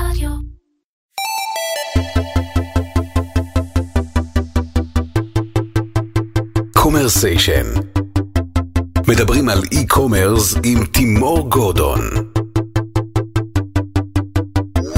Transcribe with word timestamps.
רדיו. 0.00 0.30
Commersation. 6.72 7.66
מדברים 9.08 9.48
על 9.48 9.62
e-commerce 9.72 10.54
עם 10.64 10.84
תימור 10.84 11.50
גורדון. 11.50 12.00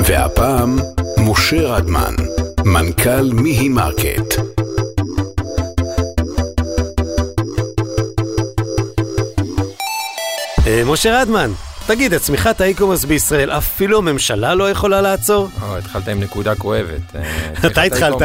והפעם, 0.05 0.79
משה 1.19 1.69
רדמן, 1.69 2.15
מנכ"ל 2.65 3.33
מיהי 3.33 3.69
מרקט. 3.69 4.35
אה, 10.67 10.83
משה 10.87 11.23
רדמן, 11.23 11.51
תגיד, 11.89 12.14
את 12.14 12.20
צמיחת 12.20 12.61
ה 12.61 12.64
e-commerce 12.64 13.05
בישראל 13.04 13.50
אפילו 13.50 13.98
הממשלה 13.98 14.54
לא 14.54 14.71
יכולה 14.71 15.00
לעצור? 15.00 15.48
או, 15.62 15.77
התחלת 15.77 16.09
עם 16.09 16.21
נקודה 16.21 16.54
כואבת. 16.54 17.00
אה, 17.14 17.53
אתה 17.67 17.82
התחלת. 17.82 18.22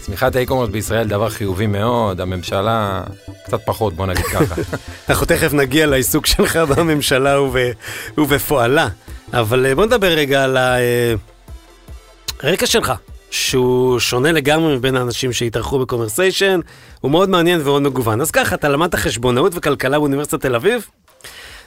צמיחת 0.00 0.36
ה 0.36 0.39
e-commerce 0.39 0.68
בישראל 0.68 1.08
דבר 1.08 1.28
חיובי 1.30 1.66
מאוד, 1.66 2.20
הממשלה 2.20 3.02
קצת 3.44 3.60
פחות, 3.64 3.94
בוא 3.94 4.06
נגיד 4.06 4.24
ככה. 4.24 4.54
אנחנו 5.08 5.26
תכף 5.26 5.52
נגיע 5.52 5.86
לעיסוק 5.86 6.26
שלך 6.26 6.56
בממשלה 6.56 7.40
וב, 7.40 7.56
ובפועלה, 8.18 8.88
אבל 9.32 9.66
אה, 9.66 9.74
בוא 9.74 9.86
נדבר 9.86 10.08
רגע 10.08 10.44
על 10.44 10.56
הרקע 12.42 12.66
שלך, 12.66 12.92
שהוא 13.30 13.98
שונה 13.98 14.32
לגמרי 14.32 14.76
מבין 14.76 14.96
האנשים 14.96 15.32
שהתארחו 15.32 15.78
ב 15.78 15.84
Commersation, 15.84 16.60
הוא 17.00 17.10
מאוד 17.10 17.28
מעניין 17.28 17.60
ומאוד 17.60 17.82
מגוון. 17.82 18.20
אז 18.20 18.30
ככה, 18.30 18.54
אתה 18.54 18.68
למדת 18.68 18.94
חשבונאות 18.94 19.52
וכלכלה 19.54 19.98
באוניברסיטת 19.98 20.40
תל 20.40 20.54
אביב, 20.54 20.86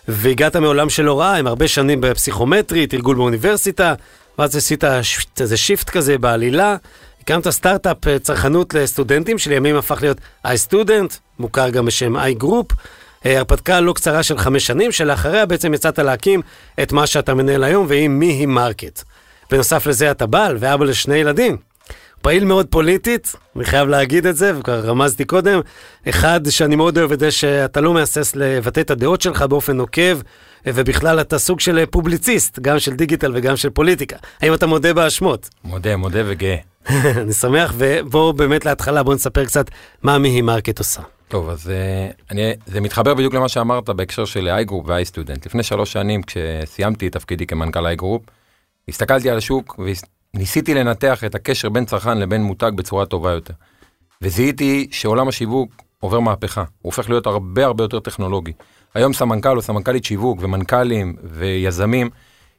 והגעת 0.08 0.56
מעולם 0.56 0.90
של 0.90 1.08
הוראה 1.08 1.36
עם 1.36 1.48
הרבה 1.48 1.68
שנים 1.68 2.02
בפסיכומטרי, 2.02 2.88
תרגול 2.88 3.16
באוניברסיטה, 3.16 3.94
ואז 4.40 4.56
עשית 4.56 4.84
איזה 5.40 5.58
shift 5.58 5.90
כזה 5.90 6.18
בעלילה, 6.18 6.76
הקמת 7.22 7.50
סטארט-אפ 7.50 8.08
אה, 8.08 8.20
צרכנות 8.20 8.74
לסטודנטים, 8.74 9.38
שלימים 9.38 9.76
הפך 9.76 10.02
להיות 10.02 10.18
iStudent, 10.48 11.18
מוכר 11.40 11.70
גם 11.70 11.86
בשם 11.86 12.16
iGroup. 12.16 12.74
אה, 13.26 13.38
הרפתקה 13.38 13.80
לא 13.80 13.94
קצרה 13.94 14.24
של 14.24 14.38
חמש 14.38 14.68
שנים, 14.68 14.92
שלאחריה 14.92 15.46
בעצם 15.46 15.74
יצאת 15.74 16.00
להקים 16.00 16.42
את 16.82 16.92
מה 16.92 17.08
שאתה 17.08 17.34
מנהל 17.34 17.64
היום, 17.64 17.86
והיא 17.90 18.10
Me 18.10 18.46
Market. 18.46 19.04
בנוסף 19.52 19.88
לזה 19.88 20.12
אתה 20.12 20.26
בעל 20.26 20.58
ואבא 20.60 20.86
לשני 20.86 21.16
ילדים. 21.16 21.58
פעיל 22.22 22.46
מאוד 22.46 22.68
פוליטית, 22.70 23.36
אני 23.56 23.66
חייב 23.66 23.88
להגיד 23.88 24.26
את 24.26 24.36
זה, 24.36 24.60
וכבר 24.60 24.80
רמזתי 24.80 25.26
קודם. 25.26 25.60
אחד, 26.10 26.50
שאני 26.50 26.76
מאוד 26.76 26.98
אוהב 26.98 27.12
את 27.12 27.20
זה 27.20 27.32
שאתה 27.32 27.82
לא 27.82 27.94
מהסס 27.94 28.36
לבטא 28.36 28.80
את 28.80 28.92
הדעות 28.92 29.22
שלך 29.22 29.42
באופן 29.42 29.78
נוקב, 29.78 30.20
ובכלל 30.66 31.22
אתה 31.22 31.40
סוג 31.40 31.60
של 31.60 31.86
פובליציסט, 31.86 32.60
גם 32.60 32.80
של 32.80 32.94
דיגיטל 32.94 33.32
וגם 33.36 33.58
של 33.58 33.70
פוליטיקה. 33.70 34.16
האם 34.42 34.54
אתה 34.54 34.68
מודה 34.68 34.94
באשמות? 34.94 35.50
מודה, 35.64 35.98
מודה 35.98 36.22
וגאה. 36.26 36.56
אני 37.22 37.34
שמח, 37.34 37.74
ובואו 37.78 38.34
באמת 38.34 38.66
להתחלה, 38.66 39.04
בואו 39.04 39.16
נספר 39.16 39.46
קצת 39.46 39.66
מה 40.04 40.18
Me 40.18 40.42
Market 40.42 40.80
עושה. 40.80 41.02
טוב, 41.28 41.50
אז 41.50 41.70
אה, 41.70 42.10
אני, 42.32 42.54
זה 42.66 42.82
מתחבר 42.82 43.14
בדיוק 43.14 43.34
למה 43.34 43.50
שאמרת 43.50 43.90
בהקשר 43.90 44.26
של 44.26 44.50
iGroup 44.66 44.88
ו-iStudent. 44.88 45.46
לפני 45.46 45.64
שלוש 45.64 45.94
שנים, 45.94 46.22
כשסיימתי 46.24 47.08
את 47.08 47.12
תפקידי 47.12 47.48
כמנכ"ל 47.48 47.94
iGroup, 47.94 48.32
הסתכלתי 48.88 49.30
על 49.30 49.38
השוק 49.38 49.80
וניסיתי 50.36 50.74
לנתח 50.74 51.24
את 51.24 51.36
הקשר 51.36 51.70
בין 51.70 51.86
צרכן 51.86 52.18
לבין 52.18 52.44
מותג 52.44 52.72
בצורה 52.76 53.06
טובה 53.06 53.32
יותר. 53.32 53.54
וזיהיתי 54.22 54.88
שעולם 54.92 55.28
השיווק 55.28 55.72
עובר 56.00 56.20
מהפכה, 56.20 56.62
הוא 56.62 56.68
הופך 56.82 57.10
להיות 57.10 57.28
הרבה 57.28 57.66
הרבה 57.66 57.84
יותר 57.84 58.00
טכנולוגי. 58.00 58.52
היום 58.94 59.14
סמנכ"ל 59.14 59.58
או 59.58 59.62
סמנכ"לית 59.62 60.06
שיווק 60.06 60.40
ומנכ"לים 60.42 61.16
ויזמים 61.24 62.10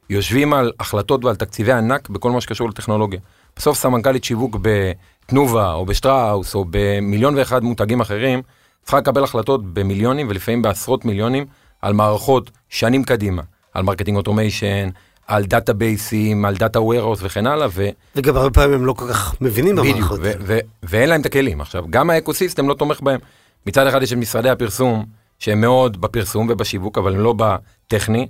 יושבים 0.09 0.53
על 0.53 0.71
החלטות 0.79 1.25
ועל 1.25 1.35
תקציבי 1.35 1.71
ענק 1.71 2.09
בכל 2.09 2.31
מה 2.31 2.41
שקשור 2.41 2.69
לטכנולוגיה. 2.69 3.19
בסוף 3.57 3.77
סמנכ"לית 3.77 4.23
שיווק 4.23 4.57
בתנובה 4.61 5.73
או 5.73 5.85
בשטראוס 5.85 6.55
או 6.55 6.65
במיליון 6.69 7.35
ואחד 7.35 7.63
מותגים 7.63 8.01
אחרים, 8.01 8.41
צריכה 8.83 8.97
לקבל 8.97 9.23
החלטות 9.23 9.73
במיליונים 9.73 10.27
ולפעמים 10.29 10.61
בעשרות 10.61 11.05
מיליונים 11.05 11.45
על 11.81 11.93
מערכות 11.93 12.51
שנים 12.69 13.03
קדימה, 13.03 13.41
על 13.73 13.83
marketing 13.83 14.17
automation, 14.17 14.89
על 15.27 15.45
דאטאבייסים, 15.45 16.45
על 16.45 16.55
data 16.55 16.81
warehouse 16.81 17.19
וכן 17.21 17.47
הלאה, 17.47 17.67
ו... 17.71 17.89
וגם 18.15 18.35
הרבה 18.35 18.49
פעמים 18.49 18.73
הם 18.73 18.85
לא 18.85 18.93
כל 18.93 19.07
כך 19.09 19.41
מבינים 19.41 19.75
בדיוק, 19.75 19.95
במערכות. 19.95 20.19
ו- 20.23 20.31
ו- 20.39 20.59
ואין 20.83 21.09
להם 21.09 21.21
את 21.21 21.25
הכלים. 21.25 21.61
עכשיו, 21.61 21.85
גם 21.89 22.09
ה 22.09 22.15
ecosystem 22.15 22.69
לא 22.69 22.73
תומך 22.73 23.01
בהם. 23.01 23.19
מצד 23.67 23.87
אחד 23.87 24.03
יש 24.03 24.13
את 24.13 24.17
משרדי 24.17 24.49
הפרסום, 24.49 25.05
שהם 25.39 25.61
מאוד 25.61 26.01
בפרסום 26.01 26.47
ובשיווק, 26.49 26.97
אבל 26.97 27.13
הם 27.13 27.19
לא 27.19 27.33
בטכני. 27.37 28.27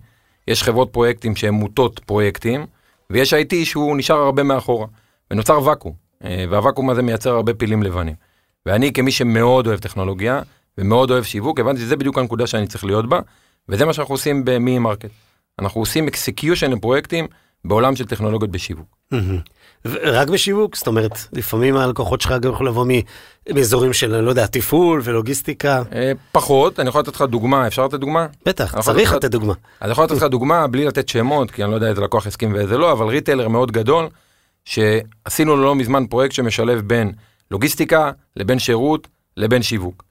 יש 0.47 0.63
חברות 0.63 0.89
פרויקטים 0.91 1.35
שהן 1.35 1.53
מוטות 1.53 1.99
פרויקטים, 1.99 2.65
ויש 3.09 3.33
IT 3.33 3.55
שהוא 3.63 3.97
נשאר 3.97 4.15
הרבה 4.15 4.43
מאחורה. 4.43 4.87
ונוצר 5.31 5.63
ואקום, 5.63 5.93
אה, 6.23 6.45
והוואקום 6.49 6.89
הזה 6.89 7.01
מייצר 7.01 7.35
הרבה 7.35 7.53
פילים 7.53 7.83
לבנים. 7.83 8.15
ואני 8.65 8.93
כמי 8.93 9.11
שמאוד 9.11 9.67
אוהב 9.67 9.79
טכנולוגיה, 9.79 10.41
ומאוד 10.77 11.11
אוהב 11.11 11.23
שיווק, 11.23 11.59
הבנתי 11.59 11.81
שזה 11.81 11.95
בדיוק 11.95 12.17
הנקודה 12.17 12.47
שאני 12.47 12.67
צריך 12.67 12.83
להיות 12.83 13.09
בה, 13.09 13.19
וזה 13.69 13.85
מה 13.85 13.93
שאנחנו 13.93 14.13
עושים 14.13 14.45
ב 14.45 14.57
Me 14.57 14.79
Market. 14.79 15.09
אנחנו 15.59 15.81
עושים 15.81 16.07
execution 16.07 16.71
לפרויקטים 16.71 17.27
בעולם 17.65 17.95
של 17.95 18.05
טכנולוגיות 18.05 18.51
בשיווק. 18.51 18.85
רק 20.03 20.27
בשיווק? 20.29 20.75
זאת 20.75 20.87
אומרת, 20.87 21.11
לפעמים 21.33 21.77
הלקוחות 21.77 22.21
שלך 22.21 22.31
גם 22.41 22.51
יכולים 22.51 22.71
לבוא 22.73 22.85
מאזורים 23.53 23.93
של, 23.93 24.15
לא 24.21 24.29
יודע, 24.29 24.45
תפעול 24.47 25.01
ולוגיסטיקה. 25.03 25.83
אה, 25.95 26.11
פחות, 26.31 26.79
אני 26.79 26.89
יכול 26.89 27.01
לתת 27.01 27.15
לך 27.15 27.21
דוגמה, 27.21 27.67
אפשר 27.67 27.85
לתת 27.85 27.99
דוגמה? 27.99 28.27
בטח, 28.45 28.75
צריך 28.81 29.13
לתת- 29.13 29.31
דוגמה. 29.31 29.53
אני 29.81 29.91
יכול 29.91 30.03
לתת 30.03 30.15
לך 30.15 30.23
דוגמה 30.23 30.67
בלי 30.67 30.85
לתת 30.85 31.09
שמות, 31.09 31.51
כי 31.51 31.63
אני 31.63 31.71
לא 31.71 31.75
יודע 31.75 31.89
איזה 31.89 32.01
לקוח 32.01 32.27
הסכים 32.27 32.53
ואיזה 32.53 32.77
לא, 32.77 32.91
אבל 32.91 33.05
retailer 33.07 33.47
מאוד 33.47 33.71
גדול, 33.71 34.07
שעשינו 34.65 35.55
לו 35.55 35.63
לא 35.63 35.75
מזמן 35.75 36.05
פרויקט 36.07 36.33
שמשלב 36.35 36.81
בין 36.81 37.11
לוגיסטיקה 37.51 38.11
לבין 38.35 38.59
שירות 38.59 39.07
לבין 39.37 39.63
שיווק. 39.63 40.03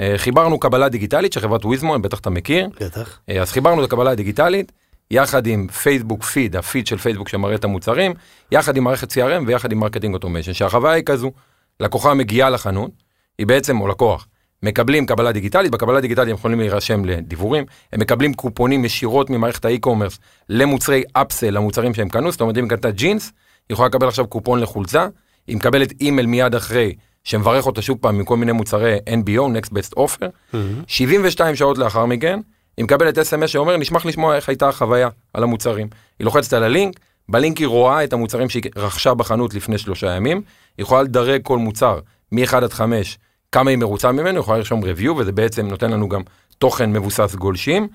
אה, 0.00 0.14
חיברנו 0.16 0.58
קבלה 0.58 0.88
דיגיטלית 0.88 1.32
של 1.32 1.40
חברת 1.40 1.64
וויזמו, 1.64 1.98
בטח 1.98 2.18
אתה 2.18 2.30
מכיר, 2.30 2.68
בטח. 2.80 3.18
אה, 3.28 3.42
אז 3.42 3.50
חיברנו 3.52 3.84
את 3.84 3.88
הקבלה 3.88 4.10
הדיגיטלית, 4.10 4.72
יחד 5.10 5.46
עם 5.46 5.68
Facebook 5.68 6.24
feed, 6.24 6.56
הפיד 6.56 6.86
של 6.86 6.98
פייסבוק 6.98 7.28
שמראה 7.28 7.54
את 7.54 7.64
המוצרים, 7.64 8.14
יחד 8.52 8.76
עם 8.76 8.84
מערכת 8.84 9.12
CRM 9.12 9.42
ויחד 9.46 9.72
עם 9.72 9.78
marketing 9.78 10.14
automation, 10.14 10.52
שהחוויה 10.52 10.92
היא 10.94 11.04
כזו, 11.04 11.32
לקוחה 11.80 12.14
מגיעה 12.14 12.50
לחנות, 12.50 12.90
היא 13.38 13.46
בעצם, 13.46 13.80
או 13.80 13.88
לקוח, 13.88 14.26
מקבלים 14.62 15.06
קבלה 15.06 15.32
דיגיטלית, 15.32 15.72
בקבלה 15.72 16.00
דיגיטלית 16.00 16.28
הם 16.28 16.34
יכולים 16.34 16.60
להירשם 16.60 17.04
לדיוורים, 17.04 17.64
הם 17.92 18.00
מקבלים 18.00 18.34
קופונים 18.34 18.84
ישירות 18.84 19.30
ממערכת 19.30 19.64
ה 19.64 19.69
e-commerce 19.69 20.18
למוצרי 20.48 21.02
אפסל, 21.12 21.50
למוצרים 21.50 21.94
שהם 21.94 22.08
קנו, 22.08 22.32
זאת 22.32 22.40
אומרת 22.40 22.58
אם 22.58 22.68
קנתה 22.68 22.90
ג'ינס, 22.90 23.32
היא 23.68 23.74
יכולה 23.74 23.88
לקבל 23.88 24.08
עכשיו 24.08 24.26
קופון 24.26 24.60
לחולצה, 24.60 25.08
היא 25.46 25.56
מקבלת 25.56 25.92
אימייל 26.00 26.26
מיד 26.26 26.54
אחרי, 26.54 26.94
שמברך 27.24 27.66
אותה 27.66 27.82
שוב 27.82 27.98
פעם 28.00 28.18
מכל 28.18 28.36
מיני 28.36 28.52
מוצרי 28.52 28.98
NBO, 29.08 29.40
Next 29.40 29.70
Best 29.70 29.98
Offer, 29.98 30.56
72 30.86 31.56
שעות 31.56 31.78
לאחר 31.78 32.06
מכן, 32.06 32.40
היא 32.78 32.84
מקבלת 32.84 33.18
אס.אם.אס 33.18 33.50
שאומר, 33.50 33.76
נשמח 33.76 34.06
לשמוע 34.06 34.36
איך 34.36 34.48
הייתה 34.48 34.68
החוויה 34.68 35.08
על 35.34 35.42
המוצרים. 35.42 35.88
היא 36.18 36.24
לוחצת 36.24 36.52
על 36.52 36.62
הלינק, 36.62 37.00
בלינק 37.28 37.58
היא 37.58 37.66
רואה 37.66 38.04
את 38.04 38.12
המוצרים 38.12 38.48
שהיא 38.48 38.62
רכשה 38.76 39.14
בחנות 39.14 39.54
לפני 39.54 39.78
שלושה 39.78 40.10
ימים, 40.10 40.36
היא 40.78 40.84
יכולה 40.84 41.02
לדרג 41.02 41.40
כל 41.42 41.58
מוצר 41.58 41.98
מ-1 42.32 42.56
עד 42.56 42.72
5, 42.72 43.18
כמה 43.52 43.70
היא 43.70 43.78
מרוצה 43.78 44.12
ממנו, 44.12 44.28
היא 44.28 44.38
יכולה 44.38 44.58
לרשום 44.58 44.82
review, 44.84 45.10
וזה 45.16 45.32
בעצם 45.32 45.66
נותן 45.66 45.90
לנו 45.90 46.08
גם 46.08 46.22
תוכן 46.58 46.92
מבוסס 46.92 47.34
גולשים. 47.34 47.88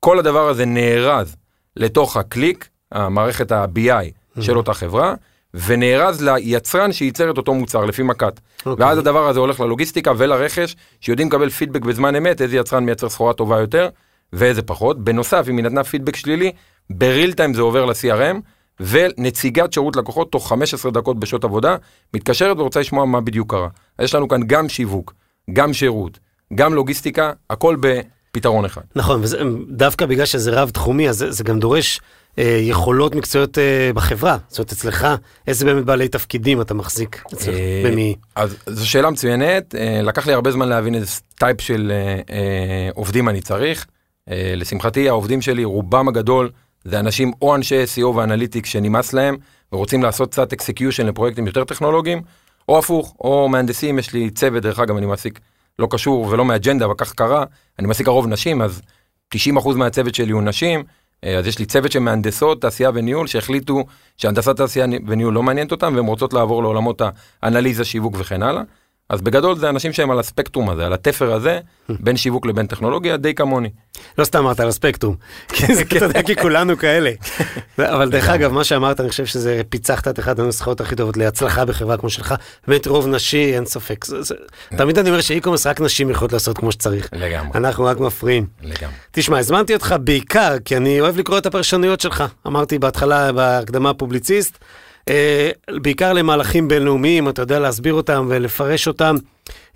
כל 0.00 0.18
הדבר 0.18 0.48
הזה 0.48 0.64
נארז 0.64 1.36
לתוך 1.76 2.16
הקליק, 2.16 2.68
המערכת 2.92 3.52
ה-BI 3.52 4.40
של 4.40 4.56
אותה 4.56 4.74
חברה, 4.74 5.14
ונארז 5.54 6.22
ליצרן 6.22 6.92
שייצר 6.92 7.30
את 7.30 7.36
אותו 7.36 7.54
מוצר 7.54 7.84
לפי 7.84 8.02
מכת. 8.02 8.40
אוקיי. 8.66 8.86
ואז 8.86 8.98
הדבר 8.98 9.28
הזה 9.28 9.40
הולך 9.40 9.60
ללוגיסטיקה 9.60 10.12
ולרכש, 10.16 10.76
שיודעים 11.00 11.28
לקבל 11.28 11.50
פידבק 11.50 11.82
בזמן 11.82 12.16
אמת, 12.16 12.42
איזה 12.42 12.56
יצרן 12.56 12.84
מייצר 12.84 13.08
סחורה 13.08 13.32
טובה 13.32 13.60
יותר, 13.60 13.88
ואיזה 14.32 14.62
פחות. 14.62 15.04
בנוסף, 15.04 15.46
אם 15.50 15.56
היא 15.56 15.64
נתנה 15.64 15.84
פידבק 15.84 16.16
שלילי, 16.16 16.52
בריל 16.90 17.32
טיים 17.32 17.54
זה 17.54 17.60
עובר 17.62 17.84
ל-CRM, 17.84 18.36
ונציגת 18.80 19.72
שירות 19.72 19.96
לקוחות 19.96 20.32
תוך 20.32 20.48
15 20.48 20.90
דקות 20.90 21.20
בשעות 21.20 21.44
עבודה, 21.44 21.76
מתקשרת 22.14 22.58
ורוצה 22.58 22.80
לשמוע 22.80 23.04
מה 23.04 23.20
בדיוק 23.20 23.50
קרה. 23.50 23.68
יש 23.98 24.14
לנו 24.14 24.28
כאן 24.28 24.40
גם 24.46 24.68
שיווק, 24.68 25.14
גם 25.52 25.72
שירות, 25.72 26.18
גם 26.54 26.74
לוגיסטיקה, 26.74 27.32
הכל 27.50 27.76
בפתרון 27.80 28.64
אחד. 28.64 28.82
נכון, 28.96 29.20
וזה, 29.22 29.38
דווקא 29.68 30.06
בגלל 30.06 30.26
שזה 30.26 30.50
רב-תחומי, 30.50 31.08
אז 31.08 31.16
זה, 31.16 31.30
זה 31.30 31.44
גם 31.44 31.58
דורש 31.58 32.00
אה, 32.38 32.58
יכולות 32.62 33.14
מקצועיות 33.14 33.58
אה, 33.58 33.90
בחברה. 33.94 34.36
זאת 34.48 34.58
אומרת, 34.58 34.72
אצלך, 34.72 35.06
איזה 35.46 35.64
באמת 35.64 35.84
בעלי 35.84 36.08
תפקידים 36.08 36.60
אתה 36.60 36.74
מחזיק 36.74 37.22
אצלך, 37.34 37.54
אה, 37.54 37.82
ב 37.84 37.92
Me? 37.92 38.14
אז 38.36 38.56
זו 38.66 38.90
שאלה 38.90 39.10
מצוינת, 39.10 39.74
אה, 39.74 40.00
לקח 40.02 40.26
לי 40.26 40.32
הרבה 40.32 40.50
זמן 40.50 40.68
להבין 40.68 40.94
איזה 40.94 41.06
type 41.34 41.60
של 41.60 41.92
אה, 41.94 42.36
אה, 42.36 42.88
עובדים 42.94 43.28
אני 43.28 43.40
צריך. 43.40 43.86
אה, 44.30 44.52
לשמחתי 44.56 45.08
העובדים 45.08 45.42
שלי, 45.42 45.64
רובם 45.64 46.08
הגדול, 46.08 46.50
זה 46.84 47.00
אנשים 47.00 47.32
או 47.42 47.54
אנשי 47.54 47.84
SEO 47.84 48.06
ואנליטיקס 48.06 48.68
שנמאס 48.70 49.12
להם 49.12 49.36
ורוצים 49.72 50.02
לעשות 50.02 50.30
קצת 50.30 50.52
execution 50.52 51.06
לפרויקטים 51.06 51.46
יותר 51.46 51.64
טכנולוגיים, 51.64 52.22
או 52.68 52.78
הפוך, 52.78 53.14
או 53.20 53.48
מהנדסים, 53.48 53.98
יש 53.98 54.12
לי 54.12 54.30
צוות, 54.30 54.62
דרך 54.62 54.78
אגב, 54.78 54.96
אני 54.96 55.06
מעסיק 55.06 55.40
לא 55.78 55.88
קשור 55.90 56.26
ולא 56.30 56.44
מאג'נדה, 56.44 56.84
אבל 56.84 56.94
כך 56.96 57.12
קרה, 57.12 57.44
אני 57.78 57.86
מעסיק 57.86 58.08
הרוב 58.08 58.26
נשים, 58.26 58.62
אז 58.62 58.82
90% 59.34 59.38
מהצוות 59.76 60.14
שלי 60.14 60.32
הוא 60.32 60.42
נשים, 60.42 60.82
אה, 61.24 61.38
אז 61.38 61.46
יש 61.46 61.58
לי 61.58 61.66
צוות 61.66 61.92
של 61.92 61.98
מהנדסות, 61.98 62.60
תעשייה 62.60 62.90
וניהול, 62.94 63.26
שהחליטו 63.26 63.84
שהנדסת 64.16 64.56
תעשייה 64.56 64.86
וניהול 65.06 65.34
לא 65.34 65.42
מעניינת 65.42 65.72
אותם, 65.72 65.92
והן 65.96 66.06
רוצות 66.06 66.32
לעבור 66.32 66.62
לעולמות 66.62 67.02
האנליזה, 67.42 67.84
שיווק 67.84 68.14
וכן 68.18 68.42
הלאה. 68.42 68.62
אז 69.10 69.20
בגדול 69.20 69.56
זה 69.56 69.68
אנשים 69.68 69.92
שהם 69.92 70.10
על 70.10 70.18
הספקטרום 70.18 70.70
הזה, 70.70 70.86
על 70.86 70.92
התפר 70.92 71.32
הזה, 71.32 71.60
בין 71.88 72.16
שיווק 72.16 72.46
לבין 72.46 72.66
טכנולוגיה, 72.66 73.16
די 73.16 73.34
כמוני. 73.34 73.68
לא 74.18 74.24
סתם 74.24 74.38
אמרת 74.38 74.60
על 74.60 74.68
הספקטרום, 74.68 75.16
כי 75.54 75.74
זה, 75.74 75.82
אתה 75.82 76.04
יודע, 76.04 76.22
כי 76.22 76.36
כולנו 76.36 76.76
כאלה. 76.76 77.10
אבל 77.78 78.10
דרך 78.10 78.28
אגב, 78.28 78.52
מה 78.52 78.64
שאמרת, 78.64 79.00
אני 79.00 79.08
חושב 79.08 79.26
שזה 79.26 79.60
פיצחת 79.68 80.08
את 80.08 80.18
אחת 80.18 80.38
הנוסחאות 80.38 80.80
הכי 80.80 80.96
טובות 80.96 81.16
להצלחה 81.16 81.64
בחברה 81.64 81.96
כמו 81.96 82.10
שלך. 82.10 82.34
באמת 82.68 82.86
רוב 82.86 83.06
נשי, 83.06 83.54
אין 83.54 83.64
ספק. 83.66 84.04
זה- 84.04 84.34
תמיד 84.76 84.98
אני 84.98 85.10
אומר 85.10 85.20
שאי-קומרס 85.20 85.66
רק 85.66 85.80
נשים 85.80 86.10
יכולות 86.10 86.32
לעשות 86.32 86.58
כמו 86.58 86.72
שצריך. 86.72 87.08
לגמרי, 87.12 87.50
אנחנו 87.58 87.84
רק 87.84 88.00
מפריעים. 88.00 88.46
לגמרי. 88.62 88.94
תשמע, 89.12 89.38
הזמנתי 89.38 89.74
אותך 89.74 89.94
בעיקר 90.00 90.56
כי 90.64 90.76
אני 90.76 91.00
אוהב 91.00 91.18
לקרוא 91.18 91.38
את 91.38 91.46
הפרשנויות 91.46 92.00
שלך. 92.00 92.24
אמרתי 92.46 92.78
בהתחלה, 92.78 93.32
בהקדמה 93.32 93.94
פובליציסט, 93.94 94.58
אה, 94.62 94.66
בעיקר 95.70 96.12
למהלכים 96.12 96.68
בינלאומיים, 96.68 97.28
אתה 97.28 97.42
יודע 97.42 97.58
להסביר 97.58 97.94
אותם 97.94 98.26
ולפרש 98.28 98.88
אותם 98.88 99.16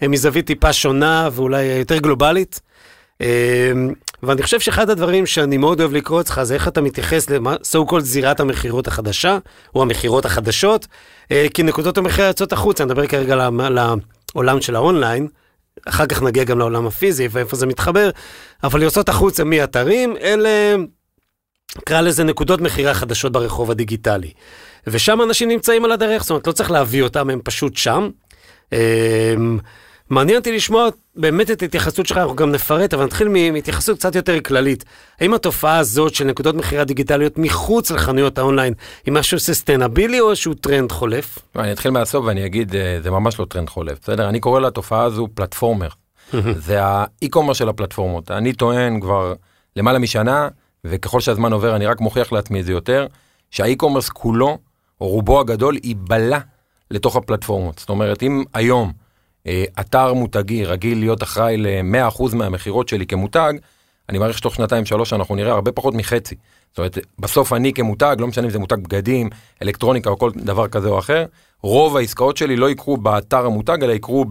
אה, 0.02 0.08
מזווית 0.08 0.46
טיפה 0.46 0.72
שונה 0.72 1.28
ואולי 1.32 1.62
יותר 1.62 1.98
גלובלית. 1.98 2.60
אה, 3.20 3.72
ואני 4.22 4.42
חושב 4.42 4.60
שאחד 4.60 4.90
הדברים 4.90 5.26
שאני 5.26 5.56
מאוד 5.56 5.80
אוהב 5.80 5.92
לקרוא 5.92 6.20
אצלך 6.20 6.42
זה 6.42 6.54
איך 6.54 6.68
אתה 6.68 6.80
מתייחס 6.80 7.30
ל-so 7.30 7.90
called 7.90 8.00
זירת 8.00 8.40
המכירות 8.40 8.86
החדשה, 8.86 9.38
או 9.74 9.82
המכירות 9.82 10.24
החדשות, 10.24 10.86
אה, 11.30 11.46
כי 11.54 11.62
נקודות 11.62 11.98
המכירה 11.98 12.26
יוצאות 12.26 12.52
החוצה, 12.52 12.84
אני 12.84 12.92
מדבר 12.92 13.06
כרגע 13.06 13.34
על 13.60 13.78
העולם 14.34 14.60
של 14.60 14.76
האונליין, 14.76 15.28
אחר 15.88 16.06
כך 16.06 16.22
נגיע 16.22 16.44
גם 16.44 16.58
לעולם 16.58 16.86
הפיזי 16.86 17.28
ואיפה 17.30 17.56
זה 17.56 17.66
מתחבר, 17.66 18.10
אבל 18.64 18.82
יוצאות 18.82 19.08
החוצה 19.08 19.44
מאתרים, 19.44 20.16
אלה, 20.16 20.76
נקרא 21.76 22.00
לזה 22.00 22.24
נקודות 22.24 22.60
מכירה 22.60 22.94
חדשות 22.94 23.32
ברחוב 23.32 23.70
הדיגיטלי. 23.70 24.30
ושם 24.86 25.22
אנשים 25.22 25.48
נמצאים 25.48 25.84
על 25.84 25.92
הדרך, 25.92 26.22
זאת 26.22 26.30
אומרת, 26.30 26.46
לא 26.46 26.52
צריך 26.52 26.70
להביא 26.70 27.02
אותם, 27.02 27.30
הם 27.30 27.40
פשוט 27.44 27.76
שם. 27.76 28.08
אמ, 28.72 28.78
מעניין 30.10 30.38
אותי 30.38 30.52
לשמוע 30.52 30.88
באמת 31.16 31.50
את 31.50 31.62
ההתייחסות 31.62 32.06
שלך, 32.06 32.18
אנחנו 32.18 32.36
גם 32.36 32.52
נפרט, 32.52 32.94
אבל 32.94 33.04
נתחיל 33.04 33.28
מהתייחסות 33.28 33.98
קצת 33.98 34.14
יותר 34.14 34.40
כללית. 34.40 34.84
האם 35.20 35.34
התופעה 35.34 35.78
הזאת 35.78 36.14
של 36.14 36.24
נקודות 36.24 36.54
מכירה 36.54 36.84
דיגיטליות 36.84 37.38
מחוץ 37.38 37.90
לחנויות 37.90 38.38
האונליין 38.38 38.74
היא 39.06 39.14
משהו 39.14 39.38
sustainable 39.38 40.20
או 40.20 40.30
איזשהו 40.30 40.54
טרנד 40.54 40.92
חולף? 40.92 41.38
אני 41.56 41.72
אתחיל 41.72 41.90
מהסוף 41.90 42.24
ואני 42.26 42.46
אגיד, 42.46 42.76
אה, 42.76 42.98
זה 43.02 43.10
ממש 43.10 43.40
לא 43.40 43.44
טרנד 43.44 43.68
חולף, 43.68 43.98
בסדר? 44.02 44.28
אני 44.28 44.40
קורא 44.40 44.60
לתופעה 44.60 45.02
הזו 45.02 45.28
platformer. 45.34 45.88
זה 46.56 46.78
ה 46.82 46.89
e-commerce 46.89 47.52
של 47.52 47.68
הפלטפורמות. 47.68 48.30
אני 48.30 48.52
טוען 48.52 49.00
כבר 49.00 49.34
למעלה 49.76 49.98
משנה, 49.98 50.48
וככל 50.84 51.20
שהזמן 51.20 51.52
עובר 51.52 51.76
אני 51.76 51.86
רק 51.86 52.00
מוכיח 52.00 52.32
לעצמי 52.32 52.60
את 52.60 52.64
זה 52.64 52.72
יותר, 52.72 53.06
שה 53.50 53.64
e-commerce 53.64 54.08
כולו, 54.08 54.58
רובו 55.02 55.40
הגדול, 55.40 55.76
ייבלע 55.84 56.38
לתוך 56.90 57.16
הפלטפורמות. 57.16 57.78
זאת 57.78 57.88
אומרת, 57.88 58.22
אם 58.22 58.44
היום 58.54 58.92
אה, 59.46 59.64
אתר 59.80 60.14
מותגי 60.14 60.64
רגיל 60.64 60.98
להיות 60.98 61.22
אחראי 61.22 61.56
ל-100% 61.56 62.34
מהמכירות 62.34 62.88
שלי 62.88 63.06
כמותג, 63.06 63.52
אני 64.08 64.18
מעריך 64.18 64.38
שתוך 64.38 64.54
שנתיים 64.54 64.84
שלוש 64.84 65.12
אנחנו 65.12 65.34
נראה 65.34 65.52
הרבה 65.52 65.72
פחות 65.72 65.94
מחצי. 65.94 66.34
זאת 66.70 66.78
אומרת, 66.78 66.98
בסוף 67.18 67.52
אני 67.52 67.72
כמותג, 67.72 68.16
לא 68.18 68.26
משנה 68.26 68.44
אם 68.44 68.50
זה 68.50 68.58
מותג 68.58 68.76
בגדים, 68.76 69.30
אלקטרוניקה 69.62 70.10
או 70.10 70.18
כל 70.18 70.30
דבר 70.36 70.68
כזה 70.68 70.88
או 70.88 70.98
אחר, 70.98 71.24
רוב 71.62 71.96
העסקאות 71.96 72.36
שלי 72.36 72.56
לא 72.56 72.70
יקרו 72.70 72.96
באתר 72.96 73.46
המותג, 73.46 73.78
אלא 73.82 73.92
יקרו 73.92 74.24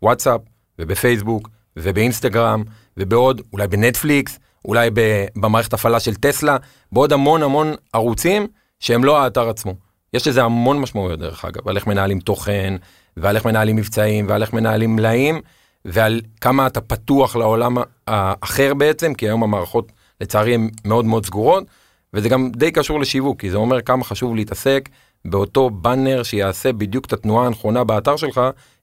בוואטסאפ 0.00 0.40
ובפייסבוק 0.78 1.48
ובאינסטגרם 1.76 2.62
ובעוד, 2.96 3.42
אולי 3.52 3.68
בנטפליקס, 3.68 4.38
אולי 4.64 4.90
במערכת 5.36 5.72
הפעלה 5.72 6.00
של 6.00 6.14
טסלה, 6.14 6.56
בעוד 6.92 7.12
המון 7.12 7.42
המון 7.42 7.74
ערוצים 7.92 8.46
שהם 8.80 9.04
לא 9.04 9.22
האתר 9.22 9.48
עצמו. 9.48 9.87
יש 10.14 10.28
לזה 10.28 10.44
המון 10.44 10.80
משמעויות 10.80 11.18
דרך 11.18 11.44
אגב, 11.44 11.68
על 11.68 11.76
איך 11.76 11.86
מנהלים 11.86 12.20
תוכן, 12.20 12.74
ועל 13.16 13.36
איך 13.36 13.44
מנהלים 13.44 13.76
מבצעים, 13.76 14.26
ועל 14.28 14.42
איך 14.42 14.52
מנהלים 14.52 14.96
מלאים, 14.96 15.40
ועל 15.84 16.20
כמה 16.40 16.66
אתה 16.66 16.80
פתוח 16.80 17.36
לעולם 17.36 17.76
האחר 18.06 18.74
בעצם, 18.74 19.14
כי 19.14 19.26
היום 19.26 19.42
המערכות 19.42 19.92
לצערי 20.20 20.54
הן 20.54 20.70
מאוד 20.84 21.04
מאוד 21.04 21.26
סגורות, 21.26 21.64
וזה 22.14 22.28
גם 22.28 22.50
די 22.56 22.70
קשור 22.70 23.00
לשיווק, 23.00 23.40
כי 23.40 23.50
זה 23.50 23.56
אומר 23.56 23.80
כמה 23.82 24.04
חשוב 24.04 24.34
להתעסק 24.34 24.88
באותו 25.24 25.70
באנר 25.70 26.22
שיעשה 26.22 26.72
בדיוק 26.72 27.04
את 27.04 27.12
התנועה 27.12 27.46
הנכונה 27.46 27.84
באתר 27.84 28.16
שלך, 28.16 28.40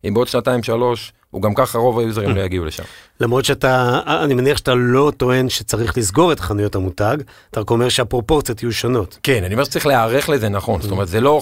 אם 0.08 0.14
בעוד 0.14 0.28
שנתיים 0.28 0.64
שלוש, 0.64 1.14
הוא 1.32 1.42
גם 1.42 1.54
ככה 1.54 1.78
רוב 1.78 2.00
היוזרים 2.00 2.36
לא 2.36 2.42
יגיעו 2.42 2.66
לשם. 2.66 2.84
למרות 3.20 3.46
שאתה, 3.46 4.00
אני 4.24 4.34
מניח 4.34 4.58
שאתה 4.58 4.76
לא 4.76 5.12
טוען 5.18 5.50
שצריך 5.50 5.98
לסגור 5.98 6.32
את 6.32 6.40
חנויות 6.40 6.76
המותג, 6.76 7.18
אתה 7.52 7.60
רק 7.60 7.70
אומר 7.70 7.90
שהפרופורציות 7.90 8.64
יהיו 8.64 8.72
שונות. 8.72 9.20
כן, 9.24 9.44
אני 9.44 9.54
אומר 9.54 9.64
שצריך 9.64 9.86
להיערך 9.86 10.30
לזה 10.30 10.50
נכון, 10.50 10.82
זאת 10.82 10.92
אומרת 10.92 11.08
זה 11.08 11.22
לא, 11.22 11.42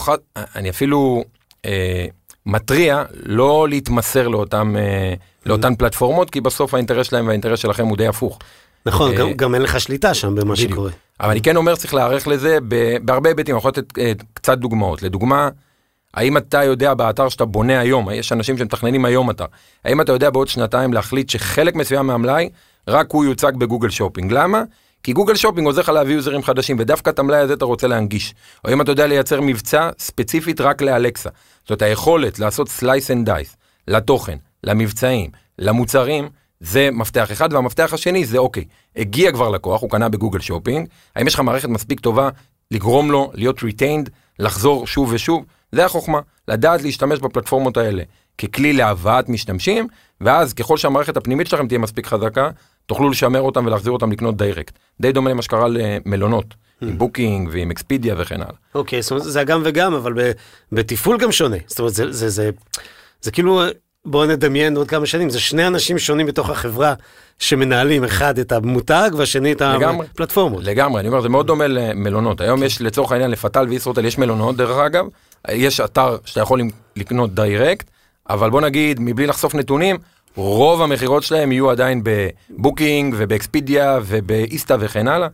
אני 0.56 0.70
אפילו 0.70 1.24
אה, 1.66 2.06
מתריע 2.46 3.04
לא 3.24 3.68
להתמסר 3.70 4.28
לאותם, 4.28 4.76
אה, 4.78 5.14
לאותן 5.46 5.76
פלטפורמות, 5.76 6.30
כי 6.30 6.42
בסוף 6.42 6.74
האינטרס 6.74 7.08
שלהם 7.08 7.28
והאינטרס 7.28 7.60
שלכם 7.60 7.88
הוא 7.88 7.98
די 7.98 8.08
הפוך. 8.08 8.40
נכון, 8.86 9.12
אה, 9.12 9.18
גם, 9.18 9.34
גם 9.34 9.56
אין 9.56 9.62
לך 9.62 9.80
שליטה 9.80 10.14
שם 10.14 10.36
במה 10.36 10.54
בדיוק. 10.54 10.72
שקורה. 10.72 10.92
אבל 11.20 11.30
אני 11.30 11.42
כן 11.42 11.56
אומר 11.56 11.76
צריך 11.76 11.94
להיערך 11.94 12.28
לזה 12.28 12.58
בהרבה 13.04 13.30
היבטים, 13.30 13.56
אני 13.56 13.60
יכול 13.60 13.70
לתת 13.70 13.98
אה, 13.98 14.12
קצת 14.34 14.58
דוגמאות. 14.58 15.04
לדוגמה, 15.04 15.50
האם 16.14 16.38
אתה 16.38 16.64
יודע 16.64 16.94
באתר 16.94 17.30
שאתה 17.30 17.46
בונה 17.46 17.80
היום, 17.80 18.10
יש 18.10 18.32
אנשים 18.32 18.58
שמתכננים 18.58 19.06
היום 19.06 19.30
אתר, 19.30 19.46
האם 19.86 20.02
אתה 20.02 20.12
יודע 20.12 20.30
בעוד 20.30 20.48
שנתיים 20.48 20.94
להחליט 20.94 21.30
שחלק 21.30 21.76
מסוים 21.76 22.08
מהמלאי, 22.08 22.50
רק 22.88 23.12
הוא 23.12 23.26
יוצג 23.26 23.52
ב 23.58 23.62
Google 23.62 23.90
Shopping. 23.90 24.32
למה? 24.32 24.64
כי 25.04 25.14
Google 25.14 25.36
Shopping 25.36 25.68
עוזר 25.68 25.82
לך 25.82 25.90
להביא 25.90 26.16
יוזרים 26.16 26.44
חדשים, 26.44 26.76
ודווקא 26.80 27.10
את 27.10 27.20
המלאי 27.20 27.40
הזה 27.40 27.54
אתה 27.54 27.66
רוצה 27.66 27.88
להנגיש. 27.88 28.34
או 28.66 28.74
אם 28.74 28.82
אתה 28.82 28.92
יודע 28.92 29.08
לייצר 29.08 29.42
מבצע 29.42 29.90
ספציפית 30.00 30.62
רק 30.62 30.82
לאלקסה. 30.82 31.30
זאת 31.68 31.82
היכולת 31.82 32.40
לעשות 32.40 32.70
slice 32.70 33.12
and 33.12 33.30
dice 33.30 33.58
לתוכן, 33.88 34.38
למבצעים, 34.64 35.30
למוצרים, 35.60 36.30
זה 36.64 36.90
מפתח 36.92 37.32
אחד, 37.32 37.54
והמפתח 37.54 37.90
השני 37.94 38.26
זה 38.26 38.38
אוקיי, 38.38 38.64
הגיע 38.96 39.32
כבר 39.32 39.50
לקוח, 39.50 39.82
הוא 39.82 39.90
קנה 39.90 40.10
ב 40.10 40.14
Google 40.14 40.40
Shopping, 40.40 40.88
האם 41.16 41.28
יש 41.28 41.34
לך 41.34 41.40
מערכת 41.40 41.70
מספיק 41.70 42.00
טובה 42.00 42.30
לגרום 42.72 43.12
לו 43.12 43.32
להיות 43.34 43.64
retained, 43.64 44.10
לחזור 44.40 44.88
שוב 44.88 45.10
ושוב? 45.14 45.46
זה 45.72 45.86
החוכמה, 45.86 46.20
לדעת 46.48 46.82
להשתמש 46.82 47.20
בפלטפורמות 47.20 47.78
האלה 47.78 48.04
ככלי 48.38 48.74
להבאת 48.74 49.30
משתמשים, 49.30 49.88
ואז 50.22 50.54
ככל 50.54 50.78
שהמערכת 50.78 51.18
הפנימית 51.18 51.48
שלכם 51.48 51.68
תהיה 51.68 51.80
מספיק 51.80 52.08
חזקה, 52.08 52.50
תוכלו 52.86 53.10
לשמר 53.10 53.42
אותם 53.42 53.66
ולהחזיר 53.66 53.92
אותם 53.92 54.12
לקנות 54.12 54.38
direct. 54.38 54.74
די 55.02 55.12
דומה 55.12 55.30
למה 55.30 55.42
שקרה 55.42 55.68
למלונות, 55.68 56.54
עם 56.82 56.98
בוקינג 56.98 57.50
ועם 57.52 57.72
אקספידיה 57.72 58.16
וכן 58.18 58.42
הלאה. 58.42 58.56
אוקיי, 58.76 59.02
זאת 59.02 59.12
אומרת, 59.12 59.24
זה 59.24 59.42
הגם 59.42 59.62
וגם, 59.66 59.94
אבל 59.94 60.14
בתפעול 60.72 61.18
גם 61.18 61.32
שונה. 61.32 61.58
זאת 61.68 61.80
אומרת, 61.80 61.94
זה, 61.94 62.12
זה, 62.12 62.30
זה, 62.30 62.50
זה 63.22 63.32
כאילו, 63.32 63.62
בואו 64.06 64.26
נדמיין 64.26 64.78
עוד 64.78 64.88
כמה 64.88 65.06
שנים, 65.06 65.30
זה 65.30 65.40
שני 65.40 65.68
אנשים 65.68 66.00
שונים 66.00 66.26
בתוך 66.26 66.50
החברה 66.50 66.94
שמנהלים, 67.40 68.04
אחד 68.04 68.40
את 68.40 68.52
המותג 68.52 69.10
והשני 69.18 69.52
את 69.52 69.62
לגמרי. 69.62 70.08
הפלטפורמות. 70.12 70.64
לגמרי, 70.64 71.00
אני 71.00 71.08
אומר, 71.08 71.22
זה 71.22 71.30
מאוד 71.30 71.48
דומה 71.48 71.68
למלונות. 71.68 72.42
היום 72.42 72.64
יש 72.64 72.82
לצורך 72.82 73.12
העניין 73.12 73.32
לפתאל 73.32 73.66
וישרוטל 73.70 74.06
יש 74.06 74.18
מלונות, 74.18 74.58
דרך 74.58 74.78
אגב, 74.78 75.06
יש 75.52 75.80
אתר 75.80 76.18
שאתה 76.26 76.42
יכול 76.42 76.62
לקנות 76.96 77.36
direct, 77.36 77.90
אבל 78.30 78.50
בוא 78.50 78.62
נגיד, 78.62 78.98
מבלי 79.02 79.28
לחשוף 79.28 79.56
נתונים, 79.56 79.98
רוב 80.36 80.82
המכירות 80.82 81.24
שלהם 81.24 81.52
יהיו 81.52 81.70
עדיין 81.70 82.04
בבוקינג 82.04 83.16
ובאקספידיה 83.18 84.00
ובאיסטה 84.06 84.76
וכן 84.80 85.08
הלאה, 85.08 85.28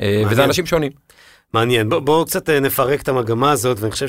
אה, 0.00 0.06
וזה 0.18 0.24
מעניין. 0.24 0.48
אנשים 0.48 0.66
שונים. 0.66 0.92
מעניין, 1.54 1.88
בואו 1.88 2.00
בוא 2.00 2.24
קצת 2.24 2.50
אה, 2.50 2.60
נפרק 2.60 3.02
את 3.02 3.08
המגמה 3.08 3.50
הזאת, 3.50 3.80
ואני 3.80 3.90
חושב 3.90 4.08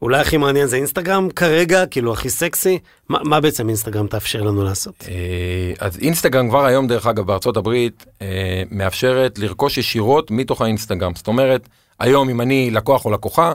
שאולי 0.00 0.20
הכי 0.20 0.36
מעניין 0.36 0.66
זה 0.66 0.76
אינסטגרם 0.76 1.30
כרגע, 1.30 1.86
כאילו 1.86 2.12
הכי 2.12 2.30
סקסי. 2.30 2.78
מה, 3.08 3.18
מה 3.24 3.40
בעצם 3.40 3.68
אינסטגרם 3.68 4.06
תאפשר 4.06 4.42
לנו 4.42 4.64
לעשות? 4.64 5.04
אה, 5.08 5.72
אז 5.86 5.98
אינסטגרם 5.98 6.48
כבר 6.48 6.64
היום, 6.64 6.86
דרך 6.86 7.06
אגב, 7.06 7.26
בארצות 7.26 7.56
הברית, 7.56 8.06
אה, 8.22 8.62
מאפשרת 8.70 9.38
לרכוש 9.38 9.78
ישירות 9.78 10.30
מתוך 10.30 10.62
האינסטגרם. 10.62 11.14
זאת 11.14 11.26
אומרת, 11.26 11.68
היום 12.00 12.28
אם 12.28 12.40
אני 12.40 12.70
לקוח 12.70 13.04
או 13.04 13.10
לקוחה, 13.10 13.52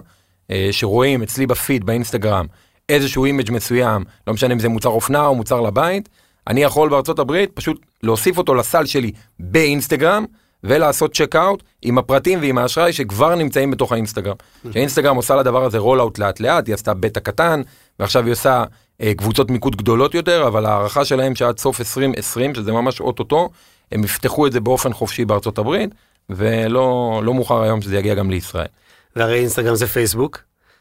אה, 0.52 0.70
שרואים 0.72 1.24
אצלי 1.24 1.48
בפיד 1.48 1.86
באינסטגרם 1.86 2.46
איזשהו 2.90 3.26
image 3.26 3.52
מסוים, 3.52 4.04
לא 4.28 4.34
משנה 4.34 4.54
אם 4.54 4.60
זה 4.60 4.70
מוצר 4.70 4.90
אופנה 4.90 5.26
או 5.26 5.36
מוצר 5.36 5.62
לבית, 5.62 6.10
אני 6.48 6.64
יכול 6.64 6.90
בארצות 6.90 7.20
הברית 7.20 7.52
פשוט 7.54 7.86
להוסיף 8.04 8.38
אותו 8.38 8.56
לסל 8.56 8.86
שלי 8.86 9.12
באינסטגרם, 9.40 10.26
ולעשות 10.64 11.16
check 11.16 11.36
out 11.36 11.64
עם 11.82 11.98
הפרטים 11.98 12.40
ועם 12.42 12.58
האשראי 12.58 12.94
שכבר 12.94 13.36
נמצאים 13.36 13.72
בתוך 13.72 13.92
האינסטגרם. 13.92 14.36
שאינסטגרם 14.72 15.16
עושה 15.16 15.36
לדבר 15.36 15.64
הזה 15.64 15.78
roll 15.78 16.02
out 16.02 16.20
לאט 16.20 16.40
לאט, 16.40 16.68
היא 16.68 16.76
עשתה 16.76 16.94
בטא 16.94 17.20
קטן, 17.20 17.62
ועכשיו 18.00 18.26
היא 18.26 18.32
עושה 18.32 18.64
אה, 19.02 19.14
קבוצות 19.18 19.52
מיקוד 19.52 19.76
גדולות 19.76 20.14
יותר, 20.16 20.48
אבל 20.48 20.66
ההערכה 20.66 21.06
שלהם 21.06 21.36
שעד 21.36 21.60
סוף 21.60 21.80
2020, 21.80 22.56
שזה 22.56 22.72
ממש 22.72 23.02
אוטוטו, 23.02 23.50
הם 23.92 24.04
יפתחו 24.04 24.48
את 24.48 24.52
זה 24.52 24.60
באופן 24.60 24.94
חופשי 24.94 25.26
בארצות 25.26 25.58
הברית, 25.58 25.90
ולא 26.30 27.22
לא 27.24 27.34
מאוחר 27.34 27.62
היום 27.62 27.82
שזה 27.82 27.98
יגיע 27.98 28.16
גם 28.16 28.30
לישראל. 28.30 28.68
והרי 29.16 29.40
אינסטגרם 29.40 29.76
זה 29.76 29.88
פייסבוק, 29.88 30.40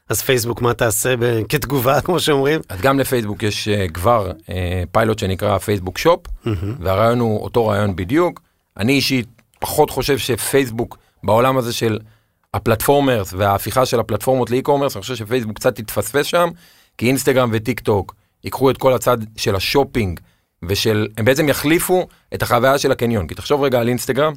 אז 0.09 0.23
פייסבוק 0.23 0.63
מה 0.63 0.75
תעשה 0.75 1.17
ב- 1.17 1.43
כתגובה, 1.49 2.01
כמו 2.01 2.21
שאומרים? 2.21 2.61
אז 2.69 2.81
גם 2.81 2.99
לפייסבוק 2.99 3.43
יש 3.43 3.69
אה, 3.69 3.87
כבר 3.89 4.31
אה, 4.51 4.83
פיילוט 4.93 5.19
שנקרא 5.19 5.59
Facebook 5.59 5.99
Shop, 5.99 6.21
והרעיון 6.81 7.19
הוא 7.21 7.41
אותו 7.41 7.67
רעיון 7.67 7.97
בדיוק. 7.97 8.41
אני 8.77 8.93
אישית 8.93 9.27
פחות 9.61 9.91
חושב 9.91 10.19
שפייסבוק 10.19 10.99
בעולם 11.25 11.57
הזה 11.57 11.73
של 11.73 11.99
ה 12.55 12.61
platformers 12.61 13.33
וההפיכה 13.37 13.87
של 13.87 14.01
הפלטפורמות 14.01 14.51
ל 14.51 14.54
e-commerce, 14.54 14.97
אני 14.97 15.03
חושב 15.03 15.15
שפייסבוק 15.15 15.57
קצת 15.57 15.79
התפספס 15.79 16.27
שם, 16.27 16.49
כי 16.99 17.07
אינסטגרם 17.07 17.51
וטיק 17.53 17.81
טוק 17.81 18.15
ייקחו 18.45 18.71
את 18.71 18.77
כל 18.77 18.93
הצד 18.93 19.19
של 19.37 19.57
השופינג 19.57 20.21
ושל, 20.63 21.09
הם 21.17 21.25
בעצם 21.25 21.49
יחליפו 21.49 22.07
את 22.35 22.43
החוויה 22.43 22.79
של 22.79 22.93
הקניון. 22.93 23.27
כי 23.27 23.35
תחשוב 23.35 23.63
רגע 23.63 23.81
על 23.81 23.89
אינסטגרם, 23.89 24.33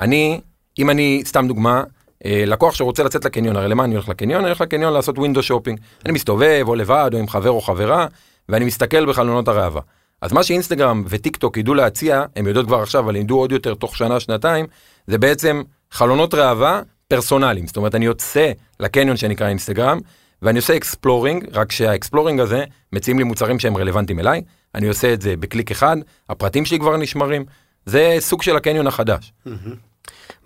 אני, 0.00 0.40
אם 0.78 0.90
אני, 0.90 1.22
סתם 1.24 1.48
דוגמה, 1.48 1.82
אה, 2.24 2.44
לקוח 2.46 2.74
שרוצה 2.74 3.02
לצאת 3.02 3.24
לקניון, 3.24 3.56
הרי 3.56 3.68
למה 3.68 3.84
אני 3.84 3.94
הולך 3.94 4.08
לקניון? 4.08 4.40
אני 4.40 4.48
הולך 4.48 4.60
לקניון 4.60 4.92
לעשות 4.92 5.18
window 5.18 5.42
shopping. 5.42 5.80
אני 6.04 6.12
מסתובב 6.12 6.64
או 6.68 6.74
לבד 6.74 7.10
או 7.12 7.18
עם 7.18 7.28
חבר 7.28 7.50
או 7.50 7.60
חברה, 7.60 8.06
ואני 8.48 8.64
מסתכל 8.64 9.06
בחלונות 9.06 9.48
הראווה. 9.48 9.80
אז 10.22 10.32
מה 10.32 10.42
שאינסטגרם 10.42 11.04
וטיק 11.08 11.36
טוק 11.36 11.56
ידעו 11.56 11.74
להציע, 11.74 12.24
הם 12.36 12.46
יודעות 12.46 12.66
כבר 12.66 12.82
עכשיו, 12.82 13.04
אבל 13.04 13.16
ידעו 13.16 13.38
עוד 13.38 13.52
יותר 13.52 13.74
תוך 13.74 13.96
שנה, 13.96 14.20
שנתיים, 14.20 14.66
זה 15.06 15.18
בעצם 15.18 15.62
חלונות 15.90 16.34
ראווה 16.34 16.82
פרסונליים. 17.08 17.66
זאת 17.66 17.76
אומרת, 17.76 17.94
אני 17.94 18.04
יוצא 18.04 18.52
לקניון 18.80 19.16
שנקרא 19.16 19.48
אינסטגרם, 19.48 20.00
ואני 20.42 20.58
עושה 20.58 20.76
exploring, 20.76 21.44
רק 21.52 21.72
שה 21.72 21.89
exploring 21.89 22.40
הזה 22.40 22.64
מציעים 22.92 23.18
לי 23.18 23.24
מוצרים 23.24 23.58
שהם 23.58 23.76
רלוונטיים 23.76 24.20
אליי, 24.20 24.42
אני 24.74 24.88
עושה 24.88 25.12
את 25.12 25.20
זה 25.22 25.36
בקליק 25.36 25.70
אחד, 25.70 25.96
הפרטים 26.28 26.64
שלי 26.64 26.78
כבר 26.78 26.96
נשמרים, 26.96 27.44
זה 27.86 28.16
סוג 28.18 28.42
של 28.42 28.56
הקניון 28.56 28.86
החדש. 28.86 29.32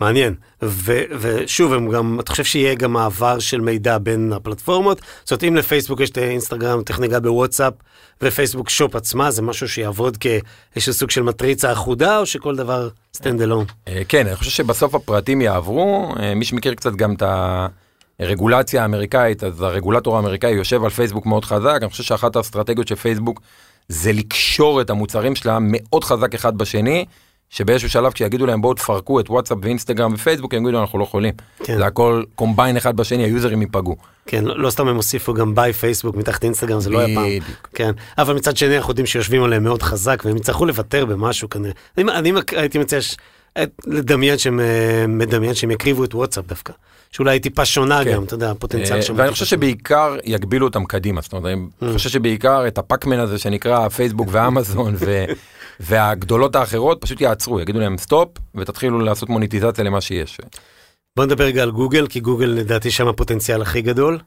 מעניין. 0.01 0.35
ו- 0.63 1.03
ושוב, 1.19 1.73
הם 1.73 1.91
גם, 1.91 2.21
אתה 2.21 2.31
חושב 2.31 2.45
שיהיה 2.45 2.75
גם 2.75 2.93
מעבר 2.93 3.39
של 3.39 3.61
מידע 3.61 3.99
בין 3.99 4.33
הפלטפורמות? 4.33 5.01
זאת 5.25 5.31
אומרת, 5.31 5.45
אם 5.45 5.57
לפייסבוק 5.57 6.01
יש 6.01 6.11
את 6.11 6.17
האינסטגרם, 6.17 6.81
ניגע 6.99 7.19
בוואטסאפ, 7.19 7.73
ו 8.23 8.28
Facebook 8.28 8.71
Shop 8.71 8.97
עצמה, 8.97 9.31
זה 9.31 9.43
משהו 9.43 9.69
שיעבוד 9.69 10.17
כאיזשהו 10.17 10.93
סוג 10.93 11.11
של 11.11 11.23
מטריצה 11.23 11.73
אחודה, 11.73 12.19
או 12.19 12.27
שכל 12.27 12.57
דבר 12.57 12.89
stand 13.15 13.43
אלון? 13.43 13.65
כן, 14.09 14.27
אני 14.27 14.37
חושב 14.37 14.51
שבסוף 14.51 14.95
הפרטים 14.95 15.41
יעברו, 15.41 16.15
אה, 16.21 16.35
מי 16.35 16.45
שמכיר 16.45 16.75
קצת 16.75 16.93
גם 16.93 17.15
את 17.15 17.23
הרגולציה 18.21 18.83
האמריקאית, 18.83 19.45
אז 19.45 19.63
הרגולטור 19.63 20.17
האמריקאי 20.17 20.51
יושב 20.51 20.85
על 20.85 20.91
פייסבוק 20.91 21.27
מאוד 21.27 21.45
חזק, 21.45 21.79
אני 21.83 21.91
חושב 21.91 22.03
שאחת 22.03 22.37
האסטרטגיות 22.37 22.89
של 22.89 22.95
פייסבוק 22.95 23.41
זה 23.89 24.13
לקשור 24.13 24.81
את 24.81 24.91
המוצרים 24.91 25.35
שלה 25.35 25.59
מאוד 25.61 26.05
חזק 26.05 26.35
אחד 26.35 26.59
בשני. 26.59 27.05
שבאיזשהו 27.51 27.91
שלב 27.91 28.13
כשיגידו 28.13 28.47
להם 28.47 28.61
בואו 28.61 28.75
תפרקו 28.75 29.21
את 29.21 29.31
וואטסאפ 29.31 29.59
ואינסטגרם 29.63 30.15
ופייסבוק 30.15 30.55
הם 30.55 30.63
יגידו 30.63 30.81
אנחנו 30.81 30.99
לא 30.99 31.05
יכולים. 31.05 31.35
כן. 31.65 31.79
זה 31.79 31.87
הכל 31.87 32.23
קומביין 32.35 32.77
אחד 32.77 32.97
בשני 32.97 33.25
היוזרים 33.25 33.63
ייפגעו. 33.63 33.97
כן 34.27 34.45
לא, 34.45 34.59
לא 34.59 34.71
סתם 34.71 34.89
הם 34.89 34.97
הוסיפו 34.97 35.35
גם 35.35 35.55
ביי 35.55 35.73
פייסבוק 35.73 36.17
מתחת 36.17 36.45
אינסטגרם 36.45 36.81
זה 36.81 36.91
לא 36.91 36.99
היה 36.99 37.17
פעם. 37.17 37.55
כן 37.75 37.91
אבל 38.19 38.35
מצד 38.35 38.57
שני 38.57 38.77
אנחנו 38.77 38.91
יודעים 38.91 39.07
שיושבים 39.07 39.43
עליהם 39.43 39.65
מאוד 39.65 39.83
חזק 39.83 40.23
והם 40.25 40.37
יצטרכו 40.37 40.67
לוותר 40.67 41.05
במשהו 41.05 41.51
כנראה. 41.51 41.73
אני, 41.99 42.13
אני 42.13 42.33
הייתי 42.57 42.79
מציע 42.79 43.01
ש... 43.01 43.17
לדמיין 43.87 44.39
שהם 44.39 44.61
אה, 44.61 45.05
מדמיין 45.09 45.55
שהם 45.55 45.71
יקריבו 45.71 46.05
את 46.05 46.15
וואטסאפ 46.15 46.47
דווקא. 46.47 46.73
שאולי 47.11 47.31
היא 47.31 47.43
טיפה 47.43 47.65
שונה 47.65 48.05
כן. 48.05 48.13
גם, 48.13 48.25
אתה 48.25 48.35
יודע, 48.35 48.51
הפוטנציאל 48.51 49.03
שם. 49.03 49.15
ואני 49.17 49.33
חושב 49.33 49.45
שבעיקר 49.45 50.17
יגבילו 50.25 50.67
אותם 50.67 50.85
קדימה, 50.85 51.21
זאת 51.21 51.33
אומרת, 51.33 51.47
אני 51.47 51.91
mm. 51.91 51.93
חושב 51.93 52.11
שבעיקר 52.11 52.67
את 52.67 52.79
הפקמן 52.79 53.19
הזה 53.19 53.39
שנקרא 53.39 53.89
פייסבוק 53.89 54.29
ואמזון 54.31 54.97
והגדולות 55.81 56.57
האחרות 56.57 57.01
פשוט 57.01 57.21
יעצרו, 57.21 57.61
יגידו 57.61 57.81
להם 57.81 57.99
stop 57.99 58.29
ותתחילו 58.55 59.01
לעשות 59.01 59.29
מוניטיזציה 59.29 59.85
למה 59.85 60.01
שיש. 60.01 60.39
בוא 61.17 61.25
נדבר 61.25 61.45
רגע 61.45 61.63
על 61.63 61.71
גוגל, 61.71 62.07
כי 62.07 62.21
גוגל 62.21 62.47
לדעתי 62.47 62.91
שם 62.91 63.09
הפוטנציאל 63.09 63.63
הכי 63.63 63.83
גדול. 63.83 64.19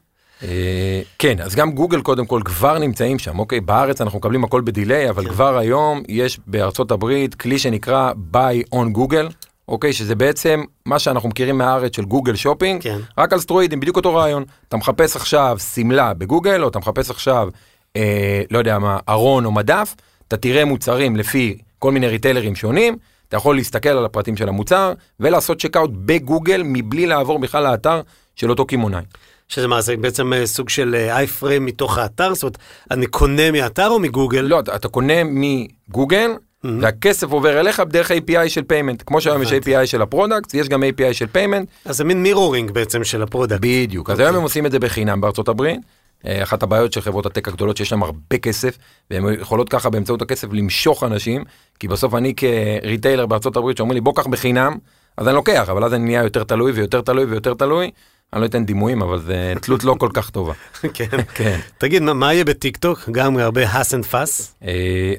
אה, 0.42 1.02
כן, 1.18 1.40
אז 1.40 1.54
גם 1.54 1.72
גוגל 1.72 2.00
קודם 2.00 2.26
כל 2.26 2.40
כבר 2.44 2.78
נמצאים 2.78 3.18
שם, 3.18 3.38
אוקיי? 3.38 3.60
בארץ 3.60 4.00
אנחנו 4.00 4.18
מקבלים 4.18 4.44
הכל 4.44 4.60
ב 4.60 4.67
delay, 4.67 5.10
אבל 5.10 5.24
כן. 5.24 5.30
כבר 5.30 5.58
היום 5.58 6.02
יש 6.08 6.40
בארצות 6.46 6.90
הברית 6.90 7.34
כלי 7.34 7.58
שנקרא 7.58 8.12
buy 8.32 8.74
on 8.74 8.96
Google, 8.96 9.32
אוקיי? 9.68 9.92
שזה 9.92 10.14
בעצם 10.14 10.64
מה 10.86 10.98
שאנחנו 10.98 11.28
מכירים 11.28 11.58
מהארץ 11.58 11.96
של 11.96 12.04
Google 12.04 12.36
Shopping, 12.36 12.82
כן. 12.82 12.98
רק 13.18 13.32
על 13.32 13.40
סטרואידים, 13.40 13.80
בדיוק 13.80 13.96
אותו 13.96 14.14
רעיון. 14.14 14.44
אתה 14.68 14.76
מחפש 14.76 15.16
עכשיו 15.16 15.58
שמלה 15.74 16.14
בגוגל, 16.14 16.62
או 16.62 16.68
אתה 16.68 16.78
מחפש 16.78 17.10
עכשיו, 17.10 17.48
אה, 17.96 18.42
לא 18.50 18.58
יודע 18.58 18.78
מה, 18.78 18.98
ארון 19.08 19.44
או 19.44 19.52
מדף, 19.52 19.94
אתה 20.32 20.40
תראה 20.40 20.64
מוצרים 20.64 21.16
לפי 21.16 21.58
כל 21.78 21.92
מיני 21.92 22.08
ריטיילרים 22.08 22.54
שונים, 22.54 22.96
אתה 23.28 23.36
יכול 23.36 23.56
להסתכל 23.56 23.88
על 23.88 24.04
הפרטים 24.04 24.36
של 24.36 24.48
המוצר 24.48 24.92
ולעשות 25.20 25.60
checkout 25.60 25.90
בגוגל 25.94 26.62
מבלי 26.64 27.06
לעבור 27.06 27.38
בכלל 27.38 27.70
לאתר 27.70 28.00
של 28.36 28.50
אותו 28.50 28.66
קמעונאי. 28.66 29.02
שזה 29.48 29.68
מה, 29.68 29.80
זה 29.80 29.96
בעצם 29.96 30.32
אה, 30.32 30.46
סוג 30.46 30.68
של 30.68 30.94
iframe 30.94 31.66
מתוך 31.66 31.98
האתר? 31.98 32.34
זאת 32.34 32.42
אומרת, 32.42 32.58
אני 32.90 33.06
קונה 33.06 33.50
מאתר 33.50 33.88
או 33.88 33.98
מגוגל? 33.98 34.40
לא, 34.40 34.60
אתה, 34.60 34.76
אתה 34.76 34.88
קונה 34.88 35.14
מגוגל, 35.24 36.30
mm-hmm. 36.30 36.68
והכסף 36.80 37.30
עובר 37.30 37.60
אליך 37.60 37.80
בדרך 37.80 38.10
API 38.10 38.48
של 38.48 38.62
payment. 38.62 39.02
כמו 39.06 39.20
שהיום 39.20 39.42
יש 39.42 39.52
API 39.52 39.86
של 39.86 40.02
ה 40.02 40.08
product, 40.08 40.54
יש 40.54 40.68
גם 40.68 40.82
API 40.82 41.12
של 41.12 41.26
payment. 41.26 41.68
אז 41.84 41.96
זה 41.96 42.04
מין 42.04 42.22
mirroring 42.22 42.70
בעצם 42.70 43.04
של 43.04 43.22
ה 43.22 43.26
product. 43.26 43.60
בדיוק, 43.62 44.10
אז 44.10 44.18
okay. 44.18 44.22
היום 44.22 44.28
אוקיי. 44.28 44.38
הם 44.38 44.42
עושים 44.42 44.66
את 44.66 44.72
זה 44.72 44.78
בחינם 44.78 45.20
בארצות 45.20 45.48
הברית. 45.48 45.80
אה, 46.26 46.42
אחת 46.42 46.62
הבעיות 46.62 46.92
של 46.92 47.00
חברות 47.00 47.26
ה 47.26 47.30
tech 47.30 47.48
הגדולות 47.48 47.76
שיש 47.76 47.92
להם 47.92 48.02
הרבה 48.02 48.38
כסף 48.42 48.78
והן 49.10 49.24
יכולות 49.40 49.68
ככה 49.68 49.90
באמצעות 49.90 50.22
הכסף 50.22 50.48
למשוך 50.52 51.04
אנשים 51.04 51.44
כי 51.78 51.88
בסוף 51.88 52.14
אני 52.14 52.34
כ 52.34 52.52
retailer 52.52 53.26
בארצות 53.26 53.56
הברית 53.56 53.76
שאומרים 53.76 53.94
לי 53.94 54.00
בוא 54.00 54.14
קח 54.14 54.26
בחינם 54.26 54.76
אז 55.16 55.28
אני 55.28 55.34
לוקח 55.34 55.68
אבל 55.68 55.84
אז 55.84 55.94
אני 55.94 56.04
נהיה 56.04 56.22
יותר 56.22 56.44
תלוי 56.44 56.72
ויותר 56.72 57.00
תלוי 57.00 57.24
ויותר 57.24 57.54
תלוי. 57.54 57.90
אני 58.32 58.40
לא 58.40 58.46
אתן 58.46 58.64
דימויים 58.64 59.02
אבל 59.02 59.18
זה 59.18 59.52
תלות 59.62 59.84
לא 59.84 59.96
כל 59.98 60.08
כך 60.12 60.30
טובה. 60.30 60.52
כן. 60.94 61.06
כן. 61.34 61.58
תגיד 61.78 62.02
מה 62.02 62.32
יהיה 62.34 62.44
בטיק 62.44 62.76
טוק 62.76 63.08
גם 63.10 63.38
הרבה 63.38 63.68
fuss 63.68 63.94
and 63.94 64.04
fuss. 64.04 64.54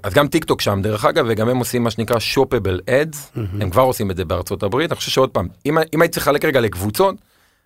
אז 0.04 0.14
גם 0.14 0.28
טיק 0.28 0.44
טוק 0.44 0.62
שם 0.62 0.80
דרך 0.84 1.06
אגב 1.06 1.26
וגם 1.30 1.50
הם 1.50 1.58
עושים 1.58 1.84
מה 1.84 1.92
שנקרא 1.92 2.20
shoppable 2.20 2.82
ads 2.90 3.32
הם 3.60 3.70
כבר 3.70 3.82
עושים 3.82 4.12
את 4.12 4.18
זה 4.18 4.26
בארצות 4.26 4.64
הברית 4.64 4.92
אני 4.92 4.98
חושב 4.98 5.12
שעוד 5.12 5.30
פעם 5.30 5.48
אם 5.66 6.02
הייתי 6.02 6.08
צריך 6.08 6.28
לחלק 6.28 6.46
רגע 6.46 6.60
לקבוצות 6.62 7.16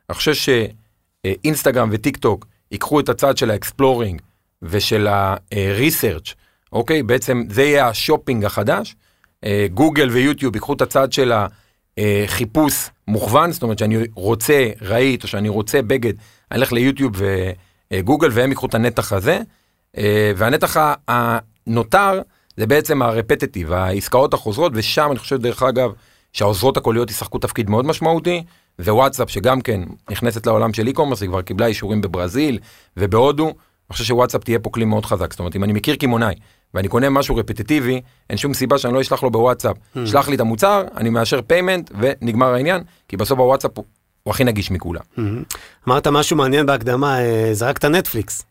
אני 0.10 0.16
חושב 0.16 0.34
שאינסטגרם 0.34 1.90
וטיק 1.92 2.18
טוק. 2.18 2.46
ייקחו 2.72 3.00
את 3.00 3.10
הצד 3.10 3.38
של 3.38 3.52
ה 3.52 3.59
exploring 3.59 4.22
ושל 4.62 5.08
ה-research, 5.08 6.34
אוקיי? 6.74 7.04
בעצם 7.04 7.44
זה 7.50 7.64
יהיה 7.64 7.88
השופינג 7.88 8.46
החדש. 8.46 8.96
אה, 9.46 9.68
גוגל 9.74 10.10
ויוטיוב 10.10 10.56
ייקחו 10.56 10.74
את 10.74 10.82
הצד 10.82 11.12
של 11.12 11.32
החיפוש 11.98 12.90
מוכוון, 13.08 13.52
זאת 13.52 13.64
אומרת 13.64 13.80
שאני 13.80 13.98
רוצה 14.16 14.70
רהיט 14.82 15.24
או 15.24 15.28
שאני 15.28 15.50
רוצה 15.50 15.82
בגד, 15.82 16.14
אני 16.52 16.60
אלך 16.60 16.74
ליוטיוב 16.74 17.16
וגוגל 17.94 18.30
והם 18.32 18.50
ייקחו 18.50 18.66
את 18.66 18.76
הנתח 18.76 19.14
הזה. 19.14 19.40
אה, 19.98 20.32
והנתח 20.36 20.78
הנותר 21.08 22.22
זה 22.58 22.68
בעצם 22.68 23.02
הרפטטיב, 23.02 23.72
העסקאות 23.72 24.34
החוזרות, 24.34 24.72
ושם 24.76 25.08
אני 25.12 25.20
חושב 25.20 25.38
דרך 25.38 25.64
אגב 25.64 25.92
שהעוזרות 26.34 26.78
הקוליות 26.78 27.12
ישחקו 27.12 27.38
תפקיד 27.38 27.70
מאוד 27.70 27.86
משמעותי. 27.86 28.44
ווואטסאפ 28.82 29.30
שגם 29.30 29.62
כן 29.62 29.82
נכנסת 30.10 30.46
לעולם 30.46 30.74
של 30.74 30.88
e-commerce, 30.88 31.22
היא 31.22 31.30
כבר 31.30 31.42
קיבלה 31.42 31.66
אישורים 31.66 32.02
בברזיל 32.02 32.60
ובהודו, 32.98 33.46
אני 33.46 33.94
חושב 33.94 34.04
שוואטסאפ 34.04 34.44
תהיה 34.44 34.60
פה 34.60 34.70
כלי 34.70 34.86
מאוד 34.86 35.06
חזק, 35.06 35.32
זאת 35.32 35.40
אומרת 35.40 35.56
אם 35.56 35.64
אני 35.64 35.74
מכיר 35.74 35.96
קמעונאי 35.96 36.36
ואני 36.74 36.88
קונה 36.88 37.10
משהו 37.10 37.36
רפטיטיבי, 37.36 38.02
אין 38.30 38.38
שום 38.38 38.54
סיבה 38.54 38.78
שאני 38.78 38.94
לא 38.94 39.02
אשלח 39.02 39.24
לו 39.24 39.32
בוואטסאפ, 39.32 39.76
mm. 39.76 40.00
שלח 40.06 40.30
לי 40.30 40.36
את 40.36 40.40
המוצר, 40.40 40.84
אני 40.98 41.10
מאשר 41.10 41.42
payment 41.42 41.92
ונגמר 42.00 42.54
העניין, 42.54 42.82
כי 43.08 43.18
בסוף 43.18 43.40
הוואטסאפ 43.40 43.72
הוא, 43.78 43.86
הוא 44.24 44.32
הכי 44.32 44.44
נגיש 44.44 44.72
מכולם. 44.72 45.02
Mm-hmm. 45.02 45.58
אמרת 45.88 46.08
משהו 46.08 46.38
מעניין 46.38 46.66
בהקדמה, 46.66 47.20
אה, 47.20 47.50
זרקת 47.54 47.86
נטפליקס. 47.86 48.46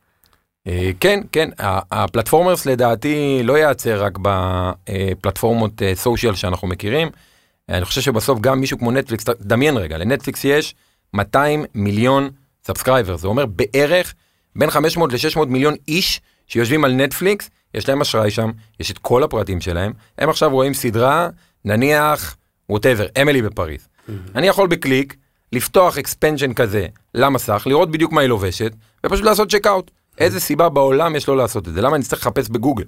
אה, 0.67 0.91
כן, 1.01 1.21
כן, 1.33 1.49
ה 1.91 1.97
platformers 1.97 2.67
לדעתי 2.67 3.41
לא 3.45 3.59
ייעצר 3.59 4.05
רק 4.05 4.19
בפלטפורמות 4.23 5.83
social 5.95 6.33
אה, 6.33 6.37
שאנחנו 6.37 6.69
מכירים. 6.69 7.09
אני 7.69 7.85
חושב 7.85 8.01
שבסוף 8.01 8.41
גם 8.41 8.61
מישהו 8.61 8.79
כמו 8.79 8.93
נטפליקס, 8.93 9.25
דמיין 9.41 9.77
רגע, 9.77 9.99
לנטפליקס 9.99 10.45
יש 10.45 10.75
200 11.15 11.65
מיליון 11.75 12.31
subscriber, 12.65 13.17
זה 13.17 13.29
אומר 13.29 13.47
בערך 13.47 14.15
בין 14.57 14.71
500 14.71 15.13
ל-600 15.13 15.45
מיליון 15.47 15.75
איש 15.89 16.21
שיושבים 16.47 16.85
על 16.85 16.93
נטפליקס, 16.93 17.51
יש 17.75 17.89
להם 17.89 18.01
אשראי 18.01 18.31
שם, 18.31 18.51
יש 18.81 18.91
את 18.91 18.99
כל 18.99 19.23
הפרטים 19.23 19.61
שלהם, 19.61 19.93
הם 20.19 20.29
עכשיו 20.29 20.51
רואים 20.51 20.75
סדרה, 20.75 21.29
נניח, 21.65 22.37
whatever, 22.69 23.07
אמילי 23.23 23.43
בפריז. 23.43 23.81
Mm-hmm. 23.81 24.13
אני 24.35 24.47
יכול 24.47 24.69
בקליק 24.69 25.17
לפתוח 25.53 25.99
expansion 25.99 26.53
כזה 26.53 26.87
למסך, 27.15 27.63
לראות 27.67 27.91
בדיוק 27.91 28.13
מה 28.13 28.21
היא 28.21 28.29
לובשת, 28.29 28.73
ופשוט 29.07 29.25
לעשות 29.25 29.51
checkout. 29.51 29.91
Mm-hmm. 29.91 30.19
איזה 30.19 30.41
סיבה 30.41 30.69
בעולם 30.69 31.17
יש 31.17 31.29
לו 31.29 31.35
לעשות 31.35 31.69
את 31.69 31.75
זה? 31.75 31.83
למה 31.83 31.97
אני 31.97 32.05
צריך 32.05 32.23
לחפש 32.23 32.49
בגוגל? 32.49 32.85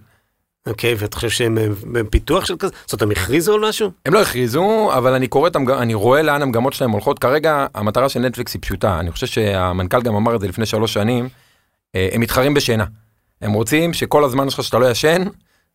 אוקיי, 0.66 0.94
ואתה 0.98 1.16
חושב 1.16 1.30
שהם 1.30 1.58
בפיתוח 1.92 2.44
של 2.44 2.56
כזה? 2.56 2.72
זאת 2.86 3.02
אומרת, 3.02 3.02
הם 3.02 3.22
הכריזו 3.22 3.54
על 3.54 3.60
משהו? 3.68 3.90
הם 4.06 4.14
לא 4.14 4.22
הכריזו, 4.22 4.90
אבל 4.94 5.12
אני 5.14 5.28
קורא 5.28 5.48
את 5.48 5.56
אני 5.56 5.94
רואה 5.94 6.22
לאן 6.22 6.42
המגמות 6.42 6.72
שלהם 6.72 6.90
הולכות. 6.90 7.18
כרגע 7.18 7.66
המטרה 7.74 8.08
של 8.08 8.20
נטפליקס 8.20 8.54
היא 8.54 8.62
פשוטה. 8.62 9.00
אני 9.00 9.10
חושב 9.10 9.26
שהמנכ"ל 9.26 10.02
גם 10.02 10.14
אמר 10.14 10.36
את 10.36 10.40
זה 10.40 10.48
לפני 10.48 10.66
שלוש 10.66 10.92
שנים, 10.92 11.28
אה, 11.96 12.08
הם 12.12 12.20
מתחרים 12.20 12.54
בשינה. 12.54 12.84
הם 13.42 13.52
רוצים 13.52 13.92
שכל 13.92 14.24
הזמן 14.24 14.50
שלך 14.50 14.64
שאתה 14.64 14.78
לא 14.78 14.90
ישן, 14.90 15.24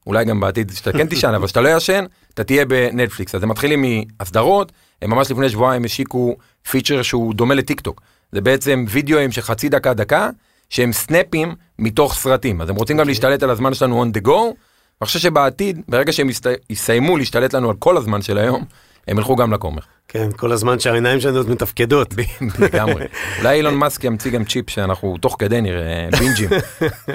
אולי 0.08 0.26
גם 0.26 0.40
בעתיד 0.40 0.72
שאתה 0.76 0.92
כן 0.92 1.08
תישן, 1.08 1.34
אבל 1.34 1.48
שאתה 1.48 1.62
לא 1.62 1.70
ישן, 1.70 2.06
אתה 2.34 2.44
תהיה 2.44 2.66
בנטפליקס. 2.66 3.36
אז 3.36 3.44
הם 3.44 3.50
מתחילים 3.50 3.86
מהסדרות, 4.20 4.72
הם 5.02 5.10
ממש 5.10 5.32
לפני 5.32 5.50
שבועיים 5.50 5.86
השיקו 5.86 6.36
feature 6.70 7.02
שהוא 7.02 7.34
דומה 7.34 7.56
לטיק 7.56 7.82
טוק. 7.82 8.02
זה 8.32 8.42
בעצם 8.42 8.86
וידאוים 8.90 9.32
של 9.32 9.42
חצי 9.42 9.70
דקה 9.70 9.94
דקה, 9.94 10.30
שהם 10.70 10.92
סנאפים 10.92 11.56
מתוך 11.80 12.16
סרטים. 12.16 12.62
אז 12.62 12.70
הם 12.70 12.76
רוצים 12.76 12.98
גם 12.98 13.02
אוקיי. 13.02 13.12
להשתלט 13.12 13.44
על 13.44 13.50
הזמן 13.50 13.74
שלנו 13.74 14.04
on 14.04 14.18
the 14.18 14.28
go. 14.28 14.56
אני 15.02 15.06
חושב 15.06 15.20
שבעתיד, 15.20 15.82
ברגע 15.88 16.12
שהם 16.12 16.30
יסיימו 16.70 17.18
להשתלט 17.18 17.54
לנו 17.54 17.70
על 17.70 17.76
כל 17.80 17.98
הזמן 17.98 18.22
של 18.22 18.38
היום, 18.38 18.64
הם 19.08 19.18
ילכו 19.18 19.36
גם 19.36 19.54
לכומר. 19.54 19.82
כן, 20.08 20.30
כל 20.38 20.52
הזמן 20.52 20.80
שהעיניים 20.80 21.20
שלנו 21.20 21.38
עוד 21.38 21.50
מתפקדות. 21.50 22.14
לגמרי. 22.60 23.06
אולי 23.40 23.58
אילון 23.58 23.76
מאסק 23.76 24.04
ימציא 24.04 24.32
גם 24.32 24.46
צ'יפ 24.46 24.70
שאנחנו 24.70 25.18
תוך 25.18 25.36
כדי 25.40 25.62
נראה 25.62 26.08
בינג'ים. 26.20 26.50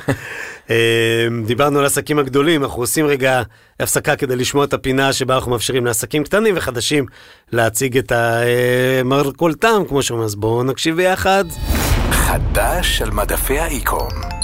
אה, 0.70 1.26
דיברנו 1.46 1.78
על 1.78 1.84
עסקים 1.84 2.18
הגדולים, 2.18 2.64
אנחנו 2.64 2.82
עושים 2.82 3.06
רגע 3.06 3.42
הפסקה 3.80 4.16
כדי 4.16 4.36
לשמוע 4.36 4.64
את 4.64 4.72
הפינה 4.74 5.12
שבה 5.12 5.34
אנחנו 5.34 5.50
מאפשרים 5.50 5.86
לעסקים 5.86 6.24
קטנים 6.24 6.54
וחדשים 6.56 7.06
להציג 7.52 7.98
את 7.98 8.12
המרכולתם, 8.12 9.82
כמו 9.88 10.02
שאומרים, 10.02 10.26
אז 10.26 10.34
בואו 10.34 10.62
נקשיב 10.62 10.96
ביחד. 10.96 11.44
חדש 12.10 13.02
על 13.02 13.10
מדפי 13.10 13.58
האיקום. 13.58 14.37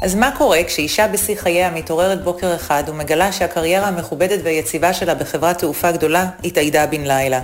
אז 0.00 0.14
מה 0.14 0.30
קורה 0.36 0.64
כשאישה 0.64 1.08
בשיא 1.08 1.36
חייה 1.36 1.70
מתעוררת 1.70 2.24
בוקר 2.24 2.54
אחד 2.54 2.84
ומגלה 2.86 3.32
שהקריירה 3.32 3.88
המכובדת 3.88 4.38
והיציבה 4.44 4.92
שלה 4.92 5.14
בחברת 5.14 5.58
תעופה 5.58 5.92
גדולה 5.92 6.26
התאיידה 6.44 6.86
בן 6.86 7.00
לילה? 7.04 7.40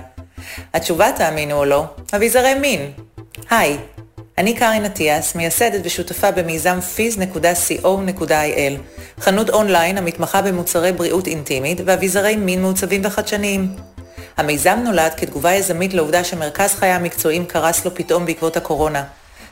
התשובה, 0.74 1.12
תאמינו 1.16 1.56
או 1.56 1.64
לא, 1.64 1.84
אביזרי 2.16 2.54
מין. 2.54 2.90
היי, 3.50 3.76
אני 4.38 4.54
קארין 4.54 4.84
אטיאס, 4.84 5.34
מייסדת 5.34 5.80
ושותפה 5.84 6.30
במיזם 6.30 6.80
פיז.co.il, 6.80 8.72
חנות 9.20 9.50
אונליין 9.50 9.98
המתמחה 9.98 10.42
במוצרי 10.42 10.92
בריאות 10.92 11.26
אינטימית 11.26 11.80
ואביזרי 11.84 12.36
מין 12.36 12.62
מעוצבים 12.62 13.00
וחדשניים. 13.04 13.76
המיזם 14.36 14.78
נולד 14.84 15.12
כתגובה 15.16 15.52
יזמית 15.52 15.94
לעובדה 15.94 16.24
שמרכז 16.24 16.74
חיי 16.74 16.90
המקצועיים 16.90 17.46
קרס 17.46 17.84
לו 17.84 17.94
פתאום 17.94 18.26
בעקבות 18.26 18.56
הקורונה. 18.56 19.04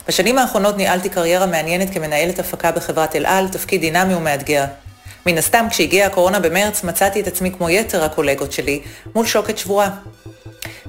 בשנים 0.09 0.39
האחרונות 0.39 0.77
ניהלתי 0.77 1.09
קריירה 1.09 1.47
מעניינת 1.47 1.95
כמנהלת 1.95 2.39
הפקה 2.39 2.73
בחברת 2.73 3.17
אל 3.17 3.27
על, 3.27 3.49
תפקיד 3.49 3.81
דינמי 3.81 4.15
ומאתגר. 4.15 4.65
מן 5.27 5.39
הסתם, 5.39 5.67
כשהגיעה 5.71 6.07
הקורונה 6.07 6.41
במרץ, 6.41 6.85
מצאתי 6.85 7.21
את 7.21 7.27
עצמי 7.27 7.51
כמו 7.51 7.71
יתר 7.71 8.05
הקולגות 8.05 8.53
שלי, 8.53 8.81
מול 9.15 9.27
שוקת 9.27 9.59
שבורה. 9.59 9.91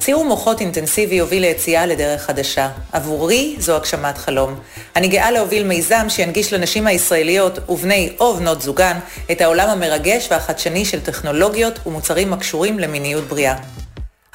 סיור 0.02 0.26
מוחות 0.26 0.62
אינטנסיבי 0.62 1.20
הוביל 1.20 1.42
ליציאה 1.42 1.86
לדרך 1.86 2.22
חדשה. 2.22 2.70
עבורי 2.92 3.56
זו 3.60 3.76
הגשמת 3.76 4.18
חלום. 4.18 4.60
אני 4.96 5.08
גאה 5.08 5.32
להוביל 5.32 5.64
מיזם 5.64 6.06
שינגיש 6.10 6.54
לנשים 6.54 6.88
הישראליות 6.88 7.60
ובני 7.70 8.14
או 8.20 8.36
בנות 8.36 8.62
זוגן 8.62 9.00
את 9.32 9.42
העולם 9.42 9.70
המרגש 9.70 10.28
והחדשני 10.32 10.86
של 10.86 11.02
טכנולוגיות 11.02 11.80
ומוצרים 11.86 12.34
הקשורים 12.34 12.80
למיניות 12.80 13.24
בריאה. 13.24 13.56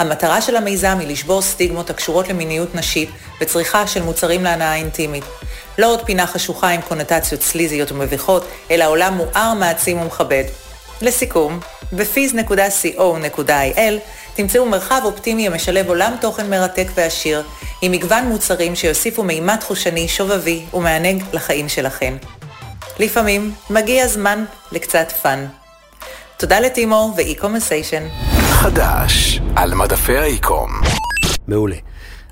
המטרה 0.00 0.40
של 0.40 0.56
המיזם 0.56 0.96
היא 1.00 1.08
לשבור 1.08 1.42
סטיגמות 1.42 1.90
הקשורות 1.90 2.28
למיניות 2.28 2.74
נשית 2.74 3.10
וצריכה 3.40 3.86
של 3.86 4.02
מוצרים 4.02 4.44
להנאה 4.44 4.74
אינטימית. 4.74 5.24
לא 5.78 5.86
עוד 5.86 6.04
פינה 6.04 6.26
חשוכה 6.26 6.68
עם 6.68 6.80
קונוטציות 6.80 7.42
סליזיות 7.42 7.92
ומביכות, 7.92 8.46
אלא 8.70 8.84
עולם 8.84 9.14
מואר, 9.14 9.54
מעצים 9.54 10.00
ומכבד. 10.00 10.44
לסיכום, 11.02 11.60
בפיז.co.il 11.92 13.94
תמצאו 14.34 14.66
מרחב 14.66 15.00
אופטימי 15.04 15.46
המשלב 15.46 15.88
עולם 15.88 16.16
תוכן 16.20 16.50
מרתק 16.50 16.86
ועשיר, 16.94 17.42
עם 17.82 17.92
מגוון 17.92 18.24
מוצרים 18.24 18.76
שיוסיפו 18.76 19.22
מימד 19.22 19.56
תחושני, 19.56 20.08
שובבי 20.08 20.64
ומענג 20.74 21.22
לחיים 21.32 21.68
שלכם. 21.68 22.16
לפעמים 22.98 23.52
מגיע 23.70 24.06
זמן 24.06 24.44
לקצת 24.72 25.12
fun. 25.22 25.46
תודה 26.36 26.60
לטימור 26.60 27.12
ו-e-conversation. 27.16 28.39
חדש 28.60 29.40
על 29.56 29.74
מדפי 29.74 30.16
האיקום. 30.16 30.70
מעולה. 31.48 31.76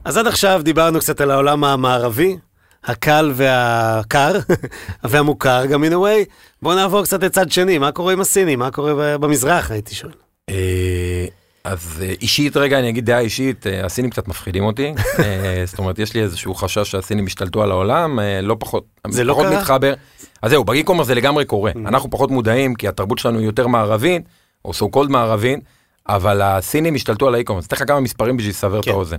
אז 0.04 0.16
עד 0.16 0.26
עכשיו 0.26 0.60
דיברנו 0.64 0.98
קצת 0.98 1.20
על 1.20 1.30
העולם 1.30 1.64
המערבי, 1.64 2.36
הקל 2.84 3.32
והקר, 3.34 4.32
והמוכר 5.10 5.66
גם 5.66 5.84
in 5.84 5.86
a 5.86 5.94
way. 5.94 6.30
בואו 6.62 6.74
נעבור 6.74 7.04
קצת 7.04 7.22
לצד 7.22 7.50
שני, 7.50 7.78
מה 7.78 7.92
קורה 7.92 8.12
עם 8.12 8.20
הסינים? 8.20 8.58
מה 8.58 8.70
קורה 8.70 9.18
במזרח, 9.18 9.70
הייתי 9.70 9.94
שואל. 9.94 10.12
אה, 10.50 11.26
אז 11.64 12.02
אה, 12.02 12.14
אישית 12.22 12.56
רגע 12.56 12.78
אני 12.78 12.88
אגיד 12.88 13.06
דעה 13.06 13.20
אישית 13.20 13.66
אה, 13.66 13.86
הסינים 13.86 14.10
קצת 14.10 14.28
מפחידים 14.28 14.64
אותי 14.64 14.94
זאת 15.70 15.78
אומרת 15.78 15.98
יש 15.98 16.14
לי 16.14 16.22
איזשהו 16.22 16.54
חשש 16.54 16.90
שהסינים 16.90 17.26
השתלטו 17.26 17.62
על 17.62 17.70
העולם 17.70 18.18
לא 18.42 18.56
פחות 18.58 18.84
זה 19.08 19.24
לא 19.24 19.32
פחות 19.32 19.46
קרה? 19.46 19.58
מתחבר 19.58 19.94
אז 20.42 20.50
זהו 20.50 20.64
באי-קומרס 20.64 21.04
זה 21.04 21.14
לגמרי 21.14 21.44
קורה 21.44 21.72
אנחנו 21.86 22.10
פחות 22.10 22.30
מודעים 22.30 22.74
כי 22.74 22.88
התרבות 22.88 23.18
שלנו 23.18 23.38
היא 23.38 23.46
יותר 23.46 23.66
מערבית 23.66 24.22
או 24.64 24.70
so 24.70 24.96
called 24.96 25.08
מערבית 25.08 25.60
אבל 26.08 26.42
הסינים 26.42 26.94
השתלטו 26.94 27.28
על 27.28 27.34
האי-קומרס 27.34 27.66
אתן 27.66 27.76
לך 27.76 27.84
כמה 27.86 28.00
מספרים 28.00 28.36
בשביל 28.36 28.50
לסבר 28.50 28.80
את 28.80 28.84
כן. 28.84 28.90
האוזן. 28.90 29.16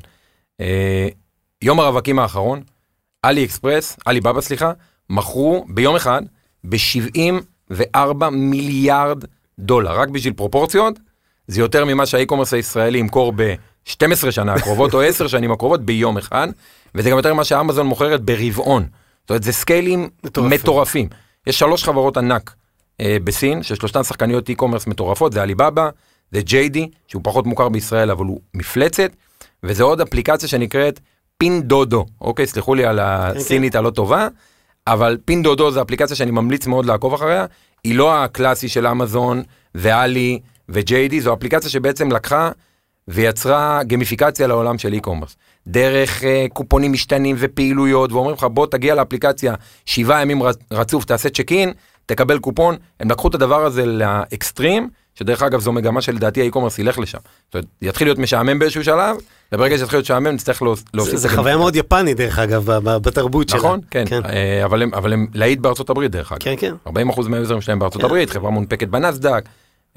אה, 0.61 1.07
יום 1.61 1.79
הרווקים 1.79 2.19
האחרון 2.19 2.61
אלי 3.25 3.45
אקספרס 3.45 3.97
אלי 4.07 4.21
בבא 4.21 4.41
סליחה 4.41 4.71
מכרו 5.09 5.65
ביום 5.69 5.95
אחד 5.95 6.21
ב-74 6.69 8.29
מיליארד 8.31 9.23
דולר 9.59 9.99
רק 9.99 10.09
בשביל 10.09 10.33
פרופורציות 10.33 10.99
זה 11.47 11.61
יותר 11.61 11.85
ממה 11.85 12.05
שהאי-קומרס 12.05 12.53
הישראלי 12.53 12.99
ימכור 12.99 13.33
ב-12 13.35 14.31
שנה 14.31 14.53
הקרובות 14.53 14.93
או 14.93 15.01
10 15.01 15.27
שנים 15.27 15.51
הקרובות 15.51 15.85
ביום 15.85 16.17
אחד, 16.17 16.47
וזה 16.95 17.09
גם 17.09 17.17
יותר 17.17 17.33
ממה 17.33 17.43
שאמזון 17.43 17.87
מוכרת 17.87 18.21
ברבעון. 18.21 18.87
זאת 19.21 19.29
אומרת, 19.29 19.43
זה 19.43 19.51
סקיילים 19.51 20.09
מטורפים. 20.23 20.59
מטורפים. 20.59 21.07
יש 21.47 21.59
שלוש 21.59 21.83
חברות 21.83 22.17
ענק 22.17 22.53
אה, 23.01 23.17
בסין, 23.23 23.63
ששלושתן 23.63 24.03
שחקניות 24.03 24.49
אי-קומרס 24.49 24.87
מטורפות, 24.87 25.33
זה 25.33 25.41
עליבאבא, 25.41 25.89
זה 26.31 26.39
JD, 26.47 26.77
שהוא 27.07 27.21
פחות 27.25 27.47
מוכר 27.47 27.69
בישראל 27.69 28.11
אבל 28.11 28.25
הוא 28.25 28.39
מפלצת, 28.53 29.11
וזה 29.63 29.83
עוד 29.83 30.01
אפליקציה 30.01 30.49
שנקראת 30.49 30.99
פין 31.37 31.61
דודו, 31.61 32.05
אוקיי, 32.21 32.47
סלחו 32.47 32.75
לי 32.75 32.85
על 32.85 32.99
הסינית 33.01 33.75
הלא 33.75 33.89
טובה, 33.89 34.27
אבל 34.87 35.17
פין 35.25 35.43
דודו 35.43 35.71
זה 35.71 35.81
אפליקציה 35.81 36.15
שאני 36.15 36.31
ממליץ 36.31 36.67
מאוד 36.67 36.85
לעקוב 36.85 37.13
אחריה, 37.13 37.45
היא 37.83 37.95
לא 37.95 38.23
הקלאסי 38.23 38.67
של 38.69 38.87
אמזון 38.87 39.43
ואלי 39.75 40.39
ו-JD, 40.69 41.19
זו 41.19 41.33
אפליקציה 41.33 41.69
שבעצם 41.69 42.11
לקחה 42.11 42.51
ויצרה 43.07 43.83
גמיפיקציה 43.83 44.47
לעולם 44.47 44.77
של 44.77 44.93
e-commerce. 44.93 45.35
דרך 45.67 46.21
uh, 46.21 46.25
קופונים 46.53 46.91
משתנים 46.91 47.35
ופעילויות, 47.39 48.11
ואומרים 48.11 48.35
לך 48.35 48.43
בוא 48.43 48.67
תגיע 48.67 48.95
לאפליקציה 48.95 49.53
שבעה 49.85 50.21
ימים 50.21 50.43
רצ- 50.43 50.63
רצוף, 50.71 51.05
תעשה 51.05 51.29
צ'ק 51.29 51.51
אין, 51.51 51.73
תקבל 52.05 52.39
קופון. 52.39 52.75
הם 52.99 53.11
לקחו 53.11 53.27
את 53.27 53.35
הדבר 53.35 53.65
הזה 53.65 53.85
לאקסטרים, 53.85 54.89
שדרך 55.15 55.43
אגב 55.43 55.59
זו 55.59 55.71
מגמה 55.71 56.01
שלדעתי 56.01 56.41
האי-קומרס 56.41 56.79
ילך 56.79 56.99
לשם. 56.99 57.17
זאת 57.45 57.53
אומרת, 57.53 57.65
יתחיל 57.81 58.07
להיות 58.07 58.17
משעמם 58.19 58.59
באיזשהו 58.59 58.83
שלב, 58.83 59.15
וברגע 59.51 59.77
שיתחיל 59.77 59.97
להיות 59.97 60.05
משעמם 60.05 60.27
נצטרך 60.27 60.61
להוס- 60.61 60.83
להוסיף... 60.93 61.15
זה 61.15 61.29
חוויה. 61.29 61.57
מאוד 61.57 61.75
יפנית, 61.75 62.17
דרך 62.17 62.39
אגב, 62.39 62.65
בתרבות 62.83 63.49
שלה. 63.49 63.59
נכון, 63.59 63.79
כן, 63.91 64.03
אה, 64.25 64.65
אבל 64.65 64.81
הם, 64.81 64.93
אבל 64.93 65.13
הם 65.13 65.27
להיט 65.33 65.59
בארצות 65.59 65.89
הברית 65.89 66.11
דרך 66.11 66.31
אגב. 66.31 66.41
כן, 66.41 66.53
כן. 66.57 66.73
40% 66.87 67.27
מהיוזרים 67.29 67.61
שלהם 67.61 67.79
בארצות 67.79 68.01
כן. 68.01 68.05
הברית, 68.07 68.29
חברה 68.29 68.51
מונפקת 68.51 68.87
בנסדק, 68.87 69.43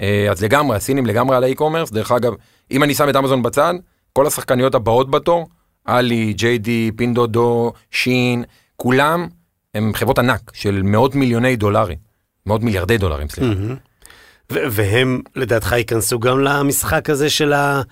אה, 0.01 0.27
אז 0.31 0.43
לגמרי, 0.45 0.77
הסינים 0.77 1.07
לגמרי 1.07 1.37
על 1.37 1.45
האי-קומרס, 1.45 1.91
דרך 1.91 2.13
אגב, 2.13 2.33
אם 2.71 2.83
אני 2.83 2.95
שם 2.95 3.09
את 3.09 3.17
אמזון 3.17 3.43
בצד, 3.43 3.75
כל 4.13 4.27
השחקניות 4.27 4.75
הבאות 4.75 5.11
בתור, 5.11 5.49
אלי, 5.85 6.33
JD, 6.33 6.91
פינדודו, 6.97 7.73
שין, 7.91 8.45
כולם 8.77 9.27
הם 9.75 9.93
חברות 9.95 10.19
ענק 10.19 10.51
של 10.55 10.81
מאות 10.85 11.15
מיליוני 11.15 11.57
דולרים, 11.57 11.99
מאות 12.47 12.63
מיליארדי 12.63 12.99
דולרים, 12.99 13.29
סליחה. 13.29 13.53
והם 14.53 15.21
לדעתך 15.37 15.73
ייכנסו 15.73 16.19
גם 16.19 16.41
למשחק 16.41 17.11
הזה 17.11 17.31
של 17.31 17.53
ה... 17.53 17.83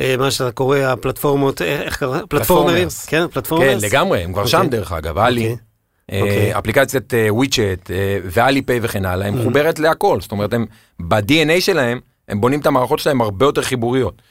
אה, 0.00 0.14
מה 0.18 0.30
שאתה 0.30 0.50
קורא 0.50 0.78
הפלטפורמות, 0.78 1.62
אה, 1.62 1.82
איך 1.82 1.96
קרא? 1.96 2.20
פלטפורמרים? 2.28 2.74
platformers. 2.74 3.06
כן, 3.06 3.22
כן, 3.22 3.26
platformers? 3.32 3.82
לגמרי, 3.82 4.22
הם 4.22 4.32
כבר 4.32 4.46
שם 4.46 4.56
אוקיי. 4.56 4.70
דרך 4.70 4.92
אגב, 4.92 5.18
אלי, 5.18 5.42
אוקיי. 5.42 5.56
אה, 6.12 6.20
אוקיי. 6.20 6.58
אפליקציית 6.58 7.12
וויצ'אט 7.28 7.90
ואלי 8.24 8.62
פיי 8.62 8.78
וכן 8.82 9.04
הלאה, 9.04 9.28
הם 9.28 9.40
מחוברת 9.40 9.78
להכל, 9.78 10.20
זאת 10.20 10.32
אומרת, 10.32 10.52
הם 10.52 10.66
ב-DNA 11.00 11.60
שלהם, 11.60 12.00
הם 12.28 12.40
בונים 12.40 12.60
את 12.60 12.66
המערכות 12.66 12.98
שלהם 12.98 13.20
הרבה 13.20 13.46
יותר 13.46 13.62
חיבוריות. 13.62 14.22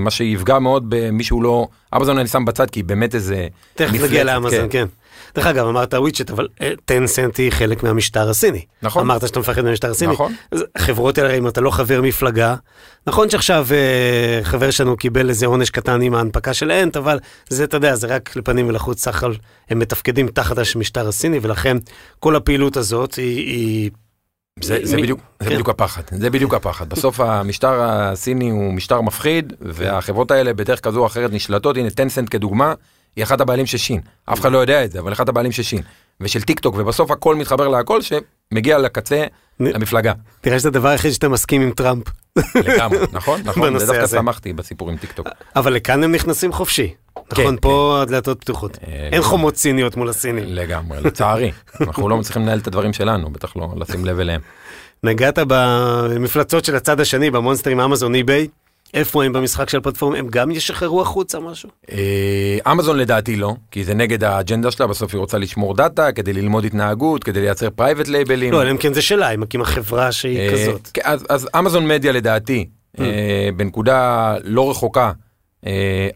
מה 0.00 0.10
שיפגע 0.10 0.58
מאוד 0.58 0.84
במי 0.88 1.24
שהוא 1.24 1.42
לא, 1.42 1.68
אמזון 1.96 2.18
אני 2.18 2.28
שם 2.28 2.44
בצד 2.44 2.70
כי 2.70 2.80
היא 2.80 2.84
באמת 2.84 3.14
איזה... 3.14 3.48
תכף 3.74 4.02
נגיע 4.02 4.24
לאמזון, 4.24 4.66
כן. 4.70 4.86
דרך 5.34 5.46
אגב, 5.46 5.66
אמרת 5.66 5.94
וויצ'ט, 5.94 6.30
אבל 6.30 6.48
טנסנט 6.84 7.36
היא 7.36 7.50
חלק 7.50 7.82
מהמשטר 7.82 8.30
הסיני. 8.30 8.64
נכון. 8.82 9.02
אמרת 9.02 9.26
שאתה 9.26 9.40
מפחד 9.40 9.64
מהמשטר 9.64 9.90
הסיני. 9.90 10.12
נכון. 10.12 10.34
אז 10.50 10.64
החברות 10.76 11.18
האלה, 11.18 11.34
אם 11.34 11.48
אתה 11.48 11.60
לא 11.60 11.70
חבר 11.70 12.02
מפלגה, 12.02 12.54
נכון 13.06 13.30
שעכשיו 13.30 13.66
אה, 13.70 14.40
חבר 14.44 14.70
שלנו 14.70 14.96
קיבל 14.96 15.28
איזה 15.28 15.46
עונש 15.46 15.70
קטן 15.70 16.02
עם 16.02 16.14
ההנפקה 16.14 16.54
של 16.54 16.70
אנט, 16.70 16.96
אבל 16.96 17.18
זה, 17.48 17.64
אתה 17.64 17.76
יודע, 17.76 17.94
זה 17.94 18.06
רק 18.06 18.36
לפנים 18.36 18.68
ולחוץ, 18.68 19.02
סך 19.04 19.16
הכל 19.16 19.34
הם 19.70 19.78
מתפקדים 19.78 20.28
תחת 20.28 20.56
המשטר 20.74 21.08
הסיני, 21.08 21.38
ולכן 21.42 21.76
כל 22.18 22.36
הפעילות 22.36 22.76
הזאת 22.76 23.14
היא... 23.14 23.46
היא 23.46 23.90
זה, 24.60 24.78
זה, 24.82 24.96
מי- 24.96 25.02
בדיוק, 25.02 25.20
זה 25.40 25.48
כן. 25.48 25.54
בדיוק 25.54 25.68
הפחד, 25.68 26.02
זה 26.10 26.30
בדיוק 26.30 26.54
הפחד. 26.54 26.88
בסוף 26.88 27.20
המשטר 27.20 27.82
הסיני 27.82 28.50
הוא 28.50 28.72
משטר 28.72 29.00
מפחיד, 29.00 29.52
והחברות 29.60 30.30
האלה 30.30 30.52
בדרך 30.52 30.80
כזו 30.80 31.00
או 31.00 31.06
אחרת 31.06 31.32
נשלטות, 31.32 31.76
הנה 31.76 31.90
Tencent 31.90 32.28
כדוגמה, 32.30 32.74
היא 33.16 33.24
אחת 33.24 33.40
הבעלים 33.40 33.66
של 33.66 33.78
שין. 33.78 34.00
אף 34.24 34.40
אחד 34.40 34.52
לא 34.52 34.58
יודע 34.58 34.84
את 34.84 34.92
זה, 34.92 35.00
אבל 35.00 35.12
אחת 35.12 35.28
הבעלים 35.28 35.52
של 35.52 35.62
שין. 35.62 35.82
ושל 36.20 36.42
טיק 36.42 36.60
טוק, 36.60 36.74
ובסוף 36.78 37.10
הכל 37.10 37.34
מתחבר 37.34 37.68
להכל 37.68 38.00
שמגיע 38.02 38.78
לקצה, 38.78 39.24
למפלגה. 39.60 40.12
תראה 40.40 40.58
שזה 40.58 40.68
הדבר 40.68 40.88
היחיד 40.88 41.12
שאתה 41.12 41.28
מסכים 41.28 41.62
עם 41.62 41.70
טראמפ. 41.70 42.04
לגמרי, 42.54 42.98
נכון? 43.12 43.40
נכון, 43.44 43.78
זה 43.78 43.86
דווקא. 43.86 44.06
שמחתי 44.06 44.52
בסיפור 44.52 44.90
עם 44.90 44.96
טיק 44.96 45.12
טוק. 45.12 45.28
אבל 45.56 45.72
לכאן 45.72 46.04
הם 46.04 46.12
נכנסים 46.12 46.52
חופשי. 46.52 46.94
נכון, 47.32 47.44
כן. 47.44 47.56
פה 47.60 47.98
הדלתות 48.02 48.40
פתוחות. 48.40 48.78
אה, 48.88 49.08
אין 49.12 49.22
חומות 49.22 49.56
סיניות 49.56 49.96
מול 49.96 50.08
הסינים. 50.08 50.44
לגמרי, 50.46 51.00
לצערי. 51.00 51.52
אנחנו 51.80 52.08
לא 52.08 52.16
מצליחים 52.16 52.42
לנהל 52.42 52.58
את 52.58 52.66
הדברים 52.66 52.92
שלנו, 52.92 53.30
בטח 53.30 53.56
לא 53.56 53.68
לשים 53.76 54.04
לב 54.04 54.20
אליהם. 54.20 54.40
נגעת 55.02 55.38
במפלצות 55.48 56.64
של 56.64 56.76
הצד 56.76 57.00
השני, 57.00 57.30
במונסטרים, 57.30 57.80
אמזון, 57.80 58.14
אי-ביי. 58.14 58.48
איפה 58.94 59.24
הם 59.24 59.32
במשחק 59.32 59.68
של 59.68 59.78
הפלטפורמה? 59.78 60.18
הם 60.18 60.28
גם 60.28 60.50
ישחררו 60.50 61.02
החוצה 61.02 61.40
משהו? 61.40 61.68
אה, 61.92 62.72
אמזון 62.72 62.96
לדעתי 62.96 63.36
לא, 63.36 63.54
כי 63.70 63.84
זה 63.84 63.94
נגד 63.94 64.24
האג'נדה 64.24 64.70
שלה, 64.70 64.86
בסוף 64.86 65.14
היא 65.14 65.18
רוצה 65.18 65.38
לשמור 65.38 65.74
דאטה 65.74 66.12
כדי 66.12 66.32
ללמוד 66.32 66.64
התנהגות, 66.64 67.24
כדי 67.24 67.40
לייצר 67.40 67.70
private 67.70 68.08
לייבלים. 68.08 68.52
לא, 68.52 68.62
אלא 68.62 68.70
אם 68.70 68.76
כן 68.76 68.94
זה 68.94 69.02
שלה, 69.02 69.28
היא 69.28 69.38
מקימה 69.38 69.64
חברה 69.64 70.12
שהיא 70.12 70.38
אה, 70.38 70.52
כזאת. 70.52 70.90
כן, 70.94 71.02
אז, 71.28 71.48
אמזון 71.58 71.88
מדיה 71.88 72.12
לדעתי, 72.12 72.68
אה, 73.00 73.48
בנקודה 73.56 74.34
לא 74.44 74.70
רחוקה 74.70 75.12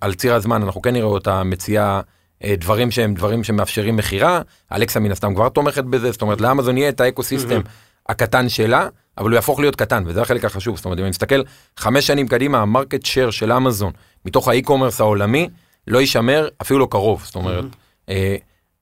על 0.01 0.15
ציר 0.15 0.35
הזמן, 0.35 0.63
אנחנו 0.63 0.83
כן 0.83 0.93
נראה 0.93 1.07
אותה 1.07 1.43
מציעה 1.43 2.01
דברים 2.47 2.91
שהם 2.91 3.15
דברים 3.15 3.45
שמאפשרים 3.45 3.97
מכירה, 3.97 4.41
אלכסה 4.73 5.01
מן 5.01 5.11
הסתם 5.11 5.35
כבר 5.35 5.49
תומכת 5.49 5.85
בזה, 5.85 6.11
זאת 6.13 6.23
אומרת 6.23 6.41
לאמזון 6.41 6.77
יהיה 6.77 6.89
את 6.89 7.01
ה 7.01 7.06
eco 7.06 7.23
system 7.23 7.61
הקטן 8.09 8.49
שלה, 8.49 8.89
אבל 9.19 9.31
הוא 9.31 9.35
יהפוך 9.35 9.61
להיות 9.61 9.77
קטן, 9.77 10.03
וזה 10.07 10.23
החלק 10.23 10.45
החשוב, 10.45 10.77
זאת 10.77 10.85
אומרת 10.85 10.99
אם 10.99 11.05
אני 11.05 11.11
מסתכל 11.11 11.43
חמש 11.77 12.07
שנים 12.07 12.29
קדימה, 12.29 12.59
ה 12.59 12.66
market 12.66 13.07
share 13.07 13.31
של 13.31 13.53
אמזון 13.53 13.93
מתוך 14.25 14.49
האי-קומרס 14.49 15.01
העולמי 15.01 15.49
לא 15.87 15.99
יישמר 15.99 16.49
אפילו 16.63 16.79
לא 16.79 16.89
קרוב, 16.91 17.23
זאת 17.25 17.35
אומרת, 17.35 17.65
אה, 18.09 18.37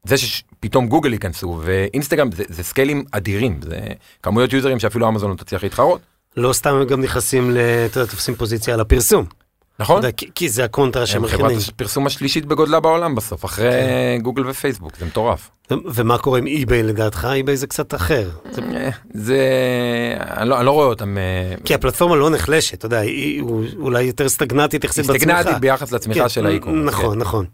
זה 0.05 0.17
שפתאום 0.19 0.87
גוגל 0.89 1.13
ייכנסו 1.13 1.61
ואינסטגרם 1.65 2.33
זה, 2.33 2.45
זה 2.49 2.63
סקיילים 2.65 3.05
אדירים, 3.11 3.61
זה 3.63 3.79
כמויות 4.23 4.53
יוזרים 4.53 4.79
שאפילו 4.79 5.09
אמזון 5.09 5.31
לא 5.31 5.37
תצליח 5.37 5.63
להתחרות. 5.63 6.01
לא 6.37 6.53
סתם 6.53 6.75
הם 6.75 6.85
גם 6.87 7.01
נכנסים, 7.01 7.51
אתה 7.91 8.01
יודע, 8.01 8.11
תופסים 8.11 8.35
פוזיציה 8.35 8.75
על 8.75 8.81
הפרסום. 8.81 9.25
נכון? 9.79 9.97
יודע, 9.97 10.11
כי- 10.13 10.31
כי 10.35 10.49
זה 10.49 10.65
הקונטרה 10.65 11.07
שהם 11.07 11.23
הם 11.25 11.29
חברת 11.31 11.45
מכינים. 11.45 11.65
הפרסום 11.75 12.07
השלישית 12.07 12.45
בגודלה 12.45 12.81
בעולם 12.81 13.15
בסוף, 13.15 13.45
אחרי 13.45 13.73
גוגל 14.23 14.49
ופייסבוק, 14.49 14.97
זה 14.99 15.07
מטורף. 15.07 15.51
ומה 15.71 16.19
קורה 16.19 16.39
עם 16.39 16.47
אי-ביי 16.47 16.83
לדעתך? 16.83 17.29
אי-ביי 17.33 17.57
זה 17.57 17.67
קצת 17.67 17.95
אחר. 17.95 18.31
זה- 19.15 19.35
אה, 20.21 20.41
אני 20.43 20.49
לא, 20.49 20.57
אני 20.59 20.67
לא 20.67 20.71
רואה 20.71 20.87
אותם 20.87 21.19
אה, 21.19 21.55
כי 21.65 21.75
הפלטפורמה 21.75 22.17
לא 22.17 22.31
נחלשת, 22.31 22.75
אתה 22.75 22.87
יודע, 22.87 22.99
היא 22.99 23.43
אולי 23.79 24.03
יותר 24.03 24.29
סטגנטית 24.29 24.85
יחסית 24.85 25.07
בצמיחה. 25.07 25.19
סטגנטית 25.41 25.61
ביחס 25.61 25.93
לצמיחה 25.93 26.21
כן, 26.23 26.29
של 26.29 26.47
האיקום. 26.47 26.85
נכון, 26.85 27.19
נכון. 27.19 27.45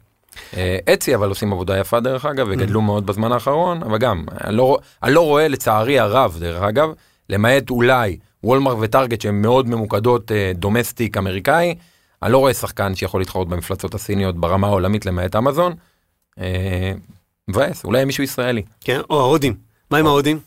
אטסי 0.94 1.14
אבל 1.14 1.28
עושים 1.28 1.52
עבודה 1.52 1.78
יפה 1.78 2.00
דרך 2.00 2.24
אגב, 2.26 2.46
וגדלו 2.50 2.80
מאוד 2.80 3.06
בזמן 3.06 3.32
האחרון, 3.32 3.82
אבל 3.82 3.98
גם, 3.98 4.24
אני 4.44 4.56
לא, 4.56 4.78
אני 5.02 5.14
לא 5.14 5.20
רואה 5.20 5.48
לצערי 5.48 5.98
הרב 5.98 6.36
דרך 6.40 6.62
אגב, 6.62 6.88
למעט 7.30 7.70
אולי 7.70 8.16
וולמרט 8.44 8.76
וטארגט 8.80 9.20
שהן 9.20 9.42
מאוד 9.42 9.68
ממוקדות 9.68 10.32
אה, 10.32 10.52
domestic 10.54 11.16
אמריקאי, 11.16 11.74
אני 12.22 12.32
לא 12.32 12.38
רואה 12.38 12.54
שחקן 12.54 12.94
שיכול 12.94 13.20
להתחרות 13.20 13.48
במפלצות 13.48 13.94
הסיניות 13.94 14.36
ברמה 14.36 14.66
העולמית 14.66 15.06
למעט 15.06 15.36
אמזון. 15.36 15.72
אה, 17.48 17.54
מבאס, 17.54 17.84
אולי 17.84 18.04
מישהו 18.04 18.24
ישראלי. 18.24 18.62
כן, 18.80 19.00
או 19.10 19.20
ההודים. 19.20 19.54
מה 19.90 19.98
עם 19.98 20.06
ההודים? 20.06 20.38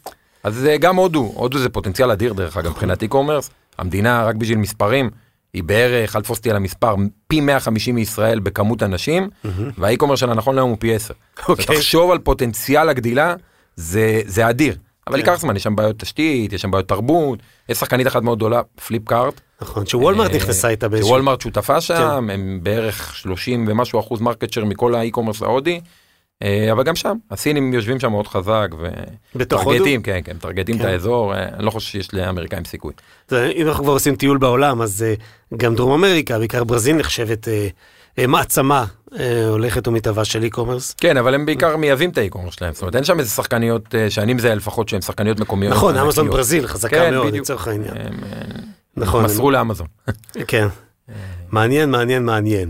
אז 0.44 0.56
זה 0.56 0.78
גם 0.80 0.96
הודו, 0.96 1.32
הודו 1.36 1.58
זה 1.58 1.70
פוטנציאל 1.70 2.12
אדיר 2.12 2.34
דרך 2.34 2.58
אגב 2.58 2.72
מבחינת 2.72 3.04
e-commerce, 3.04 3.50
המדינה 3.78 4.24
רק 4.24 4.36
בשביל 4.36 4.58
מספרים, 4.58 5.10
היא 5.54 5.64
בערך, 5.64 6.16
אל 6.16 6.22
תפוס 6.22 6.38
אותי 6.38 6.50
על 6.50 6.56
המספר, 6.56 6.96
פי 7.28 7.42
150 7.42 7.96
מישראל 7.96 8.40
בכמות 8.40 8.84
אנשים, 8.84 9.30
והאי-קומרס 9.78 10.20
שלה 10.20 10.34
נכון 10.34 10.56
להיום 10.56 10.70
הוא 10.70 10.78
פי 10.80 10.96
10. 10.96 11.14
אוקיי. 11.50 11.66
תחשוב 11.66 12.12
על 12.12 12.20
פוטנציאל 12.20 12.90
הגדילה, 12.90 13.36
זה, 13.76 14.22
זה 14.26 14.50
אדיר. 14.50 14.76
אבל 15.08 15.18
ייקח 15.18 15.40
זמן, 15.40 15.56
יש 15.56 15.64
שם 15.64 15.76
בעיות 15.76 16.00
תשתית, 16.00 16.54
יש 16.54 16.62
שם 16.62 16.72
בעיות 16.72 16.88
תרבות, 16.88 17.40
יש 17.70 17.78
שחקנית 17.78 18.08
אחת 18.08 18.22
מאוד 18.22 18.38
גדולה, 18.38 18.62
פליפקארט. 18.88 19.42
נכון, 19.62 19.86
שוולמרט 19.86 20.32
אה, 20.32 20.36
נכנסה 20.36 20.70
איתה 20.70 20.90
באיזשהו... 20.90 21.10
שוולמרט 21.10 21.42
שותפה 21.42 21.82
שם, 21.82 22.30
הם 22.34 22.60
בערך 22.64 23.16
30 23.16 23.66
ומשהו 23.68 24.00
אחוז 24.00 24.22
market 24.22 24.54
share 24.54 24.66
מכל 24.66 24.96
האי-קומרס 24.96 25.42
ההודי. 25.42 25.82
אה, 26.44 26.72
אבל 26.72 26.84
גם 26.84 26.96
שם, 26.96 27.16
הסינים 27.32 27.74
יושבים 27.74 28.00
שם 28.00 28.12
מאוד 28.12 28.28
חזק? 28.28 28.68
ומטרגטים, 29.36 30.02
כן, 30.02 30.20
כן, 30.24 30.36
מטרגטים 30.36 30.76
את 30.76 30.82
כן. 30.82 30.88
האזור, 30.88 31.34
אה, 31.34 31.44
אני 31.44 31.66
לא 31.66 31.72
חושב 31.72 31.92
שיש 31.92 32.14
לאמריקאים 32.14 32.66
סיכוי. 32.66 32.94
אם 33.32 33.68
אנחנו 33.68 33.84
כבר 33.84 33.94
עושים 33.94 34.16
טיול 34.16 34.38
בעולם, 34.38 34.82
אז 34.82 35.04
אה, 35.04 35.14
גם 35.58 35.76
דרום 35.76 35.92
אמריקה, 35.92 36.40
בעיקר 36.40 36.64
ברזיל 36.64 36.96
נחשבת 36.96 37.48
מעצמה 38.28 38.86
הולכת 39.50 39.88
ומתהווה 39.88 40.26
של 40.26 40.44
אי-קומרס. 40.44 40.94
כן, 40.94 41.18
אבל 41.18 41.34
הם 41.34 41.46
בעיקר 41.46 41.78
מייבאים 41.78 42.10
את 42.10 42.18
האי-קומרס 42.18 42.54
שלהם, 42.54 42.74
זאת 42.74 42.82
אומרת, 42.82 42.96
אין 42.96 43.04
שם 43.04 43.20
איזה 43.20 43.30
שחקניות, 43.30 43.96
שאני 44.10 44.34
מזהה 44.34 44.56
לפחות 44.56 44.90
שהן 44.90 45.02
שחקניות 45.02 45.40
מקומיות. 45.40 45.74
נכון. 45.74 45.98
אמזון 45.98 46.30
ברזיל 46.30 46.68
חזקה 46.68 46.96
כן, 46.96 47.14
מאוד. 47.14 47.34
לצורך 47.34 47.68
העניין. 47.68 47.94
הם, 47.98 48.14
נכון. 48.98 49.24
מסרו 49.26 49.52
לאמזון. 49.52 49.88
כן. 50.48 50.68
מעניין, 51.52 51.92
מעניין, 51.92 52.26
מעניין. 52.26 52.70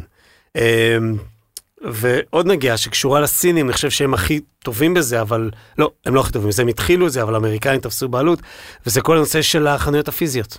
ועוד 1.92 2.48
נגיעה 2.48 2.78
שקשורה 2.78 3.20
לסינים, 3.20 3.66
אני 3.66 3.74
חושב 3.74 3.90
שהם 3.90 4.14
הכי 4.14 4.40
טובים 4.64 4.94
בזה, 4.94 5.22
אבל 5.22 5.52
לא, 5.78 5.92
הם 6.06 6.16
לא 6.16 6.20
הכי 6.20 6.32
טובים 6.32 6.50
בזה, 6.50 6.62
הם 6.62 6.68
התחילו 6.68 7.08
את 7.08 7.12
זה, 7.12 7.22
אבל 7.22 7.34
האמריקאים 7.34 7.80
תפסו 7.80 8.10
בעלות, 8.10 8.40
וזה 8.86 9.02
כל 9.02 9.18
הנושא 9.18 9.42
של 9.42 9.68
החנויות 9.68 10.08
הפיזיות. 10.08 10.58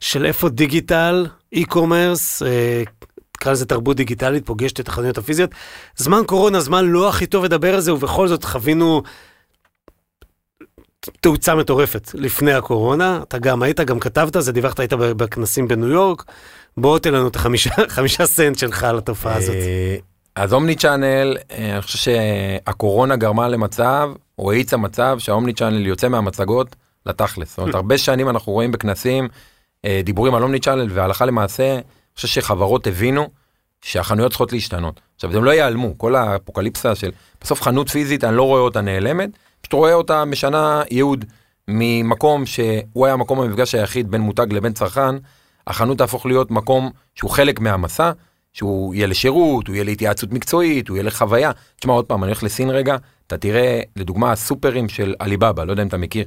של 0.00 0.26
איפה 0.26 0.48
דיגיטל, 0.48 1.26
אי-קומרס, 1.52 2.42
אה, 2.42 2.82
נקרא 3.36 3.52
לזה 3.52 3.66
תרבות 3.66 3.96
דיגיטלית, 3.96 4.46
פוגשת 4.46 4.80
את 4.80 4.88
החנויות 4.88 5.18
הפיזיות. 5.18 5.50
זמן 5.96 6.22
קורונה, 6.26 6.60
זמן 6.60 6.84
לא 6.84 7.08
הכי 7.08 7.26
טוב 7.26 7.44
לדבר 7.44 7.74
על 7.74 7.80
זה, 7.80 7.94
ובכל 7.94 8.28
זאת 8.28 8.44
חווינו 8.44 9.02
תאוצה 11.20 11.54
מטורפת 11.54 12.10
לפני 12.14 12.52
הקורונה. 12.52 13.20
אתה 13.22 13.38
גם 13.38 13.62
היית, 13.62 13.80
גם 13.80 14.00
כתבת, 14.00 14.36
זה 14.42 14.52
דיווחת, 14.52 14.80
היית 14.80 14.92
בכנסים 14.92 15.68
בניו 15.68 15.88
יורק. 15.88 16.24
בוא 16.76 16.98
תן 16.98 17.14
לנו 17.14 17.28
את 17.28 17.36
החמישה 17.36 17.70
חמישה 17.96 18.26
סנט 18.26 18.58
שלך 18.58 18.84
על 18.84 18.98
התופעה 18.98 19.36
הזאת. 19.36 19.56
אז 20.36 20.52
אומני 20.52 20.74
צ'אנל, 20.74 21.36
אה, 21.50 21.72
אני 21.72 21.82
חושב 21.82 21.98
שהקורונה 21.98 23.16
גרמה 23.16 23.48
למצב, 23.48 24.10
או 24.38 24.52
האיצה 24.52 24.76
מצב, 24.76 25.16
שהאומני 25.18 25.52
צ'אנל 25.52 25.86
יוצא 25.86 26.08
מהמצגות 26.08 26.76
לתכלס. 27.06 27.48
זאת 27.48 27.58
אומרת, 27.58 27.74
הרבה 27.74 27.98
שנים 27.98 28.28
אנחנו 28.28 28.52
רואים 28.52 28.72
בכנסים 28.72 29.28
אה, 29.84 30.00
דיבורים 30.04 30.34
על 30.34 30.42
אומני 30.42 30.60
צ'אנל, 30.60 30.86
והלכה 30.90 31.24
למעשה, 31.24 31.74
אני 31.74 31.82
חושב 32.16 32.28
שחברות 32.28 32.86
הבינו 32.86 33.28
שהחנויות 33.82 34.30
צריכות 34.30 34.52
להשתנות. 34.52 35.00
עכשיו, 35.14 35.36
הם 35.36 35.44
לא 35.44 35.50
ייעלמו, 35.50 35.98
כל 35.98 36.14
האפוקליפסה 36.14 36.94
של, 36.94 37.10
בסוף 37.40 37.62
חנות 37.62 37.88
פיזית, 37.88 38.24
אני 38.24 38.36
לא 38.36 38.42
רואה 38.42 38.60
אותה 38.60 38.80
נעלמת, 38.80 39.30
פשוט 39.60 39.72
רואה 39.72 39.94
אותה 39.94 40.24
משנה 40.24 40.82
ייעוד 40.90 41.24
ממקום 41.68 42.46
שהוא 42.46 43.06
היה 43.06 43.16
מקום 43.16 43.40
המפגש 43.40 43.74
היחיד 43.74 44.10
בין 44.10 44.20
מותג 44.20 44.46
לבין 44.52 44.72
צרכן, 44.72 45.14
החנות 45.66 45.98
תהפוך 45.98 46.26
להיות 46.26 46.50
מקום 46.50 46.90
שהוא 47.14 47.30
חלק 47.30 47.60
מהמסע, 47.60 48.12
שהוא 48.54 48.94
יהיה 48.94 49.06
לשירות, 49.06 49.66
הוא 49.66 49.74
יהיה 49.74 49.84
להתייעצות 49.84 50.32
מקצועית, 50.32 50.88
הוא 50.88 50.96
יהיה 50.96 51.04
לחוויה. 51.04 51.50
תשמע 51.80 51.92
עוד 51.92 52.04
פעם, 52.04 52.24
אני 52.24 52.30
הולך 52.30 52.42
לסין 52.42 52.70
רגע, 52.70 52.96
אתה 53.26 53.38
תראה 53.38 53.80
לדוגמה 53.96 54.32
הסופרים 54.32 54.88
של 54.88 55.14
עליבאבא, 55.18 55.64
לא 55.64 55.72
יודע 55.72 55.82
אם 55.82 55.88
אתה 55.88 55.96
מכיר, 55.96 56.26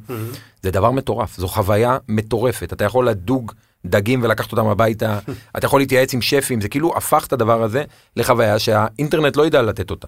זה 0.64 0.72
דבר 0.72 0.92
מטורף, 0.92 1.38
זו 1.38 1.48
חוויה 1.48 1.98
מטורפת, 2.08 2.74
אתה 2.74 2.86
יכול 2.86 3.10
לדוג 3.10 3.52
דגים 3.86 4.24
ולקחת 4.24 4.52
אותם 4.52 4.68
הביתה, 4.68 5.20
אתה 5.58 5.66
יכול 5.66 5.82
להתייעץ 5.82 6.14
עם 6.14 6.22
שפים, 6.22 6.62
זה 6.62 6.70
כאילו 6.70 6.98
הפך 6.98 7.26
את 7.28 7.34
הדבר 7.34 7.64
הזה 7.64 7.84
לחוויה 8.16 8.60
שהאינטרנט 8.60 9.36
לא 9.36 9.46
ידע 9.46 9.62
לתת 9.62 9.92
אותה. 9.92 10.08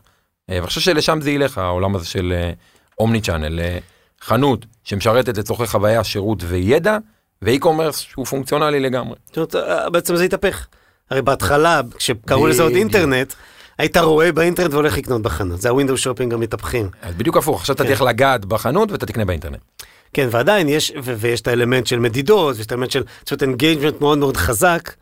אה, 0.49 0.55
ואני 0.55 0.67
חושב 0.67 0.81
שלשם 0.81 1.21
זה 1.21 1.31
ילך, 1.31 1.57
העולם 1.57 1.95
הזה 1.95 2.05
של 2.05 2.33
אה, 2.35 2.51
אומני 2.99 3.21
צ'אנל, 3.21 3.59
אה, 3.59 3.77
חנות 4.21 4.65
שמשרתת 4.83 5.37
לצורכי 5.37 5.67
חוויה, 5.67 6.03
שירות 6.03 6.43
וידע, 6.47 6.97
ואי-קומרס 7.41 7.97
שהוא 7.97 8.25
פונקציונלי 8.25 8.79
לגמרי. 8.79 9.15
אה, 9.55 9.89
בעצם 9.89 10.15
זה 10.15 10.23
התהפך. 10.23 10.67
הרי 11.09 11.21
בהתחלה, 11.21 11.81
כשקראו 11.97 12.47
לזה 12.47 12.63
עוד. 12.63 12.71
אינטרנט, 12.71 13.33
היית 13.77 13.97
רואה 13.97 14.31
באינטרנט 14.31 14.73
והולך 14.73 14.97
לקנות 14.97 15.21
בחנות. 15.21 15.61
זה 15.61 15.69
ה 15.69 15.73
window 15.73 15.97
shopping 15.97 16.33
המתהפכים. 16.33 16.89
אז 17.01 17.15
בדיוק 17.15 17.37
הפוך, 17.37 17.59
עכשיו 17.59 17.75
אתה 17.75 17.83
כן. 17.83 17.89
תלך 17.89 18.01
לגעת 18.01 18.45
בחנות 18.45 18.91
ואתה 18.91 19.05
תקנה 19.05 19.25
באינטרנט. 19.25 19.59
כן, 20.13 20.27
ועדיין 20.31 20.69
יש, 20.69 20.93
ויש 21.03 21.41
את 21.41 21.47
האלמנט 21.47 21.87
של 21.87 21.99
מדידות, 21.99 22.55
ויש 22.55 22.65
את 22.65 22.71
האלמנט 22.71 22.91
של, 22.91 23.03
זאת 23.25 23.41
engagement 23.41 24.01
מאוד 24.01 24.17
מאוד 24.17 24.37
חזק, 24.37 24.93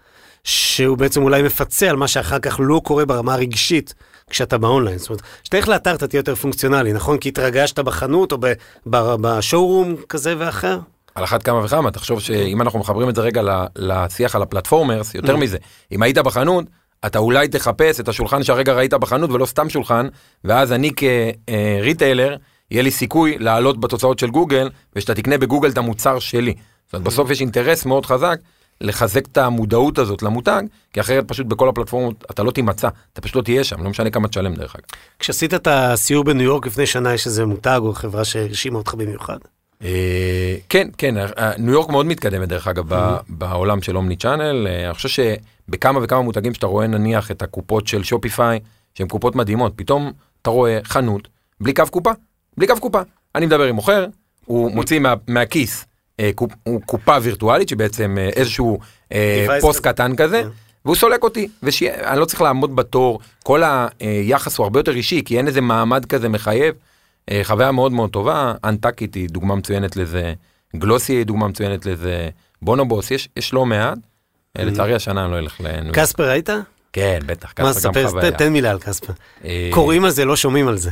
שהוא 0.43 0.97
בעצם 0.97 1.23
אולי 1.23 1.41
מפצה 1.41 1.89
על 1.89 1.95
מה 1.95 2.07
שאחר 2.07 2.39
כך 2.39 2.59
לא 2.63 2.81
קורה 2.83 3.05
ברמה 3.05 3.33
הרגשית 3.33 3.93
כשאתה 4.29 4.57
באונליין. 4.57 4.97
זאת 4.97 5.09
אומרת, 5.09 5.21
כשאתה 5.43 5.57
הולך 5.57 5.67
לאתר 5.67 5.95
אתה 5.95 6.07
תהיה 6.07 6.19
יותר 6.19 6.35
פונקציונלי, 6.35 6.93
נכון? 6.93 7.17
כי 7.17 7.29
התרגשת 7.29 7.79
בחנות 7.79 8.31
או 8.31 8.37
ב 8.85 8.98
showroom 8.98 9.95
כזה 10.09 10.35
ואחר? 10.37 10.79
על 11.17 11.23
אחת 11.23 11.43
כמה 11.43 11.65
וכמה, 11.65 11.91
תחשוב 11.91 12.19
שאם 12.19 12.61
אנחנו 12.61 12.79
מחברים 12.79 13.09
את 13.09 13.15
זה 13.15 13.21
רגע 13.21 13.41
לשיח 13.75 14.35
על 14.35 14.41
ה 14.41 14.47
platformers, 14.47 15.15
יותר 15.15 15.35
Mm. 15.35 15.39
מזה, 15.39 15.57
אם 15.91 16.03
היית 16.03 16.17
בחנות, 16.17 16.65
אתה 17.05 17.19
אולי 17.19 17.47
תחפש 17.47 17.99
את 17.99 18.07
השולחן 18.07 18.43
שהרגע 18.43 18.73
ראית 18.73 18.93
בחנות 18.93 19.29
ולא 19.29 19.45
סתם 19.45 19.69
שולחן, 19.69 20.07
ואז 20.43 20.71
אני 20.71 20.91
כריטיילר, 20.95 22.35
יהיה 22.71 22.83
לי 22.83 22.91
סיכוי 22.91 23.37
לעלות 23.39 23.79
בתוצאות 23.79 24.19
של 24.19 24.29
גוגל, 24.29 24.69
ושאתה 24.95 25.15
תקנה 25.15 25.37
בגוגל 25.37 25.69
את 25.69 25.77
המוצר 25.77 26.19
שלי. 26.19 26.53
זאת 26.85 26.93
אומרת, 26.93 27.07
בסוף 27.07 27.29
יש 27.29 27.41
אינטרס 27.41 27.85
מאוד 27.85 28.05
חזק 28.05 28.37
לחזק 28.81 29.25
את 29.31 29.37
המודעות 29.37 29.97
הזאת 29.97 30.23
למותג, 30.23 30.61
כי 30.93 31.01
אחרת 31.01 31.27
פשוט 31.27 31.47
בכל 31.47 31.69
הפלטפורמות 31.69 32.23
אתה 32.31 32.43
לא 32.43 32.51
תימצא, 32.51 32.89
אתה 33.13 33.21
פשוט 33.21 33.35
לא 33.35 33.41
תהיה 33.41 33.63
שם, 33.63 33.83
לא 33.83 33.89
משנה 33.89 34.09
כמה 34.09 34.27
תשלם 34.27 34.53
דרך 34.53 34.75
אגב. 34.75 34.85
כשעשית 35.19 35.53
את 35.53 35.67
הסיור 35.71 36.23
בניו 36.23 36.45
יורק 36.45 36.65
לפני 36.65 36.85
שנה, 36.85 37.13
יש 37.13 37.27
איזה 37.27 37.45
מותג 37.45 37.79
או 37.83 37.93
חברה 37.93 38.25
שהרשימה 38.25 38.77
אותך 38.77 38.93
במיוחד? 38.93 39.37
אה, 39.83 40.55
כן, 40.69 40.87
כן, 40.97 41.17
אה, 41.17 41.51
ניו 41.57 41.73
יורק 41.73 41.89
מאוד 41.89 42.05
מתקדמת 42.05 42.47
דרך 42.49 42.67
אגב 42.67 42.83
ב- 42.93 43.17
בעולם 43.29 43.81
של 43.81 43.97
אומני 43.97 44.15
צ'אנל, 44.15 44.67
אה, 44.69 44.85
אני 44.85 44.93
חושב 44.93 45.09
שבכמה 45.69 45.99
וכמה 46.03 46.21
מותגים 46.21 46.53
שאתה 46.53 46.67
רואה 46.67 46.87
נניח 46.87 47.31
את 47.31 47.41
הקופות 47.41 47.87
של 47.87 48.03
שופיפיי, 48.03 48.59
שהן 48.95 49.07
קופות 49.07 49.35
מדהימות, 49.35 49.73
פתאום 49.75 50.11
אתה 50.41 50.49
רואה 50.49 50.79
חנות 50.83 51.27
בלי 51.61 51.73
קו 51.73 51.83
קופה, 51.91 52.11
בלי 52.57 52.67
קו 52.67 52.73
קופה. 52.79 53.01
אני 53.35 53.45
מדבר 53.45 53.63
עם 53.63 53.75
מוכר, 53.75 54.05
הוא 54.45 54.71
מוציא 54.71 54.99
מה- 54.99 55.13
מהכיס 55.27 55.85
אה, 56.19 56.29
קופ, 56.35 56.51
קופה 56.85 57.17
וירטואלית 57.21 57.69
שבעצם 57.69 58.15
אה, 58.19 58.29
איזשהו 58.35 58.79
אה, 59.11 59.47
פוסט. 59.61 59.79
קטן 59.87 60.15
כזה. 60.15 60.41
כן. 60.43 60.49
והוא 60.85 60.95
סולק 60.95 61.23
אותי, 61.23 61.47
ואני 61.63 62.19
לא 62.19 62.25
צריך 62.25 62.41
לעמוד 62.41 62.75
בתור, 62.75 63.19
כל 63.43 63.61
היחס 63.99 64.57
הוא 64.57 64.63
הרבה 64.63 64.79
יותר 64.79 64.95
אישי, 64.95 65.21
כי 65.25 65.37
אין 65.37 65.47
איזה 65.47 65.61
מעמד 65.61 66.05
כזה 66.05 66.29
מחייב. 66.29 66.75
אה, 67.31 67.41
חוויה 67.43 67.71
מאוד 67.71 67.91
מאוד 67.91 68.09
טובה, 68.09 68.53
אנטאקית 68.63 69.15
היא 69.15 69.29
דוגמה 69.29 69.55
מצוינת 69.55 69.95
לזה, 69.95 70.33
גלוסי 70.75 71.13
היא 71.13 71.25
דוגמה 71.25 71.47
מצוינת 71.47 71.85
לזה, 71.85 72.29
בונובוס, 72.61 73.11
יש, 73.11 73.29
יש 73.37 73.53
לא 73.53 73.65
מעט. 73.65 73.97
אה, 74.59 74.63
לצערי 74.65 74.93
השנה 74.95 75.23
אני 75.25 75.31
לא 75.31 75.37
אלך 75.39 75.61
ל... 75.61 75.91
קספר 75.93 76.29
היית? 76.29 76.49
כן, 76.93 77.19
בטח, 77.25 77.53
מה, 77.59 77.69
קספר 77.69 77.87
גם 77.87 77.93
ספר, 77.93 78.07
חוויה. 78.09 78.31
תן- 78.31 78.37
תן 78.37 78.53
מילה 78.53 78.71
על 78.71 78.79
קספר. 78.79 79.13
אה, 79.45 79.69
קוראים 79.73 80.03
על 80.05 80.09
זה, 80.11 80.25
לא 80.25 80.35
שומעים 80.35 80.67
על 80.67 80.77
זה. 80.77 80.91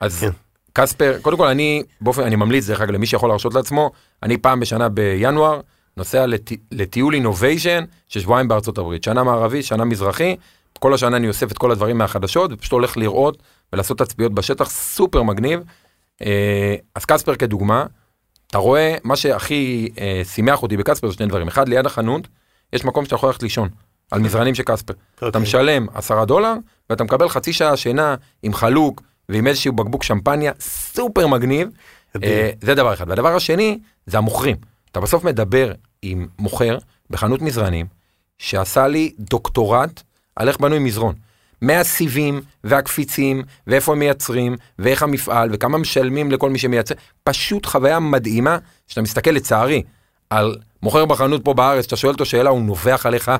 אז 0.00 0.20
כן. 0.20 0.30
קספר, 0.72 1.18
קודם 1.22 1.36
כל 1.36 1.46
אני, 1.46 1.82
באופן, 2.00 2.22
אני 2.22 2.36
ממליץ 2.36 2.66
דרך 2.66 2.80
אגב 2.80 2.90
למי 2.90 3.06
שיכול 3.06 3.28
להרשות 3.28 3.54
לעצמו, 3.54 3.90
אני 4.22 4.38
פעם 4.38 4.60
בשנה 4.60 4.88
בינואר 4.88 5.60
נוסע 5.96 6.26
לט, 6.26 6.52
לטיול 6.72 7.14
אינוביישן 7.14 7.84
של 8.08 8.20
שבועיים 8.20 8.48
בארצות 8.48 8.78
הברית, 8.78 9.04
שנה 9.04 9.24
מערבי, 9.24 9.62
שנה 9.62 9.84
מזרחי, 9.84 10.36
כל 10.78 10.94
השנה 10.94 11.16
אני 11.16 11.28
אוסף 11.28 11.52
את 11.52 11.58
כל 11.58 11.70
הדברים 11.70 11.98
מהחדשות 11.98 12.50
ופשוט 12.52 12.72
הולך 12.72 12.96
לראות 12.96 13.42
ולעשות 13.72 13.98
תצפיות 13.98 14.34
בשטח 14.34 14.70
סופר 14.70 15.22
מגניב. 15.22 15.60
אה, 16.22 16.76
אז 16.94 17.04
קספר 17.04 17.34
כדוגמה, 17.34 17.86
אתה 18.46 18.58
רואה, 18.58 18.96
מה 19.04 19.16
שהכי 19.16 19.88
אה, 19.98 20.22
שימח 20.24 20.62
אותי 20.62 20.76
בקספר 20.76 21.08
זה 21.08 21.14
שני 21.14 21.26
דברים, 21.26 21.48
אחד 21.48 21.68
ליד 21.68 21.86
החנות, 21.86 22.28
יש 22.72 22.84
מקום 22.84 23.04
שאתה 23.04 23.14
יכול 23.14 23.28
ללכת 23.28 23.42
לישון, 23.42 23.68
על 24.10 24.20
מזרנים 24.20 24.54
של 24.54 24.62
קספר. 24.62 24.94
אתה 25.14 25.26
אוקיי. 25.26 25.40
משלם 25.40 25.86
עשרה 25.94 26.24
דולר 26.24 26.54
ואתה 26.90 27.04
מקבל 27.04 27.28
חצי 27.28 27.52
שעה 27.52 27.76
שינה 27.76 28.14
עם 28.42 28.54
חלוק 28.54 29.02
ועם 29.28 29.46
איזשהו 29.46 29.72
בקבוק 29.72 30.02
שמפניה 30.02 30.52
סופר 30.60 31.26
מגניב. 31.26 31.68
אה, 32.22 32.50
זה 32.60 32.74
דבר 32.74 32.94
אחד. 32.94 33.08
והדבר 33.08 33.36
השני 33.36 33.78
זה 34.06 34.18
המוכרים. 34.18 34.56
אתה 34.92 35.00
בסוף 35.00 35.24
מדבר 35.24 35.72
עם 36.02 36.26
מוכר 36.38 36.78
בחנות 37.10 37.42
מזרנים 37.42 37.86
שעשה 38.38 38.86
לי 38.86 39.12
דוקטורט 39.18 40.02
על 40.36 40.48
איך 40.48 40.60
בנוי 40.60 40.78
מזרון. 40.78 41.14
מהסיבים 41.62 42.40
והקפיצים 42.64 43.42
ואיפה 43.66 43.92
הם 43.92 43.98
מייצרים 43.98 44.56
ואיך 44.78 45.02
המפעל 45.02 45.48
וכמה 45.52 45.78
משלמים 45.78 46.30
לכל 46.30 46.50
מי 46.50 46.58
שמייצר. 46.58 46.94
פשוט 47.24 47.66
חוויה 47.66 48.00
מדהימה 48.00 48.58
שאתה 48.86 49.02
מסתכל 49.02 49.30
לצערי 49.30 49.82
על 50.30 50.56
מוכר 50.82 51.04
בחנות 51.04 51.44
פה 51.44 51.54
בארץ, 51.54 51.84
שאתה 51.84 51.96
שואל 51.96 52.12
אותו 52.12 52.24
שאלה, 52.24 52.50
הוא 52.50 52.62
נובח 52.62 53.06
עליך, 53.06 53.30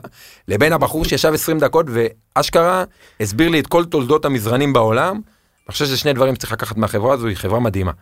לבין 0.49 0.73
הבחור 0.73 1.05
שישב 1.05 1.33
20 1.35 1.59
דקות 1.59 1.87
ואשכרה 1.89 2.85
הסביר 3.21 3.49
לי 3.49 3.61
את 3.61 3.67
כל 3.67 3.85
תולדות 3.85 4.25
המזרנים 4.25 4.73
בעולם. 4.73 5.21
אני 5.67 5.73
חושב 5.73 5.85
שזה 5.85 5.97
שני 5.97 6.13
דברים 6.13 6.35
שצריך 6.35 6.53
לקחת 6.53 6.77
מהחברה 6.77 7.15
הזו, 7.15 7.27
היא 7.27 7.37
חברה 7.37 7.61
מדהימה. 7.61 7.93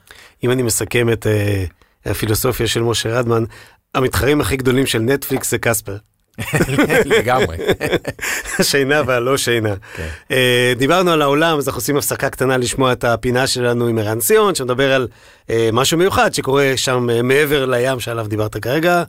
אם 0.45 0.51
אני 0.51 0.63
מסכם 0.63 1.13
את 1.13 1.27
אה, 1.27 1.65
הפילוסופיה 2.05 2.67
של 2.67 2.83
משה 2.83 3.19
רדמן, 3.19 3.45
המתחרים 3.95 4.41
הכי 4.41 4.57
גדולים 4.57 4.87
של 4.87 4.99
נטפליקס 4.99 5.51
זה 5.51 5.59
קספר. 5.59 5.97
לגמרי. 7.05 7.57
השינה 8.59 9.03
והלא 9.07 9.37
שינה. 9.37 9.75
כן. 9.97 10.09
אה, 10.31 10.73
דיברנו 10.77 11.11
על 11.11 11.23
העולם, 11.23 11.59
אז 11.59 11.69
אנחנו 11.69 11.79
עושים 11.79 11.97
הפסקה 11.97 12.31
קטנה 12.31 12.57
לשמוע 12.57 12.93
את 12.93 13.05
הפינה 13.05 13.47
שלנו 13.47 13.87
עם 13.87 13.99
ערן 13.99 14.19
ציון, 14.19 14.55
שמדבר 14.55 14.93
על 14.93 15.09
אה, 15.51 15.69
משהו 15.73 15.99
מיוחד 15.99 16.35
שקורה 16.35 16.73
שם 16.77 17.11
אה, 17.11 17.23
מעבר 17.23 17.67
לים 17.67 18.01
שעליו 18.01 18.27
דיברת 18.27 18.57
כרגע. 18.57 19.03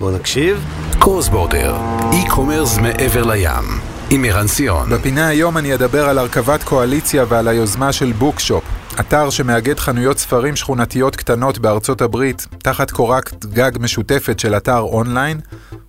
בואו 0.00 0.10
נקשיב. 0.10 0.64
cross 0.98 1.28
border, 1.28 1.76
e-commerce 2.10 2.80
מעבר 2.80 3.24
לים, 3.24 3.80
עם 4.10 4.24
ערן 4.24 4.46
ציון. 4.46 4.90
בפינה 4.90 5.28
היום 5.28 5.58
אני 5.58 5.74
אדבר 5.74 6.08
על 6.08 6.18
הרכבת 6.18 6.62
קואליציה 6.62 7.24
ועל 7.28 7.48
היוזמה 7.48 7.92
של 7.92 8.12
בוקשופ, 8.12 8.64
אתר 9.00 9.30
שמאגד 9.30 9.78
חנויות 9.78 10.18
ספרים 10.18 10.56
שכונתיות 10.56 11.16
קטנות 11.16 11.58
בארצות 11.58 12.02
הברית, 12.02 12.46
תחת 12.58 12.90
קורת 12.90 13.46
גג 13.46 13.70
משותפת 13.80 14.38
של 14.38 14.56
אתר 14.56 14.78
אונליין, 14.78 15.40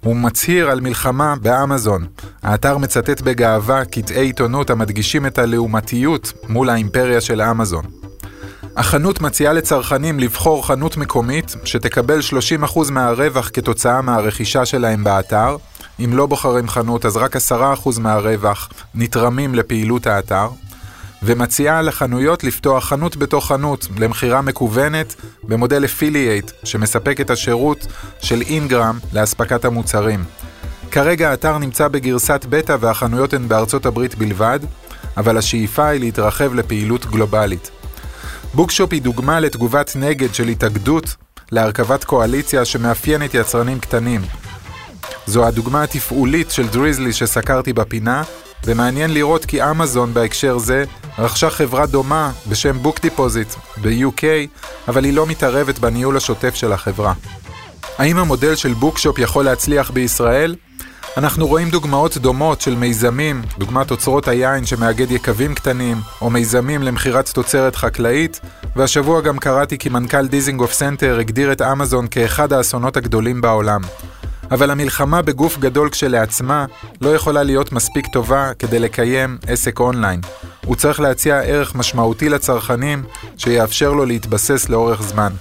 הוא 0.03 0.15
מצהיר 0.15 0.69
על 0.69 0.81
מלחמה 0.81 1.35
באמזון. 1.41 2.07
האתר 2.43 2.77
מצטט 2.77 3.21
בגאווה 3.21 3.85
קטעי 3.85 4.25
עיתונות 4.25 4.69
המדגישים 4.69 5.25
את 5.25 5.37
הלעומתיות 5.39 6.33
מול 6.49 6.69
האימפריה 6.69 7.21
של 7.21 7.41
אמזון. 7.41 7.85
החנות 8.77 9.21
מציעה 9.21 9.53
לצרכנים 9.53 10.19
לבחור 10.19 10.67
חנות 10.67 10.97
מקומית 10.97 11.55
שתקבל 11.63 12.19
30% 12.71 12.91
מהרווח 12.91 13.49
כתוצאה 13.53 14.01
מהרכישה 14.01 14.65
שלהם 14.65 15.03
באתר. 15.03 15.57
אם 15.99 16.17
לא 16.17 16.25
בוחרים 16.25 16.67
חנות, 16.67 17.05
אז 17.05 17.17
רק 17.17 17.35
10% 17.35 17.39
מהרווח 17.99 18.69
נתרמים 18.95 19.55
לפעילות 19.55 20.07
האתר. 20.07 20.47
ומציעה 21.23 21.81
לחנויות 21.81 22.43
לפתוח 22.43 22.85
חנות 22.85 23.17
בתוך 23.17 23.47
חנות 23.47 23.87
למכירה 23.99 24.41
מקוונת 24.41 25.15
במודל 25.43 25.85
affiliate 25.85 26.51
שמספק 26.63 27.21
את 27.21 27.29
השירות 27.29 27.87
של 28.21 28.41
אינגרם 28.41 28.99
לאספקת 29.13 29.65
המוצרים. 29.65 30.23
כרגע 30.91 31.29
האתר 31.29 31.57
נמצא 31.57 31.87
בגרסת 31.87 32.45
בטא 32.49 32.77
והחנויות 32.79 33.33
הן 33.33 33.47
בארצות 33.47 33.85
הברית 33.85 34.15
בלבד, 34.15 34.59
אבל 35.17 35.37
השאיפה 35.37 35.87
היא 35.87 35.99
להתרחב 35.99 36.53
לפעילות 36.53 37.05
גלובלית. 37.05 37.71
בוקשופ 38.53 38.93
היא 38.93 39.01
דוגמה 39.01 39.39
לתגובת 39.39 39.91
נגד 39.95 40.33
של 40.33 40.47
התאגדות 40.47 41.15
להרכבת 41.51 42.03
קואליציה 42.03 42.65
שמאפיינת 42.65 43.33
יצרנים 43.33 43.79
קטנים. 43.79 44.21
זו 45.25 45.45
הדוגמה 45.45 45.83
התפעולית 45.83 46.51
של 46.51 46.67
דריזלי 46.67 47.13
שסקרתי 47.13 47.73
בפינה, 47.73 48.23
ומעניין 48.65 49.13
לראות 49.13 49.45
כי 49.45 49.63
אמזון 49.63 50.13
בהקשר 50.13 50.57
זה 50.57 50.83
רכשה 51.19 51.49
חברה 51.49 51.85
דומה 51.85 52.31
בשם 52.47 52.77
Book 52.77 53.01
Deposit 53.01 53.53
ב-UK, 53.81 54.23
אבל 54.87 55.03
היא 55.03 55.13
לא 55.13 55.25
מתערבת 55.25 55.79
בניהול 55.79 56.17
השוטף 56.17 56.55
של 56.55 56.73
החברה. 56.73 57.13
האם 57.97 58.17
המודל 58.17 58.55
של 58.55 58.73
Bookshop 58.73 59.19
יכול 59.19 59.45
להצליח 59.45 59.91
בישראל? 59.91 60.55
אנחנו 61.17 61.47
רואים 61.47 61.69
דוגמאות 61.69 62.17
דומות 62.17 62.61
של 62.61 62.75
מיזמים, 62.75 63.41
דוגמת 63.57 63.91
אוצרות 63.91 64.27
היין 64.27 64.65
שמאגד 64.65 65.11
יקבים 65.11 65.55
קטנים, 65.55 65.97
או 66.21 66.29
מיזמים 66.29 66.83
למכירת 66.83 67.29
תוצרת 67.29 67.75
חקלאית, 67.75 68.39
והשבוע 68.75 69.21
גם 69.21 69.37
קראתי 69.37 69.77
כי 69.77 69.89
מנכ"ל 69.89 70.27
דיזנגוף 70.27 70.73
סנטר 70.73 71.19
הגדיר 71.19 71.51
את 71.51 71.61
אמזון 71.61 72.07
כאחד 72.11 72.53
האסונות 72.53 72.97
הגדולים 72.97 73.41
בעולם. 73.41 73.81
אבל 74.51 74.71
המלחמה 74.71 75.21
בגוף 75.21 75.57
גדול 75.57 75.89
כשלעצמה 75.89 76.65
לא 77.01 77.15
יכולה 77.15 77.43
להיות 77.43 77.71
מספיק 77.71 78.07
טובה 78.07 78.51
כדי 78.59 78.79
לקיים 78.79 79.37
עסק 79.47 79.79
אונליין. 79.79 80.21
הוא 80.65 80.75
צריך 80.75 80.99
להציע 80.99 81.41
ערך 81.41 81.75
משמעותי 81.75 82.29
לצרכנים 82.29 83.03
שיאפשר 83.37 83.91
לו 83.93 84.05
להתבסס 84.05 84.69
לאורך 84.69 85.01
זמן. 85.01 85.31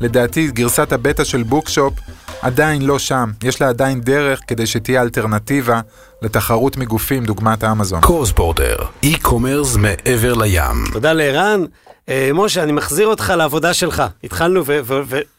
לדעתי 0.00 0.50
גרסת 0.50 0.92
הבטא 0.92 1.24
של 1.24 1.42
Bookshop 1.42 1.94
עדיין 2.42 2.82
לא 2.82 2.98
שם, 2.98 3.30
יש 3.44 3.60
לה 3.60 3.68
עדיין 3.68 4.00
דרך 4.00 4.40
כדי 4.46 4.66
שתהיה 4.66 5.02
אלטרנטיבה 5.02 5.80
לתחרות 6.22 6.76
מגופים 6.76 7.24
דוגמת 7.24 7.64
אמזון. 7.64 8.00
cross 8.00 8.32
border, 8.32 8.76
e-commerce 9.04 9.78
מעבר 9.78 10.34
לים. 10.34 10.84
תודה 10.92 11.12
לערן. 11.12 11.64
אה, 12.08 12.30
משה, 12.34 12.62
אני 12.62 12.72
מחזיר 12.72 13.06
אותך 13.06 13.32
לעבודה 13.36 13.74
שלך. 13.74 14.02
התחלנו 14.24 14.62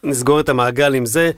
ונסגור 0.04 0.40
את 0.40 0.48
המעגל 0.48 0.94
עם 0.94 1.06
זה. 1.06 1.30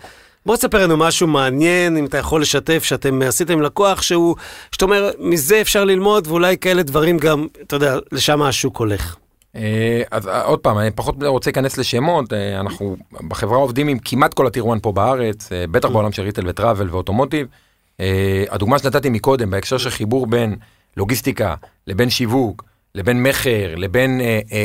בוא 0.47 0.57
תספר 0.57 0.83
לנו 0.83 0.97
משהו 0.97 1.27
מעניין, 1.27 1.97
אם 1.97 2.05
אתה 2.05 2.19
יכול 2.19 2.43
לשתף, 2.43 2.85
שאתם 2.85 3.23
עשיתם 3.23 3.63
לקוח 3.63 4.03
שהוא, 4.03 4.37
שאתה 4.73 4.85
אומר, 4.85 5.11
מזה 5.19 5.61
אפשר 5.61 5.85
ללמוד, 5.85 6.27
ואולי 6.27 6.59
כאלה 6.59 6.83
דברים 6.83 7.19
גם, 7.19 7.47
אתה 7.63 7.77
יודע, 7.77 7.99
לשם 8.13 8.43
השוק 8.43 8.77
הולך. 8.77 9.17
אה, 9.57 10.03
אז 10.11 10.29
אה, 10.29 10.43
עוד 10.43 10.59
פעם, 10.59 10.79
אני 10.79 10.91
פחות 10.91 11.15
רוצה 11.23 11.51
להיכנס 11.51 11.79
לשמות, 11.79 12.33
אה, 12.33 12.61
אנחנו 12.61 12.97
בחברה 13.29 13.59
עובדים 13.59 13.89
עם 13.89 13.99
כמעט 13.99 14.35
כל 14.35 14.47
הטיר 14.47 14.73
1 14.73 14.83
פה 14.83 14.93
בארץ, 14.93 15.49
בטח 15.71 15.89
בעולם 15.89 16.13
של 16.13 16.23
ריטל 16.23 16.49
וטראבל 16.49 16.91
ואוטומוטיב. 16.91 17.47
הדוגמה 18.51 18.79
שנתתי 18.79 19.11
מקודם, 19.11 19.51
בהקשר 19.51 19.79
של 19.79 19.91
חיבור 19.91 20.27
בין 20.27 20.57
לוגיסטיקה 20.97 21.55
לבין 21.87 22.11
שיווק, 22.11 22.65
לבין 22.95 23.23
מכר, 23.23 23.75
לבין 23.77 24.21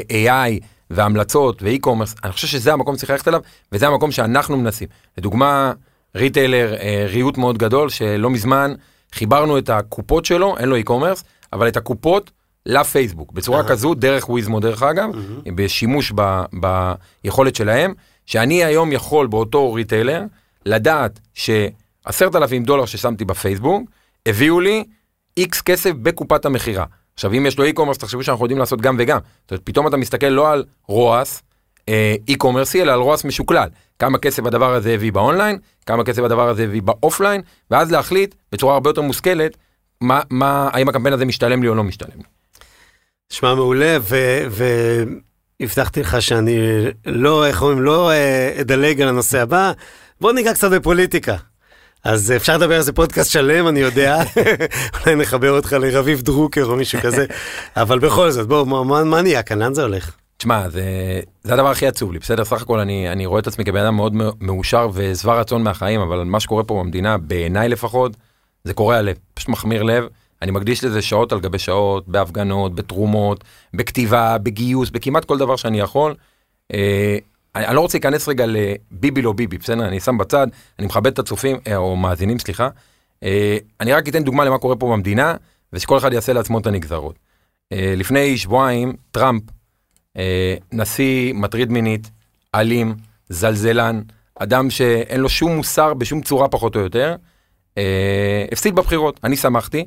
AI 0.10 0.66
והמלצות 0.90 1.64
ואי-קומרס, 1.64 2.16
אני 2.24 2.32
חושב 2.32 2.48
שזה 2.48 2.74
המקום 2.74 2.96
שצריך 2.96 3.10
ללכת 3.12 3.28
אליו, 3.28 3.42
וזה 3.72 3.88
המקום 3.88 4.12
שאנחנו 4.12 4.58
מנסים. 4.58 4.88
לדוגמה, 5.18 5.74
retailer, 6.16 6.76
אה, 6.80 7.06
ריהוט 7.10 7.38
מאוד 7.38 7.58
גדול, 7.58 7.90
שלא 7.90 8.30
מזמן 8.30 8.74
חיברנו 9.14 9.58
את 9.58 9.70
הקופות 9.70 10.26
שלו, 10.26 10.58
אין 10.58 10.70
לו 10.70 10.76
e-commerce, 10.76 11.24
אבל 11.54 11.68
את 11.68 11.78
הקופות 11.78 12.32
לפייסבוק, 12.66 13.32
בצורה 13.32 13.60
אהה. 13.60 13.68
כזו, 13.68 13.94
דרך 13.94 14.30
וויזמו 14.30 14.60
דרך 14.60 14.84
אגב, 14.84 15.10
בשימוש 15.56 16.12
ב, 16.16 16.42
ביכולת 17.24 17.56
שלהם, 17.56 17.94
שאני 18.26 18.64
היום 18.64 18.92
יכול 18.92 19.28
באותו 19.28 19.74
retailer 19.74 20.24
לדעת 20.66 21.20
שעשרת 21.34 22.36
אלפים 22.36 22.64
דולר 22.64 22.86
ששמתי 22.86 23.26
בפייסבוק, 23.26 23.90
הביאו 24.26 24.60
לי 24.60 24.84
X 25.38 25.62
כסף 25.62 25.92
בקופת 25.92 26.46
המכירה. 26.46 26.86
עכשיו 27.16 27.34
אם 27.34 27.46
יש 27.46 27.58
לו 27.58 27.66
e-commerce 27.66 27.98
תחשבו 27.98 28.24
שאנחנו 28.24 28.46
יודעים 28.46 28.60
לעשות 28.60 28.82
גם 28.82 28.96
וגם. 29.00 29.20
זאת 29.42 29.52
אומרת 29.52 29.62
פתאום 29.64 29.88
אתה 29.88 29.98
מסתכל 29.98 30.28
לא 30.28 30.52
על 30.52 30.64
ROAS 30.88 31.44
אה, 31.90 32.16
e-commerce 32.28 32.77
י 32.77 32.82
אלא 32.82 32.92
על 32.92 33.00
ROAS 33.00 33.26
משוקלל. 33.26 33.70
כמה 34.00 34.18
כסף 34.18 34.46
הדבר 34.46 34.74
הזה 34.74 34.94
הביא 34.94 35.12
באונליין, 35.12 35.58
כמה 35.86 36.04
כסף 36.04 36.24
הדבר 36.24 36.50
הזה 36.50 36.64
הביא 36.64 36.82
באופליין, 36.82 37.42
ואז 37.72 37.92
להחליט 37.92 38.36
בצורה 38.52 38.74
הרבה 38.74 38.90
יותר 38.90 39.02
מושכלת 39.02 39.58
מה, 40.02 40.22
מה, 40.30 40.70
האם 40.74 40.90
הקמפיין 40.90 41.14
הזה 41.14 41.26
משתלם 41.26 41.62
לי 41.64 41.70
או 41.70 41.76
לא 41.76 41.84
משתלם 41.84 42.18
לי. 42.18 42.24
נשמע 43.32 43.56
מעולה, 43.56 43.98
והבטחתי 45.60 46.02
לך 46.02 46.22
שאני 46.22 46.58
לא, 47.06 47.46
איך 47.46 47.62
אומרים, 47.62 47.82
לא 47.82 48.12
אה, 48.12 48.56
אדלג 48.62 49.02
על 49.02 49.08
הנושא 49.08 49.42
הבא, 49.42 49.72
בוא 50.22 50.34
ניגע 50.34 50.54
קצת 50.54 50.72
בפוליטיקה. 50.72 51.36
אז 52.06 52.34
אפשר 52.36 52.58
לדבר 52.58 52.76
על 52.76 52.82
זה 52.82 52.94
פודקאסט 52.94 53.32
שלם, 53.32 53.68
אני 53.68 53.80
יודע. 53.80 54.18
אולי 55.06 55.16
נחבר 55.16 55.52
אותך 55.52 55.74
לרביב 55.74 56.22
דרוקר 56.22 56.64
או 56.66 56.76
מישהו 56.76 57.02
כזה. 57.02 57.26
אבל 57.76 58.00
בכל 58.00 58.32
זאת, 58.32 58.48
בוא, 58.48 58.68
מה, 58.68 58.84
מה, 58.84 59.04
מה 59.04 59.22
נהיה 59.22 59.44
כאן? 59.44 59.60
לאן 59.60 59.74
זה 59.74 59.82
הולך? 59.82 60.16
תשמע, 60.38 60.70
זה, 60.70 60.84
זה 61.44 61.54
הדבר 61.54 61.72
הכי 61.72 61.88
עצוב 61.88 62.14
לי, 62.14 62.20
בסדר? 62.20 62.46
סך 62.46 62.62
הכל 62.62 62.80
אני, 62.80 63.12
אני 63.12 63.26
רואה 63.26 63.40
את 63.40 63.48
עצמי 63.48 63.66
כבן 63.66 63.82
אדם 63.82 63.96
מאוד 63.96 64.14
מאושר 64.42 64.90
ושבע 64.94 65.40
רצון 65.40 65.64
מהחיים, 65.64 66.02
אבל 66.02 66.24
מה 66.24 66.40
שקורה 66.40 66.64
פה 66.64 66.80
במדינה, 66.84 67.18
בעיניי 67.18 67.70
לפחות, 67.70 68.18
זה 68.64 68.74
קורע 68.74 69.02
לב, 69.02 69.18
פשוט 69.34 69.50
מחמיר 69.50 69.84
לב. 69.84 70.08
אני 70.42 70.52
מקדיש 70.52 70.84
לזה 70.84 71.02
שעות 71.02 71.32
על 71.32 71.40
גבי 71.40 71.60
שעות, 71.60 72.08
בהפגנות, 72.08 72.76
בתרומות, 72.76 73.44
בכתיבה, 73.74 74.38
בגיוס, 74.38 74.90
בכמעט 74.90 75.26
כל 75.26 75.38
דבר 75.38 75.56
שאני 75.56 75.80
יכול. 75.80 76.16
אני, 77.56 77.76
לא 77.76 77.82
רוצה 77.82 77.98
להיכנס 77.98 78.28
רגע 78.28 78.46
לביבי 78.48 79.22
לא 79.22 79.34
ביבי, 79.34 79.58
בסדר? 79.58 79.88
אני 79.88 80.00
שם 80.00 80.18
בצד, 80.18 80.48
אני 80.80 80.88
מכבד 80.88 81.12
את 81.12 81.20
הצופים, 81.20 81.58
אה, 81.68 81.76
או 81.76 81.96
מאזינים, 81.96 82.40
סליחה. 82.40 82.70
אה, 83.24 83.58
אני 83.82 83.94
רק 83.94 84.08
אתן 84.08 84.24
דוגמה 84.24 84.46
למה 84.46 84.58
קורה 84.58 84.76
פה 84.76 84.92
במדינה, 84.92 85.36
ושכל 85.74 85.98
אחד 85.98 86.14
יעשה 86.14 86.34
לעצמו 86.34 86.60
את 86.60 86.68
הנגזרות. 86.68 87.20
אה, 87.74 87.94
לפני 87.98 88.38
שבועיים, 88.38 88.94
טראמפ, 89.12 89.44
נשיא 90.74 91.34
מטריד 91.34 91.72
מינית, 91.72 92.12
אלים, 92.56 92.96
זלזלן, 93.30 94.02
אדם 94.40 94.70
שאין 94.70 95.22
לו 95.22 95.30
שום 95.30 95.56
מוסר 95.56 95.94
בשום 95.94 96.22
צורה 96.22 96.48
פחות 96.48 96.76
או 96.76 96.82
יותר, 96.82 97.16
הפסיד 98.52 98.76
בבחירות. 98.76 99.20
אני 99.24 99.36
שמחתי, 99.36 99.86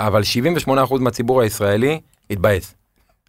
אבל 0.00 0.22
78% 0.68 1.00
מהציבור 1.00 1.40
הישראלי 1.40 2.00
התבאס. 2.30 2.74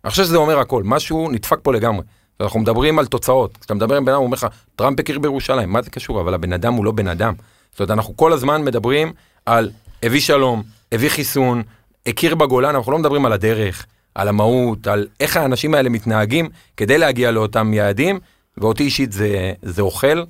אני 0.04 0.12
חושב 0.12 0.24
שזה 0.24 0.38
אומר 0.38 0.60
הכל, 0.60 0.84
משהו 0.86 1.30
נדפק 1.32 1.60
פה 1.64 1.74
לגמרי. 1.74 2.04
אנחנו 2.42 2.60
מדברים 2.60 3.00
על 3.00 3.06
תוצאות, 3.06 3.58
כשאתה 3.58 3.74
מדבר 3.74 3.96
עם 3.96 4.06
בן 4.06 4.12
אדם, 4.12 4.20
הוא 4.20 4.26
אומר 4.26 4.36
לך, 4.36 4.48
טראמפ 4.76 5.00
הכיר 5.00 5.20
בירושלים, 5.20 5.70
מה 5.70 5.82
זה 5.82 5.90
קשור? 5.90 6.22
אבל 6.22 6.34
הבן 6.34 6.54
אדם 6.54 6.74
הוא 6.74 6.86
לא 6.86 6.92
בן 6.92 7.08
אדם. 7.08 7.34
זאת 7.72 7.80
אומרת, 7.80 7.92
אנחנו 7.92 8.18
כל 8.18 8.34
הזמן 8.34 8.64
מדברים 8.66 9.14
על 9.46 9.72
הביא 10.04 10.20
שלום, 10.20 10.64
הביא 10.92 11.10
חיסון, 11.10 11.64
הכיר 12.06 12.36
בגולן, 12.36 12.76
אנחנו 12.76 12.92
לא 12.92 13.00
מדברים 13.00 13.26
על 13.26 13.34
הדרך, 13.34 13.86
על 14.16 14.28
המהות, 14.28 14.88
על 14.88 15.08
איך 15.20 15.38
האנשים 15.38 15.74
האלה 15.74 15.90
מתנהגים 15.90 16.50
כדי 16.78 16.98
להגיע 16.98 17.32
לאותם 17.32 17.74
יעדים, 17.74 18.20
ואותי 18.58 18.84
אישית 18.84 19.12
זה, 19.12 19.54
זה 19.62 19.82
אוכל. 19.82 20.24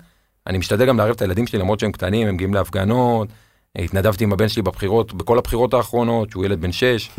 אני 0.47 0.57
משתדל 0.57 0.85
גם 0.85 0.97
לערב 0.97 1.15
את 1.15 1.21
הילדים 1.21 1.47
שלי 1.47 1.59
למרות 1.59 1.79
שהם 1.79 1.91
קטנים, 1.91 2.27
הם 2.27 2.33
מגיעים 2.33 2.53
להפגנות, 2.53 3.27
התנדבתי 3.75 4.23
עם 4.23 4.33
הבן 4.33 4.49
שלי 4.49 4.61
בבחירות, 4.61 5.13
בכל 5.13 5.37
הבחירות 5.37 5.73
האחרונות, 5.73 6.31
שהוא 6.31 6.45
ילד 6.45 6.61
בן 6.61 6.71
6, 6.71 7.09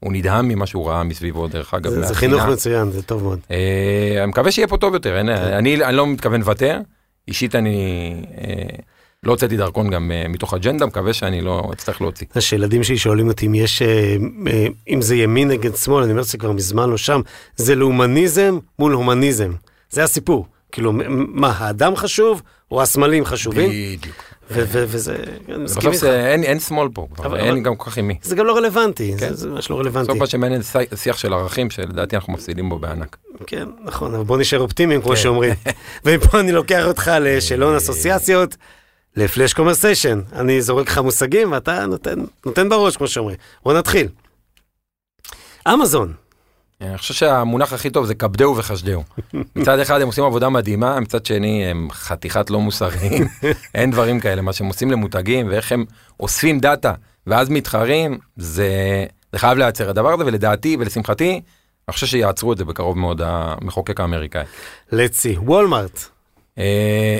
הוא 0.00 0.12
נדהם 0.12 0.48
ממה 0.48 0.66
שהוא 0.66 0.88
ראה 0.88 1.02
מסביבו, 1.04 1.48
דרך 1.48 1.74
אגב. 1.74 1.90
זה, 1.90 2.02
זה 2.02 2.14
חינוך 2.14 2.42
מצוין, 2.42 2.90
זה 2.90 3.02
טוב 3.02 3.22
מאוד. 3.22 3.38
אה, 3.50 4.14
אני 4.18 4.26
מקווה 4.26 4.50
שיהיה 4.50 4.68
פה 4.68 4.76
טוב 4.76 4.94
יותר, 4.94 5.18
אין, 5.18 5.28
אני, 5.28 5.84
אני 5.84 5.96
לא 5.96 6.06
מתכוון 6.06 6.40
לוותר, 6.40 6.80
אישית 7.28 7.54
אני 7.54 8.14
אה, 8.38 8.78
לא 9.22 9.32
הוצאתי 9.32 9.56
דרכון 9.56 9.90
גם 9.90 10.12
אה, 10.12 10.28
מתוך 10.28 10.54
אג'נדה, 10.54 10.86
מקווה 10.86 11.12
שאני 11.12 11.40
לא 11.40 11.70
אצטרך 11.72 12.00
להוציא. 12.00 12.26
זה 12.34 12.40
שילדים 12.40 12.84
שלי 12.84 12.98
שואלים 12.98 13.28
אותי 13.28 13.46
אם 13.46 13.54
יש, 13.54 13.82
אה, 13.82 14.16
אה, 14.46 14.66
אם 14.88 15.02
זה 15.02 15.16
ימין 15.16 15.48
נגד 15.48 15.76
שמאל, 15.76 16.02
אני 16.02 16.12
אומר 16.12 16.22
שזה 16.22 16.38
כבר 16.38 16.52
מזמן 16.52 16.90
לא 16.90 16.96
שם, 16.96 17.20
זה 17.56 17.74
לאומניזם 17.74 18.58
מול 18.78 18.92
הומניזם, 18.92 19.52
זה 19.90 20.04
הסיפור. 20.04 20.46
כאילו, 20.72 20.92
מה, 21.08 21.52
האדם 21.58 21.96
חשוב 21.96 22.42
או 22.70 22.82
הסמלים 22.82 23.24
חשובים? 23.24 23.70
בדיוק. 23.70 24.16
וזה, 24.50 24.86
בסוף. 25.64 25.94
זה- 25.94 26.26
אין 26.26 26.60
שמאל 26.60 26.88
פה, 26.94 27.06
אין 27.36 27.62
גם 27.62 27.76
כל 27.76 27.90
כך 27.90 27.98
עם 27.98 28.08
מי. 28.08 28.14
זה 28.22 28.36
גם 28.36 28.46
לא 28.46 28.56
רלוונטי, 28.56 29.14
כן. 29.18 29.34
זה- 29.34 29.48
ממש 29.48 29.70
לא 29.70 29.78
רלוונטי. 29.78 30.08
בסוף 30.08 30.18
מה 30.20 30.26
שמעניין 30.26 30.62
זה 30.62 30.70
שיח 30.96 31.18
של 31.18 31.32
ערכים 31.34 31.70
שלדעתי 31.70 32.16
אנחנו 32.16 32.32
מפסידים 32.32 32.68
בו 32.68 32.78
בענק. 32.78 33.16
כן, 33.46 33.68
נכון, 33.84 34.14
אבל 34.14 34.24
בוא 34.24 34.38
נשאר 34.38 34.60
אופטימיים 34.60 35.02
כמו 35.02 35.10
כן. 35.10 35.16
שאומרים. 35.16 35.54
ומפה 36.04 36.40
אני 36.40 36.52
לוקח 36.52 36.84
אותך 36.86 37.10
לשאלון 37.20 37.74
אסוציאציות, 37.76 38.56
לפלאש 39.16 39.52
קומרסיישן. 39.54 40.20
אני 40.32 40.62
זורק 40.62 40.88
לך 40.88 40.98
מושגים 40.98 41.52
ואתה 41.52 41.84
נותן 42.46 42.68
בראש 42.68 42.96
כמו 42.96 43.08
שאומרים. 43.08 43.36
בוא 43.64 43.74
נתחיל. 43.74 44.08
אמזון, 45.74 46.12
אני 46.80 46.98
חושב 46.98 47.14
שהמונח 47.14 47.72
הכי 47.72 47.90
טוב 47.90 48.06
זה 48.06 48.14
כבדהו 48.14 48.56
וחשדהו. 48.56 49.02
מצד 49.56 49.78
אחד 49.78 50.00
הם 50.00 50.06
עושים 50.06 50.24
עבודה 50.24 50.48
מדהימה, 50.48 51.00
מצד 51.00 51.26
שני 51.26 51.66
הם 51.66 51.88
חתיכת 51.92 52.50
לא 52.50 52.60
מוסריים, 52.60 53.28
אין 53.74 53.90
דברים 53.90 54.20
כאלה, 54.20 54.42
מה 54.42 54.52
שהם 54.52 54.66
עושים 54.66 54.90
למותגים 54.90 55.48
ואיך 55.48 55.72
הם 55.72 55.84
אוספים 56.20 56.60
דאטה 56.60 56.92
ואז 57.26 57.48
מתחרים, 57.48 58.18
זה, 58.36 58.68
זה 59.32 59.38
חייב 59.38 59.58
להיעצר 59.58 59.90
הדבר 59.90 60.12
הזה, 60.12 60.26
ולדעתי 60.26 60.76
ולשמחתי, 60.80 61.30
אני 61.88 61.92
חושב 61.92 62.06
שיעצרו 62.06 62.52
את 62.52 62.58
זה 62.58 62.64
בקרוב 62.64 62.98
מאוד 62.98 63.20
המחוקק 63.24 64.00
האמריקאי. 64.00 64.44
לצידה, 64.92 65.36
וולמארט. 65.38 66.04
אה, 66.58 67.18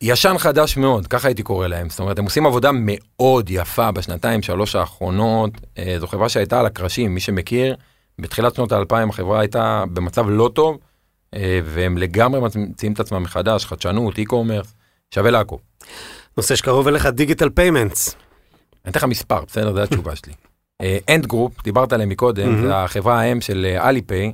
ישן 0.00 0.38
חדש 0.38 0.76
מאוד, 0.76 1.06
ככה 1.06 1.28
הייתי 1.28 1.42
קורא 1.42 1.66
להם. 1.66 1.90
זאת 1.90 2.00
אומרת, 2.00 2.18
הם 2.18 2.24
עושים 2.24 2.46
עבודה 2.46 2.70
מאוד 2.72 3.50
יפה 3.50 3.90
בשנתיים, 3.92 4.42
שלוש 4.42 4.74
האחרונות. 4.76 5.50
אה, 5.78 5.96
זו 6.00 6.06
חברה 6.06 6.28
שהייתה 6.28 6.60
על 6.60 6.66
הקרשים, 6.66 7.14
מי 7.14 7.20
שמכיר, 7.20 7.76
בתחילת 8.18 8.54
שנות 8.54 8.72
האלפיים 8.72 9.10
החברה 9.10 9.40
הייתה 9.40 9.84
במצב 9.92 10.28
לא 10.28 10.50
טוב, 10.54 10.78
אה, 11.34 11.60
והם 11.64 11.98
לגמרי 11.98 12.40
ממציאים 12.40 12.92
את 12.92 13.00
עצמם 13.00 13.22
מחדש, 13.22 13.66
חדשנות, 13.66 14.18
e-commerce, 14.18 14.68
שווה 15.14 15.30
לעקוב. 15.30 15.60
נושא 16.36 16.56
שקרוב 16.56 16.88
אליך, 16.88 17.06
digital 17.06 17.50
payments. 17.50 18.16
אני 18.84 18.90
אתן 18.90 18.98
לך 18.98 19.04
מספר, 19.04 19.44
בסדר? 19.44 19.72
זו 19.74 19.82
התשובה 19.82 20.16
שלי. 20.16 20.32
Ant 21.08 21.26
Group, 21.26 21.62
דיברת 21.62 21.92
עליהם 21.92 22.08
מקודם. 22.08 22.62
זה 22.62 22.76
החברה 22.76 23.20
האם 23.20 23.40
של 23.40 23.76
אליפיי, 23.78 24.32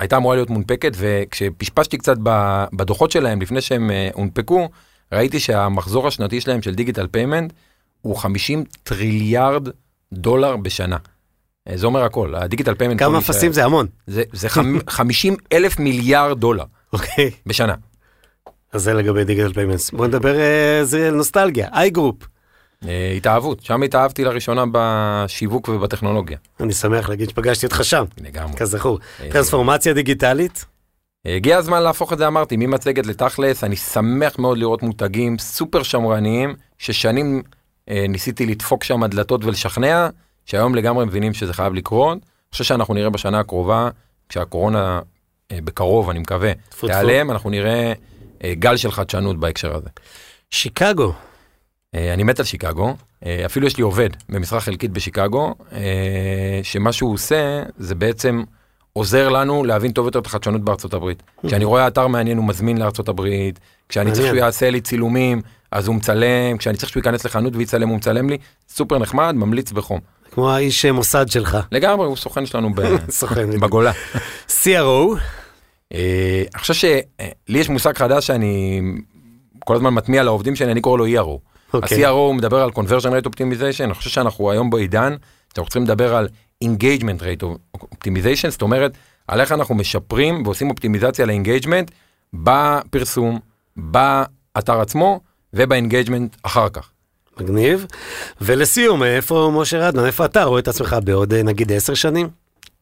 הייתה 0.00 0.16
אמורה 0.16 0.36
להיות 0.36 0.50
מונפקת, 0.50 0.92
וכשפשפשתי 0.96 1.98
קצת 1.98 2.16
בדוחות 2.72 3.10
שלהם 3.10 3.42
לפני 3.42 3.60
שהם 3.60 3.90
אה, 3.90 4.08
הונפקו, 4.14 4.68
ראיתי 5.12 5.40
שהמחזור 5.40 6.06
השנתי 6.06 6.40
שלהם 6.40 6.62
של 6.62 6.74
digital 6.74 7.06
payment 7.06 7.52
הוא 8.00 8.16
50 8.16 8.64
טריליארד 8.82 9.68
דולר 10.12 10.56
בשנה. 10.56 10.96
אה, 11.70 11.76
זה 11.76 11.86
אומר 11.86 12.02
הכל, 12.02 12.34
ה 12.34 12.39
digital 12.39 12.74
payment... 12.74 12.98
כמה 12.98 13.18
אפסים 13.18 13.52
זה 13.52 13.64
המון. 13.64 13.86
זה, 14.06 14.22
זה 14.32 14.48
חמ- 14.48 14.90
50 14.90 15.36
אלף 15.52 15.78
מיליארד 15.78 16.40
דולר 16.40 16.64
אוקיי, 16.92 17.30
בשנה. 17.46 17.74
אז 18.72 18.82
זה 18.82 18.94
לגבי 18.94 19.24
digital 19.24 19.52
payments. 19.52 19.90
בוא 19.90 20.06
נדבר, 20.06 20.38
אה, 20.40 20.80
זה 20.84 21.10
נוסטלגיה, 21.10 21.68
iGroup. 21.72 22.16
אה, 22.88 23.12
התאהבות, 23.16 23.62
שם 23.62 23.82
התאהבתי 23.82 24.24
לראשונה 24.24 24.64
בשיווק 24.72 25.68
ובטכנולוגיה. 25.68 26.38
אני 26.60 26.72
שמח 26.72 27.08
להגיד 27.08 27.30
שפגשתי 27.30 27.66
אותך 27.66 27.84
שם, 27.84 28.04
לגמרי. 28.20 28.56
כזכור. 28.56 28.98
טרנספורמציה 29.30 29.92
דיגיטלית, 29.92 30.64
הגיע 31.26 31.56
הזמן 31.56 31.82
להפוך 31.82 32.12
את 32.12 32.18
זה, 32.18 32.26
אמרתי, 32.26 32.56
ממצגת 32.56 33.06
לתכלס, 33.06 33.64
אני 33.64 33.76
שמח 33.76 34.38
מאוד 34.38 34.58
לראות 34.58 34.82
מותגים 34.82 35.38
סופר 35.38 35.82
שמרניים, 35.82 36.54
ששנים 36.78 37.42
אה, 37.90 38.04
ניסיתי 38.08 38.46
לדפוק 38.46 38.84
שם 38.84 39.06
דלתות 39.06 39.44
ולשכנע, 39.44 40.08
שהיום 40.46 40.74
לגמרי 40.74 41.04
מבינים 41.04 41.34
שזה 41.34 41.52
חייב 41.52 41.74
לקרות. 41.74 42.18
אני 42.18 42.52
חושב 42.52 42.64
שאנחנו 42.64 42.94
נראה 42.94 43.10
בשנה 43.10 43.40
הקרובה, 43.40 43.88
כשהקורונה 44.28 45.00
אה, 45.52 45.58
בקרוב, 45.64 46.10
אני 46.10 46.18
מקווה. 46.18 46.52
תיעלם, 46.80 47.30
אנחנו 47.30 47.50
נראה 47.50 47.92
אה, 48.44 48.54
גל 48.54 48.76
של 48.76 48.90
חדשנות 48.90 49.40
בהקשר 49.40 49.76
הזה. 49.76 49.88
שיקגו. 50.50 51.12
אה, 51.94 52.14
אני 52.14 52.22
מת 52.22 52.38
על 52.38 52.44
שיקגו, 52.44 52.96
אה, 53.26 53.42
אפילו 53.46 53.66
יש 53.66 53.76
לי 53.76 53.82
עובד 53.82 54.08
במשרה 54.28 54.60
חלקית 54.60 54.90
בשיקגו, 54.90 55.54
אה, 55.72 56.60
שמה 56.62 56.92
שהוא 56.92 57.14
עושה 57.14 57.62
זה 57.78 57.94
בעצם 57.94 58.42
עוזר 58.92 59.28
לנו 59.28 59.64
להבין 59.64 59.92
טוב 59.92 60.06
יותר 60.06 60.18
את 60.18 60.26
החדשנות 60.26 60.60
בארצות 60.60 60.94
הברית. 60.94 61.22
כשאני 61.46 61.64
רואה 61.64 61.86
אתר 61.86 62.06
מעניין 62.06 62.36
הוא 62.36 62.44
מזמין 62.44 62.78
לארצות 62.78 63.08
הברית, 63.08 63.60
כשאני 63.88 64.12
צריך. 64.12 64.26
שהוא 64.26 64.36
יעשה 64.36 64.70
לי 64.70 64.80
צילומים 64.80 65.42
אז 65.70 65.86
הוא 65.86 65.96
מצלם, 65.96 66.56
כשאני 66.58 66.76
צריך 66.76 66.92
שהוא 66.92 67.00
ייכנס 67.00 67.24
לחנות 67.24 67.56
ויצלם 67.56 67.88
הוא 67.88 67.96
מצלם 67.96 68.30
לי, 68.30 68.38
סופר 68.68 68.98
נחמד, 68.98 69.34
ממליץ 69.34 69.72
בחום. 69.72 70.00
כמו 70.36 70.50
האיש 70.50 70.84
אה, 70.84 70.92
מוסד 70.92 71.28
שלך, 71.28 71.58
לגמרי, 71.72 72.06
הוא 72.06 72.16
סוכן 72.16 72.46
שלנו 72.46 72.74
ב- 72.74 73.10
סוכן. 73.10 73.60
בגולה. 73.60 73.92
CRO, 74.48 75.16
אה, 75.94 76.42
אני 76.54 76.60
חושב 76.60 76.74
שלי 76.74 77.00
יש 77.48 77.68
מושג 77.68 77.98
חדש 77.98 78.26
שאני 78.26 78.80
כל 79.64 79.74
הזמן 79.76 79.94
מטמיע 79.94 80.22
לעובדים 80.22 80.56
שלי, 80.56 80.72
אני 80.72 80.80
קורא 80.80 80.98
לו 80.98 81.06
ERO. 81.06 81.38
אוקיי. 81.74 82.04
ה-CRO 82.04 82.32
מדבר 82.32 82.62
על 82.62 82.70
conversion 82.70 83.10
rate 83.22 83.28
optimization, 83.28 83.84
אני 83.84 83.94
חושב 83.94 84.10
שאנחנו 84.10 84.50
היום 84.50 84.70
בעידן, 84.70 85.14
שאנחנו 85.54 85.68
צריכים 85.68 85.84
לדבר 85.84 86.14
על 86.14 86.28
engagement 86.64 87.20
rate 87.20 87.44
optimization, 87.76 88.48
זאת 88.48 88.62
אומרת, 88.62 88.96
על 89.28 89.40
איך 89.40 89.52
אנחנו 89.52 89.74
משפרים 89.74 90.42
ועושים 90.44 90.70
אופטימיזציה 90.70 91.26
ל 91.26 91.32
engagement 91.32 91.90
בפרסום, 92.34 93.38
באתר 93.76 94.80
עצמו 94.80 95.20
וב 95.52 95.66
engagement 95.66 96.36
אחר 96.42 96.68
כך. 96.68 96.90
מגניב. 97.40 97.86
ולסיום, 98.40 99.02
איפה 99.02 99.50
משה 99.54 99.88
רדמן, 99.88 100.06
איפה 100.06 100.24
אתה 100.24 100.44
רואה 100.44 100.60
את 100.60 100.68
עצמך 100.68 100.96
בעוד 101.04 101.32
אה, 101.32 101.42
נגיד 101.42 101.72
עשר 101.72 101.94
שנים? 101.94 102.28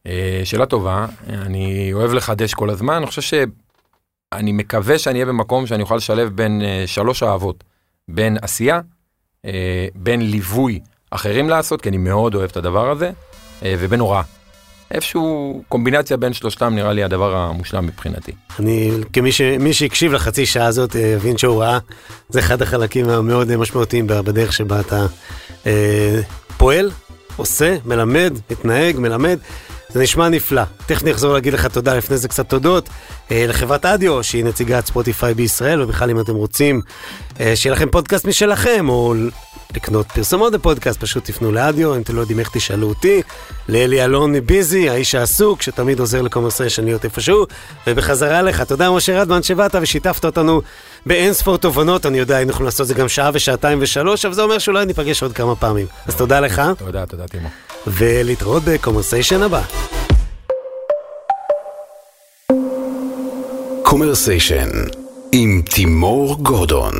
אה, 0.07 0.41
שאלה 0.43 0.65
טובה, 0.65 1.05
אני 1.29 1.93
אוהב 1.93 2.13
לחדש 2.13 2.53
כל 2.53 2.69
הזמן, 2.69 2.93
אני 2.93 3.05
חושב 3.05 3.21
שאני 3.21 4.51
מקווה 4.51 4.99
שאני 4.99 5.15
אהיה 5.15 5.25
במקום 5.25 5.67
שאני 5.67 5.83
אוכל 5.83 5.95
לשלב 5.95 6.29
בין 6.29 6.61
אה, 6.61 6.83
שלוש 6.87 7.23
אהבות, 7.23 7.63
בין 8.07 8.37
עשייה, 8.41 8.81
בין 9.95 10.21
ליווי 10.21 10.79
אחרים 11.11 11.49
לעשות, 11.49 11.81
כי 11.81 11.89
אני 11.89 11.97
מאוד 11.97 12.35
אוהב 12.35 12.49
את 12.49 12.57
הדבר 12.57 12.91
הזה, 12.91 13.11
ובין 13.61 13.99
הוראה. 13.99 14.21
איפשהו 14.91 15.61
קומבינציה 15.69 16.17
בין 16.17 16.33
שלושתם 16.33 16.75
נראה 16.75 16.93
לי 16.93 17.03
הדבר 17.03 17.35
המושלם 17.35 17.85
מבחינתי. 17.85 18.31
אני, 18.59 18.91
כמי 19.13 19.31
ש, 19.31 19.41
שהקשיב 19.71 20.13
לחצי 20.13 20.45
שעה 20.45 20.65
הזאת, 20.65 20.95
אה, 20.95 21.15
הבין 21.15 21.37
שהוראה 21.37 21.79
זה 22.29 22.39
אחד 22.39 22.61
החלקים 22.61 23.09
המאוד 23.09 23.55
משמעותיים 23.55 24.07
בדרך 24.07 24.53
שבה 24.53 24.79
אתה 24.79 25.05
אה, 25.65 26.19
פועל, 26.57 26.91
עושה, 27.35 27.75
מלמד, 27.85 28.33
מתנהג, 28.51 28.99
מלמד. 28.99 29.39
זה 29.89 30.01
נשמע 30.01 30.29
נפלא. 30.29 30.61
תכף 30.85 31.03
אני 31.03 31.11
אחזור 31.11 31.33
להגיד 31.33 31.53
לך 31.53 31.65
תודה, 31.65 31.97
לפני 31.97 32.17
זה 32.17 32.27
קצת 32.27 32.49
תודות. 32.49 32.89
אה, 33.31 33.45
לחברת 33.47 33.85
אדיו, 33.85 34.23
שהיא 34.23 34.45
נציגת 34.45 34.85
ספוטיפיי 34.85 35.33
בישראל, 35.33 35.81
ובכלל 35.81 36.09
אם 36.09 36.19
אתם 36.19 36.35
רוצים 36.35 36.81
אה, 37.39 37.55
שיהיה 37.55 37.75
לכם 37.75 37.89
פודקאסט 37.89 38.25
משלכם, 38.25 38.89
או 38.89 39.13
לקנות 39.75 40.11
פרסומות 40.11 40.53
בפודקאסט, 40.53 40.99
פשוט 40.99 41.25
תפנו 41.25 41.51
לאדיו, 41.51 41.95
אם 41.95 42.01
אתם 42.01 42.15
לא 42.15 42.21
יודעים 42.21 42.39
איך 42.39 42.49
תשאלו 42.53 42.89
אותי. 42.89 43.21
לאלי 43.69 44.03
אלון 44.03 44.39
busy, 44.39 44.89
האיש 44.89 45.15
העסוק, 45.15 45.61
שתמיד 45.61 45.99
עוזר 45.99 46.21
לקומרסיישן 46.21 46.85
להיות 46.85 47.05
איפשהו. 47.05 47.45
ובחזרה 47.87 48.41
לך, 48.41 48.61
תודה 48.61 48.91
משה 48.91 49.21
רדמן 49.21 49.43
שבאת 49.43 49.75
ושיתפת 49.81 50.25
אותנו 50.25 50.61
באין 51.05 51.33
ספור 51.33 51.57
תובנות, 51.57 52.05
אני 52.05 52.17
יודע, 52.17 52.35
היינו 52.35 52.51
יכולים 52.51 52.65
לעשות 52.65 52.81
את 52.81 52.87
זה 52.87 52.93
גם 52.93 53.09
שעה 53.09 53.29
ושעתיים 53.33 53.77
ושלוש, 53.81 54.25
אבל 54.25 54.33
זה 54.33 54.41
אומר 54.41 54.57
שאולי 54.57 54.85
ניפגש 54.85 55.23
עוד 55.23 55.33
כמה 55.33 55.55
פעמים. 55.55 55.87
אז 56.07 56.15
תודה 56.15 56.39
לך, 56.39 56.61
תודה, 56.77 57.05
תודה 57.05 57.27
טימו. 57.27 57.49
ולהתראות 57.87 58.63
בקומרסיישן 58.63 59.41
הבא. 59.41 59.61
קומרסיישן 63.83 64.69
עם 65.31 65.61
תימור 65.65 66.35
גורדון 66.43 66.93